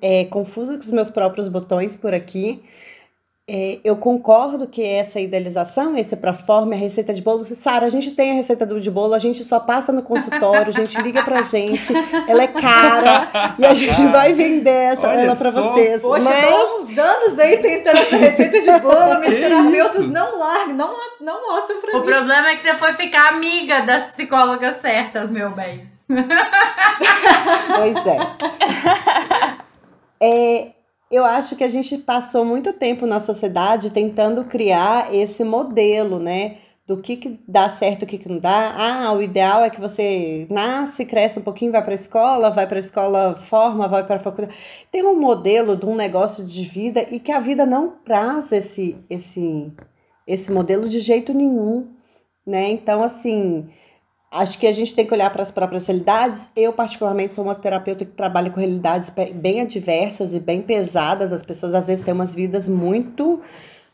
é, 0.00 0.26
confusa 0.26 0.74
com 0.74 0.84
os 0.84 0.90
meus 0.90 1.10
próprios 1.10 1.48
botões 1.48 1.96
por 1.96 2.12
aqui. 2.12 2.62
É, 3.48 3.78
eu 3.84 3.96
concordo 3.96 4.66
que 4.66 4.82
essa 4.82 5.20
idealização, 5.20 5.96
esse 5.96 6.16
para 6.16 6.34
forma, 6.34 6.74
a 6.74 6.76
receita 6.76 7.14
de 7.14 7.22
bolo. 7.22 7.44
Sara, 7.44 7.86
a 7.86 7.88
gente 7.88 8.10
tem 8.10 8.32
a 8.32 8.34
receita 8.34 8.66
do 8.66 8.80
de 8.80 8.90
bolo, 8.90 9.14
a 9.14 9.20
gente 9.20 9.44
só 9.44 9.60
passa 9.60 9.92
no 9.92 10.02
consultório, 10.02 10.66
a 10.66 10.72
gente 10.72 11.00
liga 11.00 11.22
pra 11.22 11.42
gente, 11.42 11.92
ela 12.26 12.42
é 12.42 12.48
cara 12.48 13.54
e 13.56 13.64
a 13.64 13.72
gente 13.72 14.04
vai 14.08 14.32
vender 14.32 14.70
essa, 14.70 15.06
ela 15.12 15.36
para 15.36 15.50
vocês. 15.52 16.02
Poxa, 16.02 16.28
Mas... 16.28 16.44
tô 16.44 16.78
uns 16.78 16.98
anos 16.98 17.38
aí 17.38 17.58
tentando 17.58 17.98
essa 17.98 18.16
receita 18.16 18.60
de 18.60 18.80
bolo, 18.80 19.20
meus 19.22 19.34
terapeutas 19.34 20.06
não 20.08 20.38
largam, 20.38 20.74
não, 20.74 20.96
não 21.20 21.48
mostram 21.48 21.80
pra 21.80 21.90
o 21.92 21.94
mim. 21.94 22.00
O 22.00 22.04
problema 22.04 22.48
é 22.50 22.56
que 22.56 22.62
você 22.62 22.76
foi 22.76 22.94
ficar 22.94 23.28
amiga 23.28 23.82
das 23.82 24.06
psicólogas 24.06 24.74
certas, 24.76 25.30
meu 25.30 25.50
bem. 25.50 25.88
pois 26.08 27.96
é. 28.06 29.56
É, 30.18 30.68
eu 31.10 31.24
acho 31.24 31.54
que 31.56 31.64
a 31.64 31.68
gente 31.68 31.96
passou 31.98 32.44
muito 32.44 32.72
tempo 32.72 33.06
na 33.06 33.20
sociedade 33.20 33.90
tentando 33.90 34.44
criar 34.44 35.14
esse 35.14 35.44
modelo, 35.44 36.18
né? 36.18 36.58
Do 36.86 36.96
que, 36.98 37.16
que 37.16 37.40
dá 37.48 37.68
certo, 37.68 38.04
o 38.04 38.06
que, 38.06 38.16
que 38.18 38.28
não 38.28 38.38
dá. 38.38 38.74
Ah, 38.76 39.12
o 39.12 39.20
ideal 39.20 39.64
é 39.64 39.70
que 39.70 39.80
você 39.80 40.46
nasce, 40.48 41.04
cresce 41.04 41.38
um 41.38 41.42
pouquinho, 41.42 41.72
vai 41.72 41.82
para 41.82 41.92
a 41.92 41.94
escola, 41.96 42.50
vai 42.50 42.66
para 42.66 42.76
a 42.76 42.80
escola, 42.80 43.36
forma, 43.36 43.88
vai 43.88 44.04
para 44.06 44.16
a 44.16 44.20
faculdade. 44.20 44.56
Tem 44.92 45.04
um 45.04 45.18
modelo 45.18 45.76
de 45.76 45.84
um 45.84 45.96
negócio 45.96 46.44
de 46.44 46.64
vida 46.64 47.04
e 47.10 47.18
que 47.18 47.32
a 47.32 47.40
vida 47.40 47.66
não 47.66 47.90
traz 48.04 48.52
esse, 48.52 48.96
esse, 49.10 49.72
esse 50.26 50.52
modelo 50.52 50.88
de 50.88 51.00
jeito 51.00 51.34
nenhum, 51.34 51.88
né? 52.46 52.70
Então, 52.70 53.02
assim, 53.02 53.68
Acho 54.36 54.58
que 54.58 54.66
a 54.66 54.72
gente 54.72 54.94
tem 54.94 55.06
que 55.06 55.14
olhar 55.14 55.30
para 55.30 55.42
as 55.42 55.50
próprias 55.50 55.86
realidades. 55.86 56.50
Eu, 56.54 56.70
particularmente, 56.70 57.32
sou 57.32 57.42
uma 57.42 57.54
terapeuta 57.54 58.04
que 58.04 58.12
trabalha 58.12 58.50
com 58.50 58.60
realidades 58.60 59.10
bem 59.34 59.62
adversas 59.62 60.34
e 60.34 60.38
bem 60.38 60.60
pesadas. 60.60 61.32
As 61.32 61.42
pessoas, 61.42 61.74
às 61.74 61.86
vezes, 61.86 62.04
têm 62.04 62.12
umas 62.12 62.34
vidas 62.34 62.68
muito, 62.68 63.40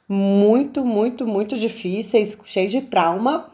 muito, 0.08 0.84
muito, 0.84 1.24
muito 1.24 1.56
difíceis, 1.56 2.36
cheias 2.44 2.72
de 2.72 2.80
trauma. 2.80 3.52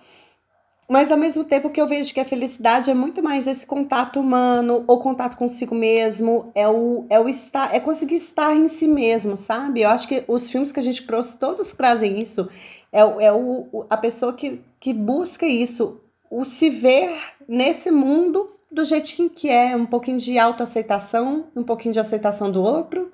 Mas, 0.89 1.13
ao 1.13 1.19
mesmo 1.19 1.45
tempo, 1.45 1.69
que 1.69 1.79
eu 1.79 1.87
vejo 1.87 2.15
que 2.15 2.21
a 2.21 2.25
felicidade 2.25 2.91
é 2.91 2.95
muito 2.95 3.23
mais 3.23 3.47
esse 3.47 3.67
contato 3.67 4.19
humano, 4.19 4.85
ou 4.87 4.99
contato 4.99 5.37
consigo 5.37 5.75
mesmo, 5.75 6.51
é 6.55 6.67
o, 6.67 7.05
é 7.11 7.21
o 7.21 7.29
estar, 7.29 7.75
é 7.75 7.81
conseguir 7.81 8.17
estar 8.17 8.57
em 8.57 8.67
si 8.69 8.89
mesmo, 8.89 9.37
sabe? 9.37 9.83
Eu 9.83 9.91
acho 9.91 10.09
que 10.09 10.25
os 10.27 10.51
filmes 10.51 10.73
que 10.73 10.81
a 10.81 10.83
gente 10.83 11.07
trouxe, 11.07 11.39
todos 11.39 11.71
trazem 11.75 12.19
isso. 12.19 12.49
É, 12.91 13.01
é 13.01 13.31
o, 13.31 13.85
a 13.91 13.97
pessoa 13.99 14.33
que, 14.33 14.63
que 14.81 14.95
busca 14.95 15.45
isso 15.45 16.01
o 16.31 16.45
se 16.45 16.71
ver 16.71 17.11
nesse 17.49 17.91
mundo 17.91 18.51
do 18.71 18.85
jeitinho 18.85 19.31
que 19.31 19.49
é, 19.49 19.75
um 19.75 19.87
pouquinho 19.87 20.19
de 20.19 20.39
autoaceitação, 20.39 21.47
um 21.57 21.63
pouquinho 21.63 21.93
de 21.93 22.01
aceitação 22.01 22.51
do 22.51 22.63
outro, 22.63 23.11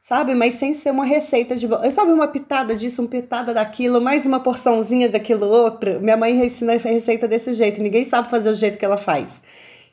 sabe? 0.00 0.34
Mas 0.34 0.54
sem 0.54 0.72
ser 0.74 0.90
uma 0.90 1.04
receita 1.04 1.54
de. 1.54 1.68
Sabe, 1.92 2.12
uma 2.12 2.28
pitada 2.28 2.74
disso, 2.74 3.02
uma 3.02 3.08
pitada 3.08 3.52
daquilo, 3.52 4.00
mais 4.00 4.24
uma 4.24 4.40
porçãozinha 4.40 5.08
daquilo 5.08 5.46
outro. 5.46 6.00
Minha 6.00 6.16
mãe 6.16 6.46
ensina 6.46 6.74
a 6.74 6.78
receita 6.78 7.28
desse 7.28 7.52
jeito, 7.52 7.82
ninguém 7.82 8.04
sabe 8.04 8.30
fazer 8.30 8.50
o 8.50 8.54
jeito 8.54 8.78
que 8.78 8.84
ela 8.84 8.96
faz. 8.96 9.40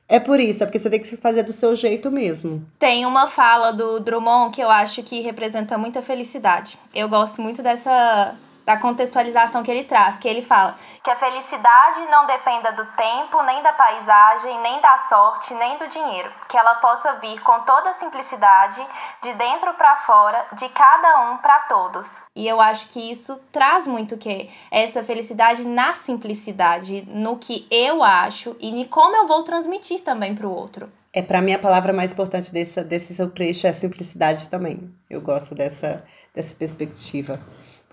É 0.08 0.20
por 0.20 0.40
isso, 0.40 0.64
é 0.64 0.66
porque 0.66 0.80
você 0.80 0.90
tem 0.90 1.00
que 1.00 1.18
fazer 1.18 1.44
do 1.44 1.54
seu 1.54 1.76
jeito 1.76 2.12
mesmo. 2.12 2.64
Tem 2.78 3.06
uma 3.06 3.28
fala 3.28 3.72
do 3.72 4.00
Drummond 4.00 4.54
que 4.54 4.62
eu 4.62 4.70
acho 4.70 5.02
que 5.02 5.22
representa 5.22 5.78
muita 5.78 6.02
felicidade. 6.02 6.78
Eu 6.94 7.10
gosto 7.10 7.42
muito 7.42 7.64
dessa 7.64 8.36
da 8.66 8.78
contextualização 8.78 9.64
que 9.64 9.72
ele 9.72 9.84
traz, 9.84 10.18
que 10.18 10.28
ele 10.28 10.42
fala 10.42 10.76
que 11.04 11.12
a 11.12 11.18
felicidade 11.18 12.00
não 12.10 12.26
dependa 12.26 12.72
do 12.72 12.86
tempo, 12.96 13.44
nem 13.44 13.62
da 13.62 13.74
paisagem, 13.74 14.58
nem 14.62 14.80
da 14.80 14.98
sorte, 14.98 15.54
nem 15.54 15.78
do 15.78 15.88
dinheiro, 15.88 16.32
que 16.48 16.58
ela 16.58 16.76
possa 16.76 17.16
vir 17.16 17.42
com 17.42 17.60
toda 17.62 17.90
a 17.90 17.94
simplicidade, 17.94 18.82
de 19.22 19.34
dentro 19.34 19.74
para 19.74 19.98
fora, 19.98 20.46
de 20.54 20.70
cada 20.70 21.30
um 21.30 21.38
para 21.38 21.60
todos. 21.62 22.08
E 22.34 22.48
eu 22.48 22.62
acho 22.62 22.88
que 22.88 23.12
isso 23.12 23.38
traz 23.52 23.86
muito 23.86 24.18
que 24.18 24.50
essa 24.72 25.04
felicidade 25.04 25.66
na 25.66 25.94
simplicidade, 25.94 27.04
no 27.08 27.38
que 27.38 27.68
eu 27.70 28.02
acho 28.02 28.56
e 28.62 28.86
como 28.86 29.16
eu 29.16 29.28
vou 29.28 29.44
transmitir 29.44 30.02
também 30.02 30.34
para 30.34 30.48
o 30.48 30.56
outro. 30.56 30.90
É 31.12 31.22
para 31.22 31.42
mim 31.42 31.54
a 31.54 31.60
palavra 31.60 31.94
mais 31.94 32.12
importante 32.12 32.52
desse, 32.52 32.82
desse 32.84 33.14
seu 33.14 33.30
trecho 33.30 33.68
é 33.68 33.70
a 33.70 33.74
simplicidade 33.74 34.48
também. 34.50 34.92
Eu 35.10 35.22
gosto 35.22 35.54
dessa, 35.54 36.04
dessa 36.34 36.56
perspectiva. 36.56 37.40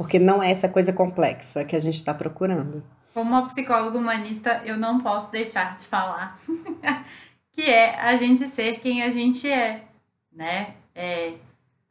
Porque 0.00 0.18
não 0.18 0.42
é 0.42 0.50
essa 0.50 0.66
coisa 0.66 0.94
complexa 0.94 1.62
que 1.62 1.76
a 1.76 1.78
gente 1.78 1.96
está 1.96 2.14
procurando. 2.14 2.82
Como 3.12 3.32
uma 3.32 3.44
psicóloga 3.44 3.98
humanista, 3.98 4.62
eu 4.64 4.78
não 4.78 4.98
posso 4.98 5.30
deixar 5.30 5.76
de 5.76 5.84
falar 5.84 6.38
que 7.52 7.60
é 7.60 8.00
a 8.00 8.16
gente 8.16 8.48
ser 8.48 8.80
quem 8.80 9.02
a 9.02 9.10
gente 9.10 9.46
é, 9.46 9.84
né? 10.32 10.72
É, 10.94 11.34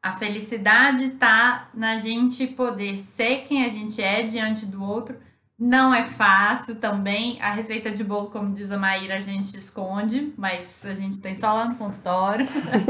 a 0.01 0.11
felicidade 0.13 1.09
tá 1.19 1.69
na 1.71 1.99
gente 1.99 2.47
poder 2.47 2.97
ser 2.97 3.43
quem 3.43 3.63
a 3.63 3.69
gente 3.69 4.01
é 4.01 4.23
diante 4.23 4.65
do 4.65 4.83
outro 4.83 5.15
não 5.59 5.93
é 5.93 6.05
fácil 6.05 6.75
também. 6.77 7.41
A 7.41 7.51
receita 7.51 7.91
de 7.91 8.01
bolo, 8.01 8.29
como 8.29 8.53
diz 8.53 8.71
a 8.71 8.77
Maíra, 8.77 9.17
a 9.17 9.19
gente 9.19 9.57
esconde, 9.57 10.33
mas 10.37 10.85
a 10.85 10.93
gente 10.93 11.21
tem 11.21 11.35
só 11.35 11.51
lá 11.51 11.67
no 11.67 11.75
consultório. 11.75 12.47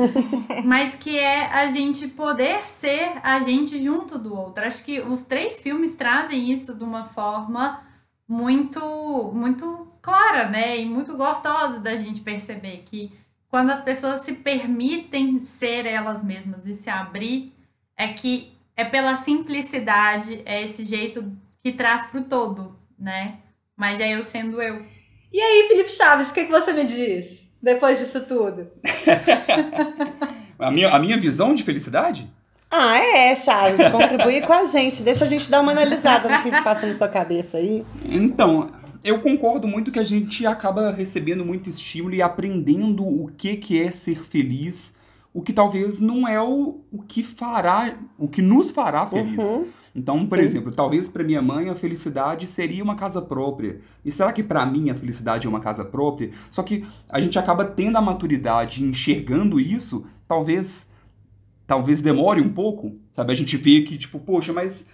mas 0.63 0.93
que 0.93 1.17
é 1.17 1.47
a 1.51 1.67
gente 1.67 2.07
poder 2.09 2.69
ser 2.69 3.13
a 3.23 3.39
gente 3.39 3.81
junto 3.83 4.19
do 4.19 4.35
outro. 4.35 4.63
Acho 4.63 4.85
que 4.85 5.01
os 5.01 5.23
três 5.23 5.59
filmes 5.59 5.95
trazem 5.95 6.51
isso 6.51 6.75
de 6.75 6.83
uma 6.83 7.05
forma 7.05 7.81
muito, 8.27 9.31
muito 9.33 9.87
clara, 9.99 10.47
né? 10.47 10.79
E 10.79 10.85
muito 10.85 11.17
gostosa 11.17 11.79
da 11.79 11.95
gente 11.95 12.21
perceber 12.21 12.83
que 12.85 13.11
quando 13.47 13.71
as 13.71 13.81
pessoas 13.81 14.19
se 14.19 14.33
permitem 14.33 15.39
ser 15.39 15.87
elas 15.87 16.23
mesmas 16.23 16.67
e 16.67 16.75
se 16.75 16.87
abrir, 16.87 17.51
é 17.97 18.09
que 18.09 18.53
é 18.75 18.85
pela 18.85 19.15
simplicidade, 19.15 20.43
é 20.45 20.63
esse 20.63 20.85
jeito 20.85 21.35
que 21.63 21.71
traz 21.71 22.07
pro 22.07 22.23
todo, 22.23 22.77
né? 22.97 23.39
Mas 23.75 23.99
é 23.99 24.15
eu 24.15 24.23
sendo 24.23 24.61
eu. 24.61 24.83
E 25.31 25.39
aí, 25.39 25.67
Felipe 25.67 25.91
Chaves, 25.91 26.31
o 26.31 26.33
que, 26.33 26.45
que 26.45 26.51
você 26.51 26.73
me 26.73 26.85
diz 26.85 27.47
depois 27.61 27.99
disso 27.99 28.25
tudo? 28.25 28.67
a, 30.57 30.71
minha, 30.71 30.89
a 30.89 30.99
minha 30.99 31.19
visão 31.19 31.53
de 31.53 31.63
felicidade? 31.63 32.29
Ah, 32.71 32.97
é, 32.99 33.35
Chaves, 33.35 33.87
contribui 33.89 34.41
com 34.41 34.53
a 34.53 34.63
gente. 34.65 35.01
Deixa 35.01 35.25
a 35.25 35.27
gente 35.27 35.49
dar 35.49 35.61
uma 35.61 35.71
analisada 35.71 36.29
no 36.29 36.43
que 36.43 36.51
passa 36.63 36.85
na 36.85 36.93
sua 36.93 37.07
cabeça 37.07 37.57
aí. 37.57 37.85
Então, 38.05 38.69
eu 39.03 39.19
concordo 39.21 39.67
muito 39.67 39.91
que 39.91 39.99
a 39.99 40.03
gente 40.03 40.45
acaba 40.45 40.91
recebendo 40.91 41.45
muito 41.45 41.69
estímulo 41.69 42.13
e 42.13 42.21
aprendendo 42.21 43.03
o 43.03 43.31
que, 43.35 43.55
que 43.55 43.81
é 43.81 43.91
ser 43.91 44.23
feliz, 44.23 44.95
o 45.33 45.41
que 45.41 45.53
talvez 45.53 45.99
não 45.99 46.27
é 46.27 46.41
o, 46.41 46.81
o 46.91 47.01
que 47.01 47.23
fará, 47.23 47.97
o 48.17 48.27
que 48.27 48.41
nos 48.41 48.71
fará 48.71 49.05
feliz. 49.07 49.43
Uhum. 49.43 49.67
Então, 49.95 50.25
por 50.25 50.37
Sim. 50.37 50.43
exemplo, 50.43 50.71
talvez 50.71 51.09
para 51.09 51.23
minha 51.23 51.41
mãe 51.41 51.69
a 51.69 51.75
felicidade 51.75 52.47
seria 52.47 52.83
uma 52.83 52.95
casa 52.95 53.21
própria. 53.21 53.81
E 54.03 54.11
será 54.11 54.31
que 54.31 54.43
para 54.43 54.65
mim 54.65 54.89
a 54.89 54.95
felicidade 54.95 55.47
é 55.47 55.49
uma 55.49 55.59
casa 55.59 55.83
própria? 55.83 56.31
Só 56.51 56.63
que 56.63 56.85
a 57.09 57.19
gente 57.19 57.37
acaba 57.39 57.65
tendo 57.65 57.97
a 57.97 58.01
maturidade 58.01 58.83
enxergando 58.83 59.59
isso, 59.59 60.05
talvez 60.27 60.89
talvez 61.65 62.01
demore 62.01 62.41
um 62.41 62.51
pouco, 62.51 62.97
sabe? 63.11 63.31
A 63.31 63.35
gente 63.35 63.55
vê 63.55 63.81
que 63.81 63.97
tipo, 63.97 64.19
poxa, 64.19 64.51
mas 64.51 64.87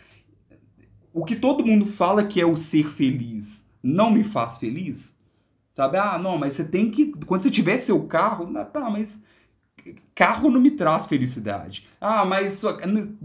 o 1.14 1.24
que 1.24 1.36
todo 1.36 1.66
mundo 1.66 1.86
fala 1.86 2.26
que 2.26 2.42
é 2.42 2.46
o 2.46 2.58
ser 2.58 2.90
feliz 2.90 3.66
não 3.82 4.12
me 4.12 4.24
faz 4.24 4.58
feliz? 4.58 5.18
Sabe? 5.74 5.98
Ah, 5.98 6.18
não, 6.18 6.38
mas 6.38 6.54
você 6.54 6.66
tem 6.66 6.90
que 6.90 7.12
quando 7.26 7.44
você 7.44 7.52
tiver 7.52 7.78
seu 7.78 8.04
carro, 8.04 8.52
tá, 8.66 8.90
mas 8.90 9.24
carro 10.16 10.50
não 10.50 10.62
me 10.62 10.72
traz 10.72 11.06
felicidade. 11.06 11.86
Ah, 12.00 12.26
mas 12.26 12.56
isso, 12.56 12.68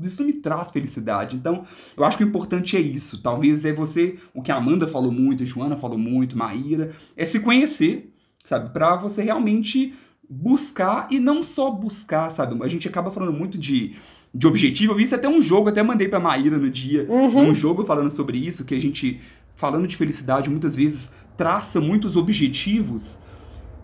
isso 0.03 0.20
não 0.20 0.26
me 0.26 0.34
traz 0.34 0.70
felicidade. 0.72 1.36
Então, 1.36 1.64
eu 1.97 2.05
acho 2.05 2.18
que 2.18 2.24
o 2.24 2.26
importante 2.26 2.76
é 2.76 2.80
isso. 2.80 3.22
Talvez 3.22 3.64
é 3.64 3.72
você, 3.72 4.18
o 4.34 4.43
que 4.43 4.51
a 4.51 4.57
Amanda 4.57 4.88
falou 4.88 5.12
muito, 5.12 5.45
a 5.45 5.47
Joana 5.47 5.76
falou 5.76 5.97
muito, 5.97 6.36
Maíra, 6.36 6.91
é 7.16 7.24
se 7.24 7.38
conhecer, 7.38 8.12
sabe? 8.45 8.70
Para 8.70 8.97
você 8.97 9.22
realmente 9.22 9.95
buscar 10.28 11.07
e 11.11 11.20
não 11.20 11.43
só 11.43 11.70
buscar, 11.70 12.28
sabe? 12.30 12.61
A 12.62 12.68
gente 12.68 12.88
acaba 12.88 13.11
falando 13.11 13.32
muito 13.32 13.57
de 13.57 13.95
de 14.32 14.47
objetivo. 14.47 14.93
Eu 14.93 14.97
vi 14.97 15.05
isso 15.05 15.14
até 15.14 15.28
um 15.28 15.43
jogo, 15.43 15.68
até 15.68 15.82
mandei 15.82 16.09
pra 16.09 16.20
Maíra 16.20 16.57
no 16.57 16.70
dia, 16.70 17.07
uhum. 17.09 17.51
um 17.51 17.55
jogo 17.55 17.84
falando 17.84 18.11
sobre 18.11 18.38
isso, 18.38 18.64
que 18.64 18.74
a 18.74 18.80
gente, 18.80 19.20
falando 19.57 19.86
de 19.86 19.97
felicidade, 19.97 20.49
muitas 20.49 20.76
vezes 20.76 21.11
traça 21.36 21.80
muitos 21.80 22.16
objetivos 22.16 23.18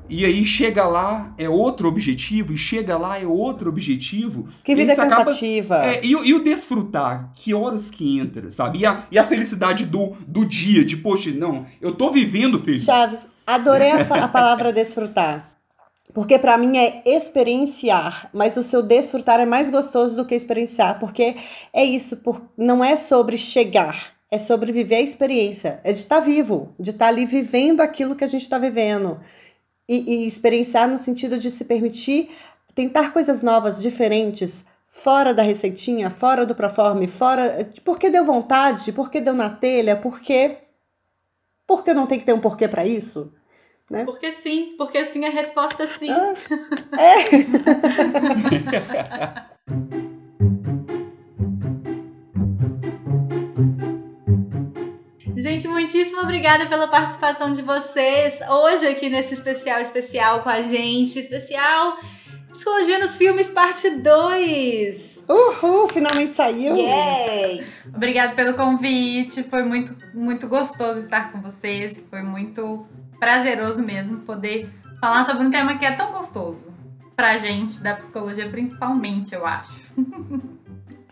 e 0.09 0.25
aí 0.25 0.45
chega 0.45 0.87
lá 0.87 1.35
é 1.37 1.49
outro 1.49 1.89
objetivo, 1.89 2.53
e 2.53 2.57
chega 2.57 2.97
lá 2.97 3.19
é 3.19 3.27
outro 3.27 3.69
objetivo. 3.69 4.49
Que 4.65 4.75
vida 4.75 4.95
cansativa. 4.95 5.85
é, 5.85 6.01
e, 6.05 6.11
e, 6.11 6.35
o 6.35 6.43
desfrutar, 6.43 7.33
que 7.35 7.53
horas 7.53 7.91
que 7.91 8.19
entra, 8.19 8.51
sabe? 8.51 8.81
E 8.81 8.87
a, 8.87 9.05
e 9.11 9.19
a 9.19 9.27
felicidade 9.27 9.85
do, 9.85 10.17
do 10.27 10.45
dia, 10.45 10.85
de, 10.85 10.97
poxa, 10.97 11.31
não, 11.33 11.67
eu 11.81 11.93
tô 11.93 12.11
vivendo 12.11 12.61
feliz. 12.61 12.85
Chaves, 12.85 13.21
adorei 13.47 13.91
a, 13.91 14.01
a 14.01 14.29
palavra 14.29 14.73
desfrutar. 14.73 15.53
Porque 16.15 16.39
para 16.39 16.57
mim 16.57 16.79
é 16.79 17.03
experienciar, 17.05 18.31
mas 18.33 18.57
o 18.57 18.63
seu 18.63 18.83
desfrutar 18.83 19.39
é 19.41 19.45
mais 19.45 19.69
gostoso 19.69 20.17
do 20.17 20.25
que 20.25 20.35
experienciar, 20.35 20.99
porque 20.99 21.37
é 21.73 21.85
isso, 21.85 22.17
por, 22.19 22.41
não 22.57 22.83
é 22.83 22.97
sobre 22.97 23.37
chegar, 23.37 24.15
é 24.31 24.39
sobre 24.39 24.73
viver 24.73 24.97
a 24.97 25.03
experiência, 25.03 25.79
é 25.85 25.93
de 25.93 25.99
estar 25.99 26.17
tá 26.17 26.23
vivo, 26.23 26.75
de 26.81 26.91
estar 26.91 27.05
tá 27.05 27.09
ali 27.11 27.27
vivendo 27.27 27.83
aquilo 27.83 28.15
que 28.17 28.25
a 28.25 28.27
gente 28.27 28.43
está 28.43 28.59
vivendo 28.59 29.21
e, 29.89 30.25
e 30.25 30.27
experienciar 30.27 30.89
no 30.89 30.99
sentido 30.99 31.39
de 31.39 31.51
se 31.51 31.65
permitir 31.65 32.31
tentar 32.75 33.13
coisas 33.13 33.43
novas, 33.43 33.81
diferentes, 33.81 34.65
fora 34.87 35.33
da 35.35 35.43
receitinha, 35.43 36.11
fora 36.11 36.45
do 36.45 36.55
proforme, 36.55 37.09
fora. 37.09 37.71
Porque 37.85 38.11
deu 38.11 38.25
vontade, 38.25 38.93
porque 38.93 39.21
deu 39.21 39.35
na 39.35 39.51
telha, 39.51 39.97
porque. 39.97 40.59
Porque 41.67 41.93
não 41.93 42.07
tem 42.07 42.19
que 42.19 42.25
ter 42.25 42.33
um 42.33 42.41
porquê 42.41 42.69
para 42.69 42.87
isso? 42.87 43.33
Né? 43.91 44.05
Porque 44.05 44.33
sim, 44.33 44.75
porque 44.77 45.05
sim, 45.05 45.25
a 45.25 45.31
resposta 45.31 45.85
é 45.85 45.87
sim. 45.87 46.11
Ah, 46.11 46.35
é. 46.99 47.17
Gente, 55.47 55.69
muitíssimo 55.69 56.23
obrigada 56.23 56.67
pela 56.67 56.89
participação 56.89 57.53
de 57.53 57.63
vocês 57.63 58.41
hoje 58.51 58.85
aqui 58.89 59.09
nesse 59.09 59.35
especial 59.35 59.81
especial 59.81 60.43
com 60.43 60.49
a 60.49 60.61
gente. 60.61 61.21
Especial 61.21 61.99
Psicologia 62.51 62.99
nos 62.99 63.17
Filmes, 63.17 63.49
parte 63.51 63.89
2. 63.89 65.25
Uhul, 65.29 65.89
finalmente 65.89 66.35
saiu. 66.35 66.77
Yay! 66.77 67.65
Obrigada 67.95 68.35
pelo 68.35 68.55
convite. 68.55 69.45
Foi 69.45 69.63
muito, 69.63 69.95
muito 70.13 70.49
gostoso 70.49 70.99
estar 70.99 71.31
com 71.31 71.41
vocês. 71.41 72.05
Foi 72.11 72.23
muito 72.23 72.85
prazeroso 73.21 73.85
mesmo 73.85 74.23
poder 74.23 74.69
falar 75.01 75.23
sobre 75.23 75.47
um 75.47 75.51
tema 75.53 75.79
que 75.79 75.85
é 75.85 75.93
tão 75.93 76.11
gostoso 76.11 76.75
pra 77.15 77.39
gente, 77.39 77.81
da 77.81 77.95
psicologia 77.95 78.51
principalmente, 78.51 79.33
eu 79.33 79.47
acho. 79.47 79.81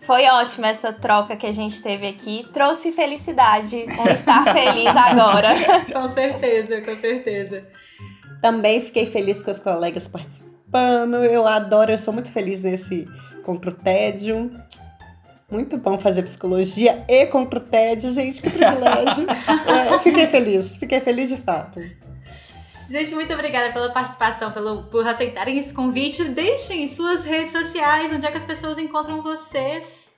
Foi 0.06 0.26
ótima 0.26 0.68
essa 0.68 0.92
troca 0.92 1.34
que 1.34 1.46
a 1.46 1.52
gente 1.52 1.82
teve 1.82 2.06
aqui. 2.06 2.46
Trouxe 2.52 2.92
felicidade. 2.92 3.86
Vamos 3.96 4.12
estar 4.12 4.44
feliz 4.52 4.88
agora. 4.88 5.54
com 5.90 6.08
certeza, 6.10 6.80
com 6.82 6.96
certeza. 6.96 7.64
Também 8.42 8.80
fiquei 8.82 9.06
feliz 9.06 9.42
com 9.42 9.50
os 9.50 9.58
colegas 9.58 10.06
participando. 10.06 11.24
Eu 11.24 11.46
adoro, 11.46 11.92
eu 11.92 11.98
sou 11.98 12.12
muito 12.12 12.30
feliz 12.30 12.60
nesse 12.60 13.08
contra 13.42 13.70
o 13.70 13.74
tédio. 13.74 14.50
Muito 15.50 15.78
bom 15.78 15.98
fazer 15.98 16.22
psicologia 16.22 17.04
e 17.08 17.26
contra 17.26 17.58
o 17.58 17.62
tédio, 17.62 18.12
gente, 18.12 18.42
que 18.42 18.50
privilégio. 18.50 19.26
é, 19.66 19.94
eu 19.94 20.00
fiquei 20.00 20.26
feliz, 20.26 20.76
fiquei 20.76 21.00
feliz 21.00 21.28
de 21.28 21.36
fato. 21.36 21.80
Gente, 22.88 23.14
muito 23.14 23.32
obrigada 23.32 23.72
pela 23.72 23.90
participação, 23.90 24.52
pelo, 24.52 24.84
por 24.84 25.06
aceitarem 25.06 25.58
esse 25.58 25.72
convite. 25.72 26.24
Deixem 26.24 26.86
suas 26.86 27.24
redes 27.24 27.52
sociais, 27.52 28.12
onde 28.12 28.26
é 28.26 28.30
que 28.30 28.38
as 28.38 28.44
pessoas 28.44 28.78
encontram 28.78 29.22
vocês. 29.22 30.12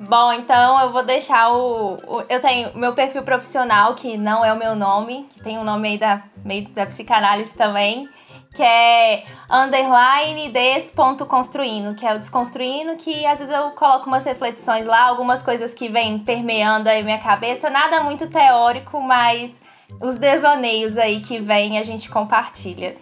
Bom, 0.00 0.32
então 0.32 0.80
eu 0.80 0.90
vou 0.90 1.02
deixar 1.02 1.50
o, 1.50 1.94
o, 2.06 2.24
Eu 2.28 2.40
tenho 2.40 2.76
meu 2.76 2.92
perfil 2.94 3.22
profissional, 3.22 3.94
que 3.94 4.16
não 4.16 4.44
é 4.44 4.52
o 4.52 4.58
meu 4.58 4.74
nome, 4.74 5.26
que 5.30 5.40
tem 5.40 5.58
um 5.58 5.64
nome 5.64 5.88
aí 5.88 5.98
da, 5.98 6.22
meio 6.44 6.68
da 6.68 6.86
psicanálise 6.86 7.54
também, 7.54 8.08
que 8.54 8.62
é 8.62 9.24
underline 9.50 10.48
des.construindo, 10.50 11.94
que 11.94 12.06
é 12.06 12.14
o 12.14 12.18
desconstruindo, 12.18 12.96
que 12.96 13.24
às 13.26 13.38
vezes 13.38 13.54
eu 13.54 13.70
coloco 13.72 14.06
umas 14.06 14.24
reflexões 14.24 14.86
lá, 14.86 15.04
algumas 15.04 15.42
coisas 15.42 15.72
que 15.72 15.88
vêm 15.88 16.18
permeando 16.18 16.88
aí 16.88 17.02
minha 17.02 17.18
cabeça, 17.18 17.70
nada 17.70 18.02
muito 18.02 18.28
teórico, 18.28 19.00
mas 19.00 19.54
os 20.00 20.16
devaneios 20.16 20.96
aí 20.98 21.20
que 21.20 21.38
vem 21.38 21.78
a 21.78 21.82
gente 21.82 22.08
compartilha. 22.08 22.96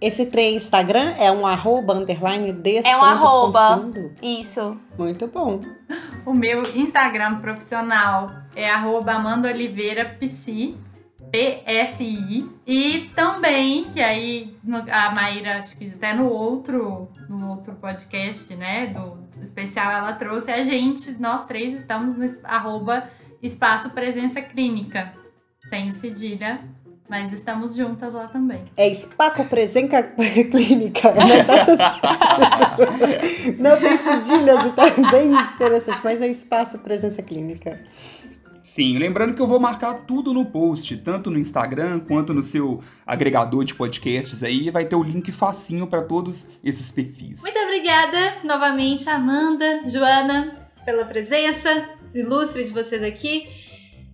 Esse 0.00 0.24
trem 0.24 0.56
Instagram 0.56 1.14
é 1.18 1.30
um 1.30 1.46
arroba 1.46 1.92
underline 1.92 2.52
desse 2.52 2.88
É 2.88 2.96
um 2.96 3.02
arroba. 3.02 3.90
Isso. 4.22 4.78
Muito 4.96 5.26
bom. 5.26 5.60
O 6.24 6.32
meu 6.32 6.62
Instagram 6.74 7.40
profissional 7.40 8.30
é 8.56 8.70
arroba 8.70 9.12
Amanda 9.12 9.48
Oliveira 9.48 10.16
Psi, 10.18 10.78
PSI. 11.30 12.50
E 12.66 13.10
também, 13.14 13.90
que 13.90 14.00
aí 14.00 14.56
a 14.90 15.14
Maíra, 15.14 15.58
acho 15.58 15.76
que 15.76 15.90
até 15.90 16.14
no 16.14 16.30
outro, 16.30 17.08
no 17.28 17.50
outro 17.50 17.74
podcast, 17.74 18.54
né, 18.56 18.86
do 18.86 19.42
especial, 19.42 19.92
ela 19.92 20.14
trouxe 20.14 20.50
a 20.50 20.62
gente, 20.62 21.12
nós 21.20 21.44
três 21.44 21.74
estamos 21.74 22.16
no 22.16 22.24
arroba 22.44 23.08
Espaço 23.42 23.90
Presença 23.90 24.40
Clínica, 24.40 25.12
sem 25.68 25.88
o 25.88 25.92
cedilha, 25.92 26.60
mas 27.08 27.32
estamos 27.32 27.74
juntas 27.74 28.14
lá 28.14 28.28
também. 28.28 28.64
É 28.76 28.88
Espaco 28.88 29.44
Presença 29.44 30.00
Clínica. 30.50 31.12
Né? 31.12 31.44
Não 33.58 33.76
tem 33.76 33.98
cedilhas, 33.98 34.64
então 34.66 34.84
é 34.84 35.10
bem 35.10 35.32
interessante, 35.32 36.00
mas 36.04 36.22
é 36.22 36.28
Espaço 36.28 36.78
Presença 36.78 37.20
Clínica. 37.20 37.80
Sim, 38.62 38.98
lembrando 38.98 39.34
que 39.34 39.40
eu 39.40 39.46
vou 39.46 39.58
marcar 39.58 40.04
tudo 40.06 40.32
no 40.34 40.44
post, 40.44 40.96
tanto 40.98 41.30
no 41.30 41.38
Instagram 41.38 42.00
quanto 42.00 42.34
no 42.34 42.42
seu 42.42 42.82
agregador 43.06 43.64
de 43.64 43.74
podcasts 43.74 44.42
aí, 44.42 44.70
vai 44.70 44.84
ter 44.84 44.94
o 44.94 45.02
link 45.02 45.32
facinho 45.32 45.86
para 45.86 46.02
todos 46.02 46.46
esses 46.62 46.92
perfis. 46.92 47.40
Muito 47.40 47.58
obrigada 47.58 48.36
novamente, 48.44 49.08
Amanda, 49.08 49.82
Joana, 49.88 50.70
pela 50.84 51.04
presença 51.04 51.88
ilustre 52.14 52.62
de 52.64 52.70
vocês 52.70 53.02
aqui. 53.02 53.48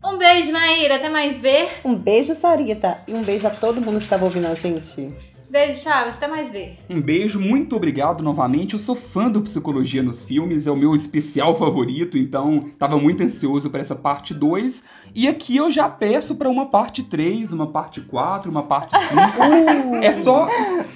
Um 0.07 0.19
beijo, 0.19 0.53
Maíra, 0.53 0.95
até 0.97 1.09
mais 1.09 1.41
ver. 1.41 1.69
Um 1.85 1.97
beijo, 1.97 2.33
Sarita, 2.37 2.99
e 3.09 3.13
um 3.13 3.23
beijo 3.23 3.45
a 3.45 3.51
todo 3.51 3.81
mundo 3.81 3.99
que 3.99 4.05
estava 4.05 4.25
ouvindo 4.25 4.47
a 4.47 4.55
gente. 4.55 5.13
Beijo, 5.51 5.81
Chaves. 5.81 6.17
Até 6.17 6.29
mais 6.29 6.53
ver. 6.53 6.79
Um 6.89 7.01
beijo, 7.01 7.41
muito 7.41 7.75
obrigado 7.75 8.23
novamente. 8.23 8.75
Eu 8.75 8.79
sou 8.79 8.95
fã 8.95 9.29
do 9.29 9.43
Psicologia 9.43 10.05
nos 10.05 10.23
Filmes, 10.23 10.69
é 10.69 10.71
o 10.71 10.77
meu 10.77 10.95
especial 10.95 11.57
favorito, 11.59 12.17
então 12.17 12.67
tava 12.79 12.97
muito 12.99 13.25
ansioso 13.25 13.69
para 13.69 13.81
essa 13.81 13.97
parte 13.97 14.33
2. 14.33 14.85
E 15.13 15.27
aqui 15.27 15.57
eu 15.57 15.73
já 15.73 15.89
peço 15.89 16.37
para 16.37 16.49
uma 16.49 16.67
parte 16.67 17.03
3, 17.03 17.53
uma 17.53 17.67
parte 17.67 18.01
4, 18.01 18.49
uma 18.49 18.63
parte 18.63 18.97
5. 18.99 19.17
é 20.03 20.13
só. 20.13 20.49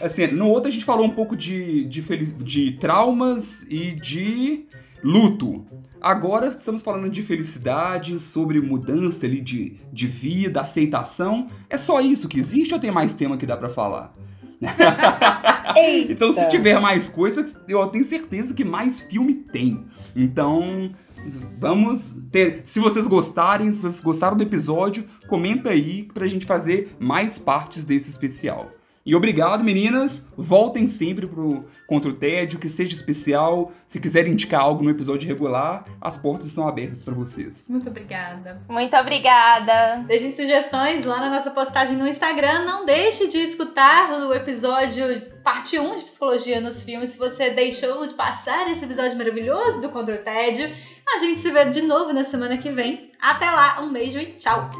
Assim, 0.02 0.28
no 0.28 0.48
outro 0.48 0.68
a 0.68 0.72
gente 0.72 0.84
falou 0.84 1.04
um 1.04 1.10
pouco 1.10 1.36
de, 1.36 1.84
de, 1.86 2.00
de 2.26 2.72
traumas 2.72 3.62
e 3.68 3.90
de 3.90 4.66
luto. 5.02 5.64
Agora 6.00 6.48
estamos 6.48 6.82
falando 6.82 7.10
de 7.10 7.22
felicidade, 7.22 8.18
sobre 8.18 8.60
mudança 8.60 9.26
ali 9.26 9.40
de, 9.40 9.76
de 9.92 10.06
vida, 10.06 10.60
aceitação. 10.60 11.48
É 11.68 11.76
só 11.76 12.00
isso 12.00 12.28
que 12.28 12.38
existe 12.38 12.72
ou 12.72 12.80
tem 12.80 12.90
mais 12.90 13.12
tema 13.12 13.36
que 13.36 13.46
dá 13.46 13.56
para 13.56 13.68
falar? 13.68 14.14
então, 16.08 16.32
se 16.32 16.48
tiver 16.48 16.80
mais 16.80 17.08
coisas, 17.08 17.56
eu 17.68 17.86
tenho 17.88 18.04
certeza 18.04 18.54
que 18.54 18.64
mais 18.64 19.00
filme 19.00 19.34
tem. 19.34 19.84
Então, 20.14 20.90
vamos 21.58 22.14
ter. 22.30 22.62
Se 22.64 22.80
vocês 22.80 23.06
gostarem, 23.06 23.70
se 23.72 23.82
vocês 23.82 24.00
gostaram 24.00 24.36
do 24.36 24.42
episódio, 24.42 25.04
comenta 25.28 25.70
aí 25.70 26.04
pra 26.04 26.26
gente 26.26 26.46
fazer 26.46 26.96
mais 26.98 27.38
partes 27.38 27.84
desse 27.84 28.10
especial. 28.10 28.70
E 29.04 29.14
obrigado, 29.14 29.64
meninas. 29.64 30.26
Voltem 30.36 30.86
sempre 30.86 31.26
pro 31.26 31.64
Contra 31.86 32.10
o 32.10 32.14
Tédio, 32.14 32.58
que 32.58 32.68
seja 32.68 32.94
especial. 32.94 33.72
Se 33.86 33.98
quiserem 33.98 34.34
indicar 34.34 34.60
algo 34.60 34.84
no 34.84 34.90
episódio 34.90 35.26
regular, 35.26 35.84
as 36.00 36.16
portas 36.16 36.48
estão 36.48 36.68
abertas 36.68 37.02
para 37.02 37.14
vocês. 37.14 37.68
Muito 37.70 37.88
obrigada. 37.88 38.60
Muito 38.68 38.94
obrigada. 38.96 40.04
Deixem 40.06 40.34
sugestões 40.36 41.06
lá 41.06 41.18
na 41.18 41.30
nossa 41.30 41.50
postagem 41.50 41.96
no 41.96 42.06
Instagram. 42.06 42.64
Não 42.64 42.84
deixe 42.84 43.26
de 43.26 43.38
escutar 43.38 44.10
o 44.10 44.34
episódio 44.34 45.04
parte 45.42 45.78
1 45.78 45.96
de 45.96 46.04
Psicologia 46.04 46.60
nos 46.60 46.82
Filmes. 46.82 47.10
Se 47.10 47.18
você 47.18 47.50
deixou 47.50 48.06
de 48.06 48.12
passar 48.14 48.70
esse 48.70 48.84
episódio 48.84 49.16
maravilhoso 49.16 49.80
do 49.80 49.88
Contra 49.88 50.14
o 50.14 50.18
Tédio, 50.18 50.70
a 51.08 51.18
gente 51.20 51.40
se 51.40 51.50
vê 51.50 51.64
de 51.64 51.80
novo 51.80 52.12
na 52.12 52.22
semana 52.22 52.58
que 52.58 52.70
vem. 52.70 53.10
Até 53.18 53.50
lá, 53.50 53.80
um 53.80 53.90
beijo 53.90 54.18
e 54.18 54.26
tchau! 54.34 54.70